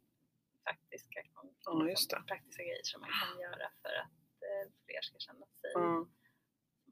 faktiska, 0.65 1.21
Ja, 1.65 2.19
praktiska 2.27 2.63
grejer 2.63 2.81
som 2.83 3.01
man 3.01 3.11
kan 3.11 3.41
göra 3.41 3.69
för 3.83 3.89
att 4.03 4.11
fler 4.87 5.03
ska 5.03 5.19
känna 5.19 5.47
sig, 5.47 5.71
Ja. 5.75 6.07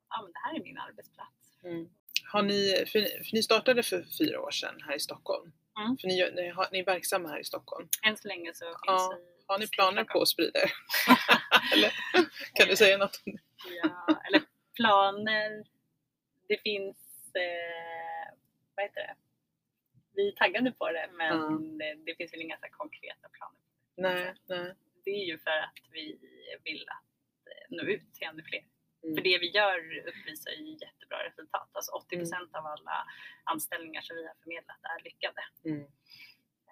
ja 0.09 0.23
men 0.23 0.33
det 0.33 0.39
här 0.39 0.57
är 0.57 0.61
min 0.63 0.79
arbetsplats. 0.79 1.59
Mm. 1.65 1.89
Har 2.33 2.43
ni, 2.43 2.85
för, 2.87 3.01
för 3.25 3.35
ni 3.35 3.43
startade 3.43 3.83
för 3.83 4.05
fyra 4.19 4.41
år 4.41 4.51
sedan 4.51 4.83
här 4.87 4.97
i 4.97 5.01
Stockholm. 5.01 5.53
Mm. 5.79 5.97
För 5.99 6.09
ni, 6.09 6.31
ni, 6.35 6.49
har, 6.49 6.69
ni 6.73 6.79
är 6.79 6.85
verksamma 6.85 7.29
här 7.29 7.39
i 7.41 7.45
Stockholm. 7.45 7.89
Än 8.07 8.17
så 8.17 8.29
länge 8.29 8.55
så 8.55 8.65
finns 8.65 8.77
Ja. 8.87 9.19
vi 9.19 9.45
Har 9.47 9.59
ni 9.59 9.67
planer 9.69 9.93
Stockholm. 10.05 10.19
på 10.19 10.23
att 10.23 10.29
sprida 10.29 10.59
er? 10.63 10.73
eller 11.75 11.91
kan 12.55 12.69
du 12.69 12.77
säga 12.77 12.99
något? 12.99 13.23
om 13.27 13.33
det? 13.33 13.43
Ja, 13.83 14.21
eller 14.29 14.43
planer. 14.75 15.65
Det 16.49 16.59
finns, 16.63 16.99
eh, 17.35 18.35
vad 18.75 18.85
heter 18.85 19.01
det? 19.01 19.15
Vi 20.17 20.29
är 20.29 20.33
taggade 20.33 20.73
på 20.73 20.91
det 20.93 21.09
men 21.13 21.27
Ja. 21.39 21.49
det, 21.79 21.95
det 22.07 22.15
finns 22.17 22.33
väl 22.33 22.41
inga 22.43 22.57
så 22.57 22.67
konkreta 22.71 23.29
planer. 23.29 23.61
Nej, 23.97 24.35
nej. 24.49 24.75
Det 25.05 25.11
är 25.11 25.25
ju 25.27 25.39
för 25.39 25.51
att 25.51 25.79
vi 25.93 26.19
vill 26.65 26.85
att 26.89 27.04
nå 27.77 27.83
ut 27.83 28.15
till 28.15 28.27
ännu 28.27 28.43
fler. 28.43 28.65
Mm. 29.05 29.15
För 29.17 29.23
det 29.23 29.39
vi 29.39 29.51
gör 29.51 29.79
uppvisar 30.09 30.51
ju 30.51 30.73
jättebra 30.73 31.19
resultat. 31.29 31.69
Alltså 31.73 31.93
80 31.93 32.17
av 32.59 32.67
alla 32.67 33.07
anställningar 33.45 34.01
som 34.01 34.17
vi 34.17 34.27
har 34.27 34.35
förmedlat 34.43 34.77
är 34.83 35.05
lyckade. 35.05 35.43
Mm. 35.65 35.81
Eh, 35.81 35.87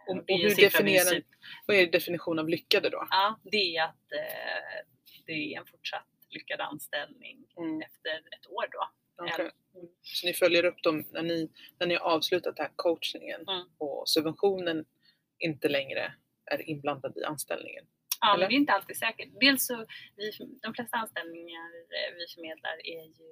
Och, 0.09 0.17
och 0.17 0.25
hur 0.29 0.57
definierar, 0.57 1.23
vad 1.67 1.77
är 1.77 1.87
definition 1.87 2.39
av 2.39 2.49
lyckade 2.49 2.91
då? 2.91 3.07
Ja, 3.11 3.41
det 3.45 3.77
är 3.77 3.85
att 3.85 4.13
eh, 4.13 4.87
det 5.27 5.33
är 5.55 5.59
en 5.61 5.67
fortsatt 5.67 6.07
lyckad 6.31 6.61
anställning 6.61 7.47
Mm. 7.59 7.81
efter 7.83 8.11
ett 8.37 8.47
år 8.51 8.67
då. 8.73 8.91
okej. 9.19 9.51
Så 10.03 10.27
ni 10.27 10.33
följer 10.35 10.65
upp 10.65 10.83
dem 10.83 11.05
när 11.11 11.23
ni, 11.23 11.51
när 11.79 11.87
ni 11.87 11.95
har 11.95 12.11
avslutat 12.11 12.57
den 12.57 12.65
här 12.67 12.73
coachningen 12.77 13.41
Mm. 13.49 13.67
och 13.79 14.09
subventionen 14.09 14.85
inte 15.39 15.69
längre 15.69 16.15
är 16.45 16.71
inblandad 16.71 17.17
i 17.17 17.25
anställningen? 17.25 17.85
Ja, 18.25 18.29
Eller? 18.35 18.41
men 18.43 18.49
det 18.49 18.55
är 18.55 18.63
inte 18.65 18.73
alltid 18.73 18.97
säkert. 19.07 19.29
Dels 19.41 19.67
så, 19.67 19.87
vi, 20.17 20.31
de 20.63 20.75
flesta 20.75 20.97
anställningar 20.97 21.69
eh, 21.97 22.09
vi 22.19 22.25
förmedlar 22.35 22.75
är 22.97 23.03
ju 23.21 23.29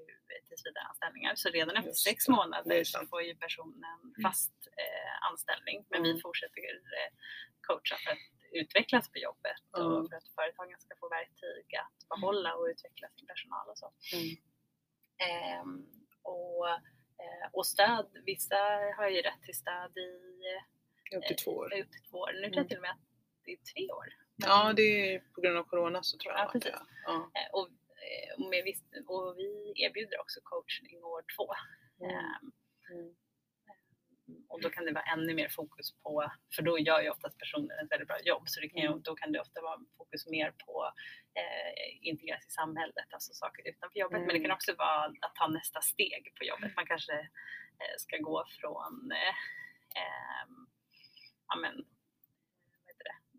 tillsvidareanställningar. 0.48 1.32
Så 1.34 1.48
redan 1.48 1.76
efter 1.76 1.88
Just 1.90 2.04
sex 2.10 2.28
månader 2.28 2.84
så 2.84 2.98
får 3.10 3.22
ju 3.22 3.34
personen 3.36 3.98
Mm. 4.04 4.22
fast 4.22 4.54
eh, 4.82 5.28
anställning. 5.30 5.78
Men 5.90 6.00
Mm. 6.00 6.14
vi 6.16 6.20
fortsätter 6.22 6.60
eh, 7.00 7.10
coacha 7.66 7.96
för 8.04 8.10
att 8.10 8.24
utvecklas 8.62 9.04
på 9.12 9.18
jobbet 9.18 9.62
Mm. 9.78 9.86
och 9.92 10.08
för 10.10 10.16
att 10.16 10.28
företagen 10.38 10.78
ska 10.80 10.92
få 11.00 11.08
verktyg 11.08 11.66
att 11.84 11.98
behålla 12.12 12.50
och 12.54 12.64
utveckla 12.72 13.08
sin 13.08 13.26
personal 13.26 13.68
och 13.72 13.78
så. 13.78 13.88
Mm. 14.16 14.28
Ehm, 15.28 15.86
och, 16.22 16.68
eh, 17.22 17.46
och 17.52 17.66
stöd, 17.66 18.06
vissa 18.26 18.56
har 18.96 19.08
ju 19.08 19.20
rätt 19.22 19.42
till 19.42 19.54
stöd 19.62 19.92
i 19.98 20.10
Upp 21.16 21.24
till 21.26 21.36
två 21.36 21.50
år. 21.50 21.72
upp 21.80 21.90
till 21.92 22.04
två 22.10 22.18
år. 22.18 22.32
Nu 22.32 22.38
tror 22.40 22.46
Mm. 22.46 22.58
jag 22.58 22.68
till 22.68 22.76
och 22.76 22.82
med 22.82 22.90
att 22.90 23.04
det 23.44 23.52
är 23.52 23.56
tre 23.74 23.84
år. 23.98 24.08
Ja, 24.46 24.72
det 24.72 24.82
är 25.14 25.18
på 25.34 25.40
grund 25.40 25.58
av 25.58 25.64
Corona 25.64 26.02
så 26.02 26.18
tror 26.18 26.32
jag. 26.32 26.40
Ja, 26.44 26.50
precis. 26.52 26.72
Ja. 27.04 27.30
Eh, 27.34 27.50
Och, 27.52 27.68
eh, 27.68 28.34
och, 28.44 28.50
med 28.50 28.64
viss, 28.64 28.82
och 29.06 29.34
vi 29.38 29.72
erbjuder 29.76 30.20
också 30.20 30.40
coachning 30.42 31.04
år 31.04 31.22
två. 31.36 31.54
Mm. 32.04 32.16
Ehm, 32.16 32.52
Mm. 34.28 34.44
Och 34.48 34.60
då 34.60 34.70
kan 34.70 34.84
det 34.84 34.92
vara 34.92 35.04
ännu 35.04 35.34
mer 35.34 35.48
fokus 35.48 35.92
på, 36.02 36.32
för 36.56 36.62
då 36.62 36.78
gör 36.78 37.00
ju 37.02 37.10
oftast 37.10 37.38
personen 37.38 37.70
ett 37.84 37.90
väldigt 37.90 38.08
bra 38.08 38.20
jobb, 38.20 38.42
så 38.46 38.60
det 38.60 38.68
kan 38.68 38.80
ju, 38.80 38.86
Mm. 38.86 39.02
då 39.02 39.14
kan 39.14 39.32
det 39.32 39.40
ofta 39.40 39.60
vara 39.62 39.80
fokus 39.98 40.26
mer 40.26 40.50
på 40.66 40.92
eh, 41.34 42.08
integreras 42.08 42.46
i 42.46 42.50
samhället, 42.50 43.08
alltså 43.12 43.32
saker 43.34 43.68
utanför 43.68 43.98
jobbet. 43.98 44.18
Men 44.20 44.28
det 44.28 44.34
Mm. 44.34 44.42
kan 44.42 44.50
också 44.50 44.74
vara 44.74 45.04
att 45.20 45.34
ta 45.34 45.46
nästa 45.46 45.80
steg 45.80 46.32
på 46.38 46.44
jobbet. 46.44 46.72
Man 46.76 46.86
kanske 46.86 47.12
eh, 47.80 47.96
ska 47.98 48.16
gå 48.16 48.44
från 48.60 49.12
eh, 49.12 49.34
ehm, 50.02 50.66
ja, 51.48 51.56
men, 51.56 51.74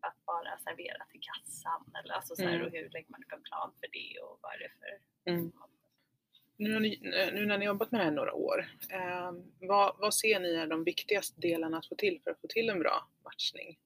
att 0.01 0.25
bara 0.25 0.57
servera 0.57 1.05
till 1.11 1.21
kassan 1.21 1.91
eller 2.03 2.13
alltså 2.13 2.35
så 2.35 2.43
här, 2.43 2.55
Mm. 2.55 2.65
och 2.67 2.71
hur 2.71 2.89
lägger 2.89 3.09
man 3.11 3.23
upp 3.23 3.31
en 3.31 3.43
plan 3.43 3.73
för 3.79 3.87
det 3.91 4.19
och 4.19 4.39
vad 4.41 4.53
är 4.53 4.59
det 4.59 4.71
för 4.79 5.31
Mm. 5.31 5.51
Nu, 6.57 6.79
nu 7.33 7.45
när 7.45 7.57
ni 7.57 7.65
jobbat 7.65 7.91
med 7.91 8.01
det 8.01 8.05
här 8.05 8.11
några 8.11 8.33
år, 8.33 8.65
eh, 8.89 9.31
vad, 9.59 9.95
vad 9.99 10.13
ser 10.13 10.39
ni 10.39 10.53
är 10.53 10.67
de 10.67 10.83
viktigaste 10.83 11.41
delarna 11.41 11.77
att 11.77 11.85
få 11.87 11.95
till 11.95 12.21
för 12.23 12.31
att 12.31 12.41
få 12.41 12.47
till 12.47 12.69
en 12.69 12.79
bra 12.79 13.07
matchning 13.23 13.79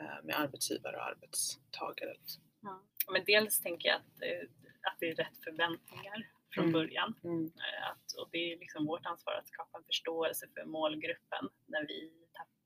eh, 0.00 0.22
med 0.24 0.40
arbetsgivare 0.40 0.96
och 0.96 1.04
arbetstagare? 1.06 2.14
Ja. 2.60 2.82
Men 3.12 3.24
dels 3.24 3.60
tänker 3.60 3.88
jag 3.88 3.96
att, 3.96 4.22
eh, 4.22 4.48
att 4.82 4.96
det 5.00 5.08
är 5.10 5.14
rätt 5.14 5.44
förväntningar 5.44 6.30
från 6.54 6.64
Mm. 6.64 6.72
början. 6.72 7.14
Mm. 7.24 7.44
Eh, 7.46 7.90
Att, 7.90 8.12
och 8.20 8.28
det 8.32 8.52
är 8.52 8.58
liksom 8.58 8.86
vårt 8.86 9.06
ansvar 9.06 9.32
att 9.34 9.48
skapa 9.48 9.78
en 9.78 9.84
förståelse 9.84 10.46
för 10.54 10.64
målgruppen 10.64 11.48
när 11.66 11.86
vi, 11.86 12.12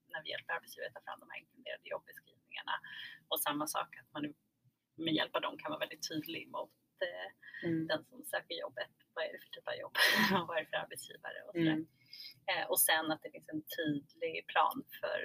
när 0.09 0.23
vi 0.23 0.31
hjälper 0.31 0.53
arbetsgivare 0.55 0.89
att 0.89 0.95
ta 0.95 1.01
fram 1.01 1.21
de 1.21 1.31
här 1.31 1.39
inkluderade 1.41 1.89
jobbeskrivningarna. 1.89 2.44
Och 3.29 3.41
samma 3.41 3.67
sak 3.67 3.97
att 3.97 4.13
man 4.13 4.35
med 4.97 5.15
hjälp 5.15 5.35
av 5.37 5.43
dem 5.43 5.59
kan 5.59 5.71
vara 5.71 5.79
väldigt 5.81 6.09
tydlig 6.09 6.49
mot 6.51 6.71
eh, 7.03 7.31
Mm. 7.69 7.87
den 7.87 8.05
som 8.05 8.25
söker 8.25 8.55
jobbet. 8.55 8.91
Vad 9.15 9.25
är 9.25 9.33
det 9.33 9.39
för 9.39 9.49
typ 9.51 9.69
av 9.69 9.75
jobb? 9.75 9.97
Vad 10.49 10.57
är 10.57 10.61
det 10.65 10.71
för 10.71 10.77
arbetsgivare? 10.77 11.43
Och. 11.49 11.57
Mm. 11.57 11.87
Eh, 12.51 12.65
och 12.71 12.81
sen 12.81 13.11
att 13.13 13.23
det 13.23 13.31
finns 13.31 13.49
en 13.49 13.63
tydlig 13.79 14.47
plan 14.47 14.85
för 15.01 15.21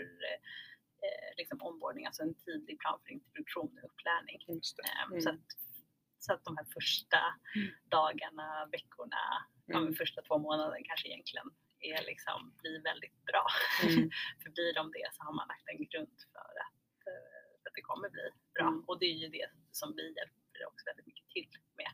eh, 1.05 1.29
liksom 1.37 1.61
onboarding, 1.61 2.05
alltså 2.05 2.23
en 2.23 2.35
tydlig 2.45 2.79
plan 2.79 2.99
för 3.03 3.09
introduktion 3.11 3.79
och 3.83 3.89
upplärning. 3.89 4.37
Ehm, 4.47 5.09
Mm. 5.11 5.21
Så, 5.21 5.29
att, 5.29 5.47
så 6.19 6.33
att 6.33 6.43
de 6.43 6.57
här 6.57 6.67
första 6.77 7.19
dagarna, 7.89 8.65
veckorna, 8.71 9.23
Mm. 9.73 9.93
första 9.95 10.21
två 10.21 10.37
månaderna 10.37 10.77
kanske 10.83 11.07
egentligen 11.07 11.47
är 11.79 12.01
liksom, 12.05 12.53
blir 12.61 12.83
väldigt 12.83 13.25
bra. 13.25 13.45
Mm. 13.83 14.09
för 14.43 14.49
blir 14.49 14.73
de 14.73 14.91
det 14.91 15.09
så 15.13 15.23
har 15.23 15.33
man 15.33 15.47
lagt 15.47 15.67
en 15.67 15.85
grund 15.85 16.15
för 16.33 16.39
att, 16.39 16.78
att 17.69 17.75
det 17.79 17.81
kommer 17.91 18.09
bli 18.09 18.25
bra. 18.55 18.67
Mm. 18.67 18.83
Och 18.87 18.99
det 18.99 19.05
är 19.05 19.17
ju 19.23 19.27
det 19.27 19.49
som 19.71 19.95
vi 19.97 20.05
hjälper 20.17 20.61
också 20.67 20.83
väldigt 20.89 21.07
mycket 21.07 21.27
till 21.29 21.47
med. 21.77 21.91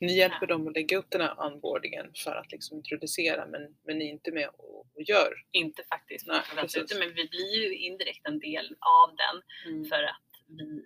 Ni 0.00 0.12
hjälper 0.22 0.46
dem 0.46 0.68
att 0.68 0.74
lägga 0.74 0.98
upp 0.98 1.10
den 1.10 1.20
här 1.20 1.34
onboardingen 1.46 2.06
för 2.24 2.34
att 2.40 2.52
liksom 2.52 2.76
introducera 2.76 3.46
men, 3.46 3.62
men 3.86 3.98
ni 3.98 4.04
är 4.08 4.10
inte 4.10 4.32
med 4.32 4.48
och, 4.48 4.80
och 4.94 5.02
gör. 5.02 5.32
Inte 5.50 5.82
faktiskt 5.94 6.26
Nej, 6.26 6.42
ute, 6.76 6.98
men 6.98 7.08
vi 7.14 7.28
blir 7.28 7.50
ju 7.62 7.76
indirekt 7.88 8.26
en 8.26 8.38
del 8.38 8.66
av 9.00 9.08
den 9.22 9.36
Mm. 9.72 9.84
för 9.84 10.02
att 10.02 10.30
vi 10.58 10.82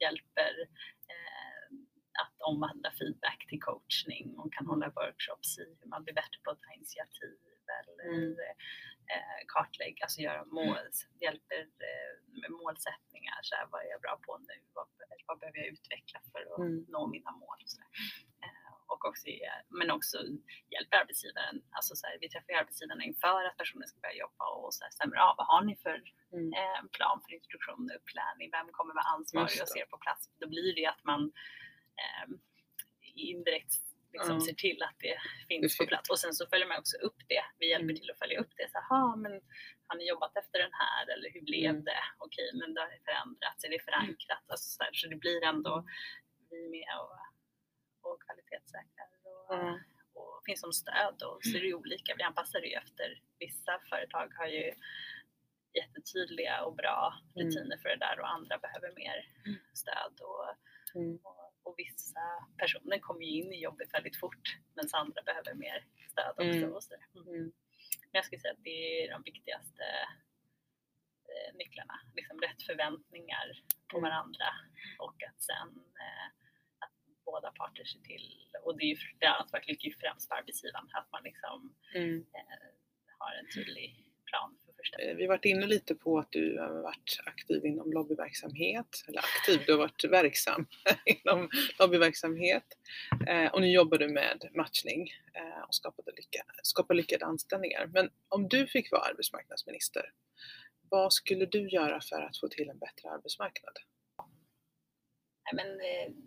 hjälper 0.00 0.52
eh, 1.14 1.66
att 2.22 2.36
omvandla 2.50 2.90
feedback 2.98 3.46
till 3.48 3.60
coachning 3.60 4.34
och 4.38 4.52
kan 4.52 4.66
hålla 4.66 4.88
workshops 4.88 5.58
i 5.58 5.76
hur 5.80 5.88
man 5.88 6.04
blir 6.04 6.14
bättre 6.14 6.38
på 6.44 6.50
att 6.50 6.62
ta 6.62 6.72
initiativ 6.74 7.36
eller 7.80 8.14
Mm. 8.14 8.36
Eh, 9.14 9.40
kartlägga, 9.54 10.02
alltså 10.04 10.20
göra 10.20 10.44
mål, 10.44 10.78
hjälper 11.24 11.60
eh, 11.88 12.12
med 12.40 12.50
målsättningar. 12.50 13.38
Så 13.42 13.54
här, 13.56 13.66
vad 13.72 13.80
är 13.84 13.90
jag 13.94 14.00
bra 14.00 14.14
på 14.26 14.38
nu? 14.48 14.54
Vad, 14.74 14.86
vad 15.26 15.38
behöver 15.40 15.58
jag 15.58 15.66
utveckla 15.66 16.18
för 16.32 16.40
att 16.52 16.58
Mm. 16.58 16.84
nå 16.88 17.06
mina 17.06 17.30
mål? 17.30 17.58
Så. 17.66 17.80
Eh, 18.44 18.72
och 18.92 19.04
också, 19.08 19.26
ge- 19.26 19.62
men 19.78 19.90
också 19.90 20.16
hjälper 20.74 20.96
arbetsgivaren. 21.02 21.56
Alltså 21.76 21.92
så 21.96 22.06
här, 22.06 22.18
vi 22.20 22.28
träffar 22.28 22.52
ju 22.52 22.58
arbetsgivarna 22.58 23.04
inför 23.04 23.44
att 23.44 23.56
personen 23.56 23.88
ska 23.88 24.00
börja 24.00 24.14
jobba 24.24 24.44
och 24.62 24.74
så 24.74 24.84
här, 24.84 24.90
stämmer 24.90 25.16
av 25.16 25.34
vad 25.36 25.46
har 25.46 25.62
ni 25.64 25.76
för 25.76 25.98
Mm. 26.32 26.52
eh, 26.60 26.80
plan 26.96 27.16
för 27.24 27.30
introduktion 27.34 27.90
och 27.90 27.96
upplärning. 28.00 28.50
Vem 28.56 28.68
kommer 28.72 28.94
vara 28.94 29.04
ansvarig 29.16 29.62
och 29.62 29.68
ser 29.68 29.86
på 29.86 29.98
plats? 29.98 30.22
Då 30.40 30.48
blir 30.48 30.74
det 30.74 30.80
ju 30.80 30.86
att 30.86 31.04
man 31.04 31.22
eh, 32.02 32.26
indirekt 33.14 33.72
liksom 34.12 34.34
Ja. 34.34 34.40
ser 34.46 34.54
till 34.54 34.82
att 34.82 34.98
det 34.98 35.16
finns 35.48 35.78
på 35.78 35.86
plats. 35.86 36.10
Och 36.10 36.18
sen 36.18 36.34
så 36.34 36.46
följer 36.46 36.66
man 36.68 36.78
också 36.78 36.96
upp 37.06 37.20
det. 37.28 37.44
Vi 37.58 37.66
hjälper 37.70 37.84
Mm. 37.92 37.96
till 37.96 38.10
att 38.10 38.18
följa 38.18 38.40
upp 38.40 38.52
det. 38.56 38.66
Så, 38.72 38.78
aha, 38.78 39.16
men 39.16 39.32
har 39.86 39.96
ni 39.96 40.08
jobbat 40.08 40.36
efter 40.36 40.58
den 40.58 40.72
här 40.82 41.02
eller 41.14 41.28
hur 41.34 41.42
blev 41.50 41.70
Mm. 41.70 41.84
det? 41.84 42.02
Okej, 42.18 42.50
men 42.60 42.74
det 42.74 42.80
har 42.80 42.92
förändrats. 43.08 43.64
Är 43.64 43.70
det 43.70 43.84
förankrat? 43.90 44.44
Alltså, 44.52 44.66
så, 44.76 44.82
här, 44.84 44.90
så 44.92 45.08
det 45.08 45.16
blir 45.16 45.44
ändå 45.44 45.86
vi 46.50 46.64
är 46.64 46.70
med 46.70 46.90
och, 47.02 47.16
och 48.10 48.22
kvalitetssäkrar. 48.24 49.08
Och, 49.24 49.54
Mm. 49.54 49.74
och 50.14 50.42
finns 50.46 50.60
som 50.60 50.72
stöd 50.72 51.22
och 51.28 51.38
så 51.42 51.56
är 51.56 51.60
det 51.60 51.66
ju 51.66 51.74
olika. 51.74 52.14
Vi 52.16 52.22
anpassar 52.22 52.60
det 52.60 52.66
ju 52.66 52.74
efter 52.74 53.22
vissa 53.38 53.72
företag 53.90 54.28
har 54.38 54.46
ju 54.46 54.72
jättetydliga 55.74 56.62
och 56.64 56.74
bra 56.76 57.14
Mm. 57.36 57.46
rutiner 57.48 57.76
för 57.76 57.88
det 57.88 57.96
där 57.96 58.20
och 58.20 58.28
andra 58.28 58.58
behöver 58.58 58.92
mer 58.94 59.26
stöd 59.74 60.14
och, 60.20 60.46
Mm. 61.00 61.16
och, 61.24 61.49
och 61.70 61.78
vissa 61.78 62.20
personer 62.56 62.98
kommer 62.98 63.20
ju 63.24 63.32
in 63.42 63.52
i 63.52 63.62
jobbet 63.62 63.94
väldigt 63.94 64.16
fort 64.16 64.58
medan 64.74 64.90
andra 64.92 65.22
behöver 65.22 65.54
mer 65.54 65.86
stöd 66.10 66.30
också. 66.30 66.42
Mm. 66.66 66.72
Och 66.72 66.82
så. 66.84 66.94
Mm. 67.14 67.28
Mm. 67.28 67.42
Men 68.00 68.18
jag 68.18 68.24
skulle 68.24 68.40
säga 68.40 68.52
att 68.52 68.64
det 68.64 69.04
är 69.04 69.10
de 69.10 69.22
viktigaste 69.22 69.84
eh, 71.32 71.50
nycklarna. 71.54 72.00
Liksom 72.14 72.40
rätt 72.40 72.62
förväntningar 72.62 73.46
på 73.90 73.98
Mm. 73.98 74.10
varandra 74.10 74.48
och 74.98 75.22
att 75.28 75.42
sen 75.42 75.68
eh, 76.04 76.26
att 76.84 76.92
båda 77.24 77.50
parter 77.52 77.84
sig 77.84 78.02
till, 78.02 78.48
och 78.64 78.78
det, 78.78 78.84
är 78.84 78.88
ju, 78.88 78.96
det 79.18 79.26
ansvaret 79.26 79.66
ligger 79.66 79.88
ju 79.88 79.94
främst 79.96 80.28
på 80.28 80.34
arbetsgivaren, 80.34 80.88
att 80.92 81.12
man 81.12 81.22
liksom 81.22 81.74
Mm. 81.94 82.26
eh, 82.34 82.68
har 83.18 83.32
en 83.32 83.48
tydlig 83.54 84.06
plan 84.24 84.58
Eh, 84.98 85.16
Vi 85.16 85.22
har 85.22 85.28
varit 85.28 85.44
inne 85.44 85.66
lite 85.66 85.94
på 85.94 86.18
att 86.18 86.32
du 86.32 86.58
har 86.58 86.82
varit 86.82 87.20
aktiv 87.24 87.66
inom 87.66 87.92
lobbyverksamhet, 87.92 89.04
eller 89.08 89.18
aktiv, 89.18 89.62
du 89.66 89.72
har 89.72 89.78
varit 89.78 90.04
verksam 90.04 90.66
inom 91.04 91.50
lobbyverksamhet. 91.78 92.64
Eh, 93.26 93.46
och 93.52 93.60
nu 93.60 93.72
jobbar 93.72 93.98
du 93.98 94.08
med 94.08 94.48
matchning 94.54 95.10
eh, 95.34 95.62
och 95.68 95.74
skapade 95.74 96.12
lycka, 96.16 96.42
skapa 96.62 96.94
lyckade 96.94 97.24
anställningar. 97.24 97.86
Men 97.86 98.10
om 98.28 98.48
du 98.48 98.66
fick 98.66 98.92
vara 98.92 99.02
arbetsmarknadsminister, 99.02 100.12
vad 100.88 101.12
skulle 101.12 101.46
du 101.46 101.68
göra 101.68 102.00
för 102.00 102.22
att 102.22 102.36
få 102.38 102.48
till 102.48 102.68
en 102.70 102.78
bättre 102.78 103.10
arbetsmarknad? 103.10 103.72
Nej, 105.52 105.64
men 105.64 105.78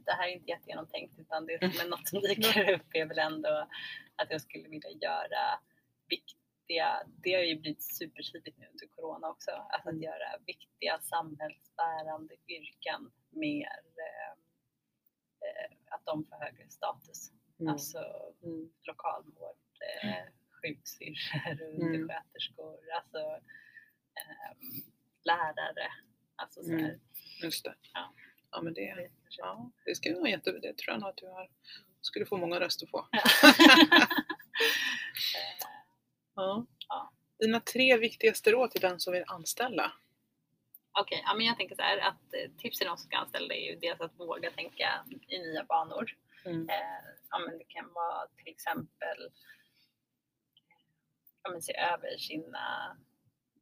det 0.06 0.12
här 0.12 0.28
är 0.28 0.32
inte 0.32 0.50
jättegenomtänkt 0.52 1.20
utan 1.20 1.46
det 1.46 1.60
som 1.60 1.86
är 1.86 1.90
något 1.90 2.08
som 2.08 2.22
dyker 2.22 2.74
upp 2.74 2.88
är 2.94 3.06
väl 3.06 3.20
ändå 3.20 3.68
att 4.16 4.28
jag 4.30 4.42
skulle 4.42 4.70
vilja 4.70 4.90
göra 4.90 5.60
viktiga, 6.74 7.04
det 7.24 7.34
har 7.34 7.42
ju 7.42 7.60
blivit 7.60 7.84
supertydligt 7.84 8.58
nu 8.58 8.68
under 8.68 8.88
Corona 8.88 9.30
också, 9.30 9.52
att, 9.52 9.86
Mm. 9.86 9.96
att 9.96 10.02
göra 10.04 10.38
viktiga 10.46 11.00
samhällsbärande 11.00 12.36
yrken 12.48 13.12
mer, 13.30 13.80
eh, 14.06 14.32
eh, 15.48 15.72
att 15.90 16.06
de 16.06 16.26
får 16.26 16.36
högre 16.46 16.70
status. 16.70 17.32
Mm. 17.60 17.72
Alltså 17.74 17.98
Mm. 18.44 18.70
lokalvård, 18.84 19.58
eh, 20.04 20.24
sjuksyrror, 20.62 21.52
Mm. 21.52 21.82
undersköterskor, 21.82 22.80
alltså 22.96 23.18
eh, 24.20 24.52
lärare. 25.24 25.88
Alltså 26.36 26.64
så 26.64 26.72
här, 26.72 26.80
Mm. 26.80 27.00
Just 27.44 27.64
det. 27.64 27.76
Ja. 27.94 28.14
Ja, 28.52 28.62
men 28.62 28.74
det, 28.74 29.10
ja, 29.30 29.72
det 29.86 29.96
skulle 29.96 30.16
vara 30.16 30.30
jätte, 30.30 30.52
det 30.52 30.78
tror 30.78 30.94
jag 30.94 31.00
nog 31.00 31.10
att 31.10 31.18
du 31.18 31.28
har, 31.28 31.50
skulle 32.02 32.26
få 32.26 32.38
många 32.38 32.60
röster 32.60 32.88
på. 32.88 33.08
Eh, 36.38 36.44
Ja. 36.44 36.66
Ja. 36.90 37.12
Dina 37.40 37.60
tre 37.60 37.98
viktigaste 37.98 38.52
råd 38.52 38.72
till 38.72 38.82
den 38.82 39.00
som 39.00 39.14
vill 39.14 39.24
anställa? 39.28 39.92
Okej, 41.00 41.24
ja, 41.26 41.34
men 41.34 41.46
jag 41.46 41.58
tänker 41.58 41.76
så 41.76 41.82
här 41.82 41.98
att 41.98 42.34
eh, 42.34 42.52
tips 42.58 42.78
till 42.78 42.88
de 42.88 42.98
som 42.98 43.08
ska 43.08 43.18
anställa 43.18 43.54
är 43.54 43.72
ju 43.72 43.76
dels 43.80 44.02
att 44.02 44.20
våga 44.20 44.52
tänka 44.52 45.06
i 45.28 45.40
nya 45.40 45.64
banor. 45.64 46.12
Mm. 46.46 46.70
Eh, 46.70 46.76
ja, 47.30 47.40
men 47.40 47.58
det 47.58 47.64
kan 47.64 47.94
vara 47.94 48.28
till 48.28 48.48
exempel 48.48 49.18
ja, 51.44 51.50
men 51.52 51.62
se 51.62 51.78
över 51.78 52.18
sina, 52.18 52.98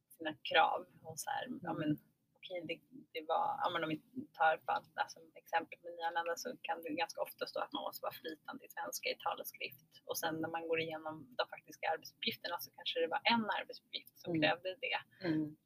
sina 0.08 0.34
krav 0.42 0.86
och 1.02 1.18
så 1.20 1.30
här, 1.30 1.46
ja, 1.62 1.72
men, 1.72 1.98
okej, 2.52 2.66
det, 2.70 2.76
det 3.14 3.22
var, 3.32 3.44
ja, 3.62 3.66
men 3.72 3.80
om 3.84 3.88
vi 3.94 3.98
tar 4.38 4.54
fall, 4.66 4.84
alltså, 5.02 5.18
exempel 5.42 5.78
med 5.84 5.92
nyanlända 5.96 6.34
så 6.36 6.48
kan 6.66 6.82
det 6.82 6.88
ganska 7.04 7.20
ofta 7.26 7.42
stå 7.46 7.58
att 7.60 7.72
man 7.76 7.82
måste 7.88 8.02
vara 8.06 8.16
flytande 8.22 8.60
i 8.66 8.68
svenska 8.76 9.06
i 9.14 9.16
tal 9.24 9.40
och 9.42 9.46
skrift 9.54 9.90
och 10.08 10.18
sen 10.22 10.34
när 10.42 10.50
man 10.56 10.68
går 10.68 10.80
igenom 10.86 11.14
de 11.38 11.44
faktiska 11.54 11.84
arbetsuppgifterna 11.92 12.56
så 12.64 12.70
kanske 12.76 13.00
det 13.00 13.10
var 13.16 13.22
en 13.34 13.44
arbetsuppgift 13.58 14.14
som 14.22 14.30
Mm. 14.32 14.40
krävde 14.42 14.68
det 14.86 14.98
Mm. 15.28 15.56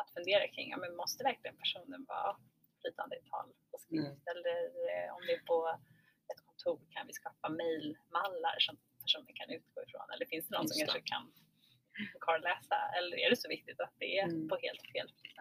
att 0.00 0.08
fundera 0.16 0.44
kring, 0.54 0.68
ja, 0.70 0.76
men 0.82 0.96
måste 1.02 1.20
verkligen 1.30 1.56
personen 1.64 2.04
vara 2.14 2.30
flytande 2.80 3.14
i 3.20 3.22
tal 3.30 3.46
och 3.72 3.80
skrift? 3.80 4.12
Mm. 4.22 4.30
Eller 4.32 4.58
eh, 4.92 5.08
om 5.16 5.20
det 5.26 5.32
är 5.38 5.42
på 5.52 5.58
ett 6.32 6.40
kontor, 6.46 6.76
kan 6.94 7.06
vi 7.06 7.12
skapa 7.12 7.48
mejlmallar 7.60 8.56
som 8.66 8.74
personen 9.04 9.32
kan 9.40 9.48
utgå 9.56 9.78
ifrån? 9.86 10.06
Eller 10.14 10.26
finns 10.32 10.48
det 10.48 10.52
någon 10.56 10.68
som 10.68 10.78
kanske 10.86 11.02
kan 11.14 11.24
karläsa? 12.26 12.78
Eller 12.98 13.16
är 13.24 13.30
det 13.30 13.36
så 13.44 13.48
viktigt 13.48 13.80
att 13.80 13.94
det 13.98 14.18
är 14.18 14.24
Mm. 14.28 14.48
på 14.48 14.56
helt 14.66 14.82
fel 14.92 15.08
till 15.22 15.34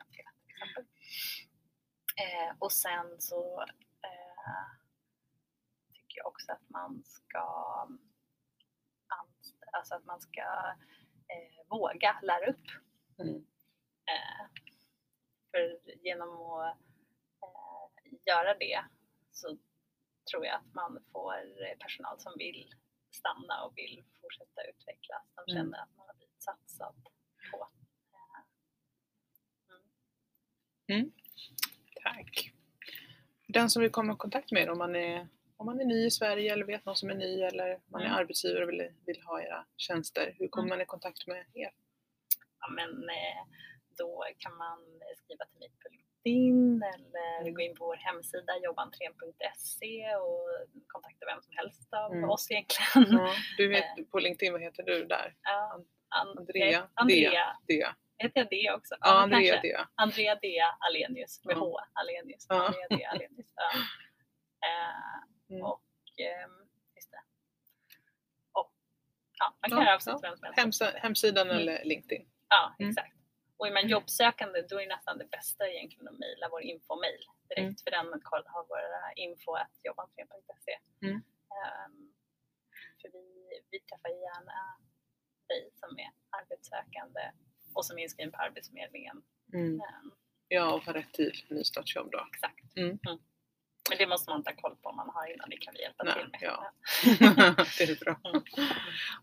exempel? 0.55 0.85
Eh, 2.21 2.55
och 2.59 2.71
sen 2.71 3.21
så 3.21 3.61
eh, 4.03 4.67
tycker 5.93 6.17
jag 6.17 6.27
också 6.27 6.51
att 6.51 6.69
man 6.69 7.03
ska 7.05 7.39
alltså 9.71 9.95
att 9.95 10.05
man 10.05 10.21
ska 10.21 10.41
eh, 11.27 11.67
våga 11.69 12.19
lära 12.21 12.49
upp 12.51 12.65
Mm. 13.19 13.45
Eh, 14.07 14.45
för 15.51 15.79
genom 16.05 16.29
att 16.51 16.77
eh, 17.41 18.13
göra 18.25 18.53
det 18.53 18.85
så 19.31 19.57
tror 20.31 20.45
jag 20.45 20.55
att 20.55 20.73
man 20.73 21.03
får 21.11 21.75
personal 21.79 22.19
som 22.19 22.33
vill 22.37 22.73
stanna 23.11 23.63
och 23.65 23.73
vill 23.77 24.03
fortsätta 24.21 24.63
utvecklas. 24.63 25.23
De 25.35 25.51
Mm. 25.51 25.63
känner 25.63 25.83
att 25.83 25.95
man 25.97 26.07
har 26.07 26.13
blivit 26.15 26.41
satsad 26.43 26.95
på. 27.51 27.69
Eh, 28.13 28.43
Tack. 32.03 32.51
Den 33.47 33.69
som 33.69 33.81
vill 33.81 33.91
komma 33.91 34.13
i 34.13 34.15
kontakt 34.15 34.51
med 34.51 34.63
er 34.63 34.69
om 34.69 34.77
man 34.77 34.95
är, 34.95 35.27
om 35.57 35.65
man 35.65 35.79
är 35.81 35.85
ny 35.85 36.05
i 36.05 36.11
Sverige 36.11 36.53
eller 36.53 36.65
vet 36.65 36.85
någon 36.85 36.95
som 36.95 37.09
är 37.09 37.15
ny 37.15 37.41
eller 37.41 37.79
man 37.91 38.01
är 38.01 38.05
Mm. 38.05 38.17
arbetsgivare 38.17 38.63
och 38.63 38.69
vill, 38.69 38.89
vill 39.05 39.21
ha 39.25 39.41
era 39.41 39.65
tjänster, 39.77 40.35
hur 40.39 40.47
kommer 40.47 40.67
Mm. 40.67 40.77
man 40.77 40.81
i 40.81 40.85
kontakt 40.85 41.27
med 41.27 41.45
er? 41.53 41.71
ja, 42.59 42.67
men, 42.71 42.89
eh, 43.09 43.41
då 43.97 44.23
kan 44.37 44.57
man 44.57 44.77
skriva 45.23 45.45
till 45.45 45.59
mig 45.59 45.69
på 45.83 45.89
LinkedIn 45.93 46.83
eller 46.95 47.41
Mm. 47.41 47.53
gå 47.53 47.61
in 47.61 47.75
på 47.75 47.85
vår 47.85 47.95
hemsida 47.95 48.53
jobbantrén.se 48.63 50.15
och 50.15 50.49
kontakta 50.87 51.25
vem 51.25 51.41
som 51.41 51.53
helst 51.57 51.93
av 51.93 52.11
Mm. 52.13 52.29
oss 52.29 52.51
egentligen. 52.51 53.17
Ja, 53.19 53.33
du 53.57 53.67
vet, 53.67 54.11
på 54.11 54.19
LinkedIn, 54.19 54.51
vad 54.53 54.61
heter 54.61 54.83
du 54.83 55.05
där? 55.05 55.35
Ja, 55.41 55.73
An- 56.09 56.37
Andrea, 56.37 56.89
Andrea. 56.93 57.57
Dea. 57.67 57.95
Heter 58.17 58.39
jag 58.39 58.49
det 58.49 58.71
också? 58.71 58.95
Ja, 58.99 59.21
Andrea. 59.21 59.61
Dea. 59.61 59.87
Andrea 59.95 60.35
Dea 60.35 60.77
Alenius 60.79 61.45
med 61.45 61.55
Ja. 61.55 61.59
H. 61.59 61.79
Alenius. 61.93 62.45
Ja. 62.49 62.65
Andrea 62.65 62.87
Dea 62.89 63.09
Alenius. 63.09 63.53
Ja. 63.55 63.69
Eh, 64.65 65.23
Mm. 65.49 65.61
och 65.65 65.83
ehm, 66.17 66.67
just 66.95 67.11
det. 67.11 67.21
Och, 68.51 68.73
ja, 69.39 69.57
man 69.61 69.69
kan 69.69 69.79
Ja, 69.79 69.85
höra 69.85 69.95
av 69.95 69.99
sig 69.99 70.13
till 70.13 70.21
vem 70.21 70.37
som 70.37 70.43
helst. 70.45 70.59
Hemsa, 70.59 70.85
hemsidan 70.95 71.47
Mm. 71.49 71.57
eller 71.61 71.83
LinkedIn. 71.85 72.29
Ja, 72.49 72.75
Mm. 72.79 72.89
exakt. 72.89 73.15
Och 73.57 73.67
är 73.67 73.71
man 73.73 73.87
jobbsökande 73.87 74.61
då 74.61 74.81
är 74.81 74.87
nästan 74.87 75.17
det 75.17 75.25
bästa 75.25 75.67
egentligen 75.69 76.07
att 76.07 76.19
mejla 76.19 76.49
vår 76.49 76.61
infomail 76.61 77.21
direkt 77.49 77.59
Mm. 77.59 77.75
för 77.83 77.91
den 77.91 78.05
har 78.53 78.63
våra 78.67 79.13
info 79.15 79.53
att 79.53 79.71
jobbantrén.se. 79.83 80.77
Mm. 81.07 81.15
Ehm, 81.57 82.13
för 83.01 83.09
vi, 83.13 83.25
vi 83.71 83.79
träffar 83.79 84.09
gärna 84.09 84.57
dig 85.47 85.71
som 85.73 85.99
är 85.99 86.11
arbetssökande 86.29 87.31
och 87.75 87.85
som 87.85 87.97
är 87.97 88.03
inskriven 88.03 88.31
på 88.31 88.37
Arbetsförmedlingen. 88.37 89.21
Mm. 89.53 89.73
Ehm, 89.81 90.11
Ja, 90.47 90.73
och 90.73 90.81
ha 90.83 90.93
rätt 90.93 91.13
till 91.13 91.45
nystartsjobb 91.49 92.11
då. 92.11 92.27
exakt. 92.33 92.77
Mm. 92.77 92.99
Men 93.89 93.97
det 93.97 94.07
måste 94.07 94.29
man 94.31 94.43
ta 94.43 94.51
koll 94.55 94.75
på 94.75 94.89
om 94.89 94.95
man 94.95 95.09
har 95.09 95.33
innan, 95.33 95.49
det 95.49 95.57
kan 95.57 95.73
vi 95.73 95.81
hjälpa 95.81 96.03
Nej, 96.03 96.13
till 96.13 96.23
med. 96.31 96.39
ja. 96.41 96.71
det 97.77 97.83
är 97.83 97.99
bra. 98.05 98.19
Mm. 98.23 98.43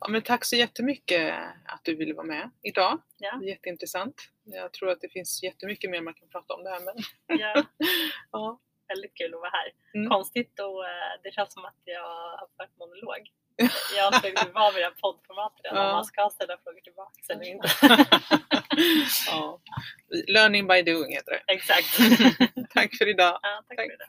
Ja, 0.00 0.08
men 0.08 0.22
tack 0.22 0.44
så 0.44 0.56
jättemycket 0.56 1.34
att 1.66 1.80
du 1.84 1.94
ville 1.96 2.14
vara 2.14 2.26
med 2.26 2.50
idag. 2.62 3.02
Ja. 3.18 3.36
Det 3.40 3.46
är 3.46 3.48
jätteintressant. 3.48 4.14
Jag 4.44 4.72
tror 4.72 4.90
att 4.90 5.00
det 5.00 5.08
finns 5.08 5.42
jättemycket 5.42 5.90
mer 5.90 6.00
man 6.00 6.14
kan 6.14 6.28
prata 6.28 6.54
om 6.54 6.64
det 6.64 6.70
här 6.70 6.80
men 6.80 6.94
Ja, 7.38 7.62
ja. 8.32 8.60
väldigt 8.88 9.14
kul 9.14 9.34
att 9.34 9.40
vara 9.40 9.50
här. 9.50 9.72
Mm. 9.94 10.10
Konstigt 10.10 10.60
och 10.60 10.86
eh, 10.88 11.20
det 11.22 11.30
känns 11.30 11.52
som 11.52 11.64
att 11.64 11.80
jag 11.84 12.02
har 12.38 12.48
fört 12.56 12.76
monolog. 12.78 13.30
Jag 13.96 14.22
vid 14.72 14.82
det 14.82 14.86
här 14.86 14.94
poddformatet 15.00 15.64
än, 15.66 15.76
om 15.76 15.84
Ja. 15.84 15.92
man 15.92 16.04
ska 16.04 16.30
ställa 16.34 16.56
frågor 16.64 16.80
tillbaka 16.80 17.20
eller 17.28 17.44
inte. 17.44 17.68
ja. 19.26 19.60
Learning 20.28 20.66
by 20.66 20.82
doing 20.82 21.12
heter 21.12 21.32
det. 21.32 21.52
Exakt. 21.52 21.98
Tack 22.74 22.96
för 22.98 23.08
idag. 23.08 23.38
Ja, 23.42 23.62
tack 23.68 23.76
Tack. 23.76 23.86
för 23.90 23.98
det. 23.98 24.08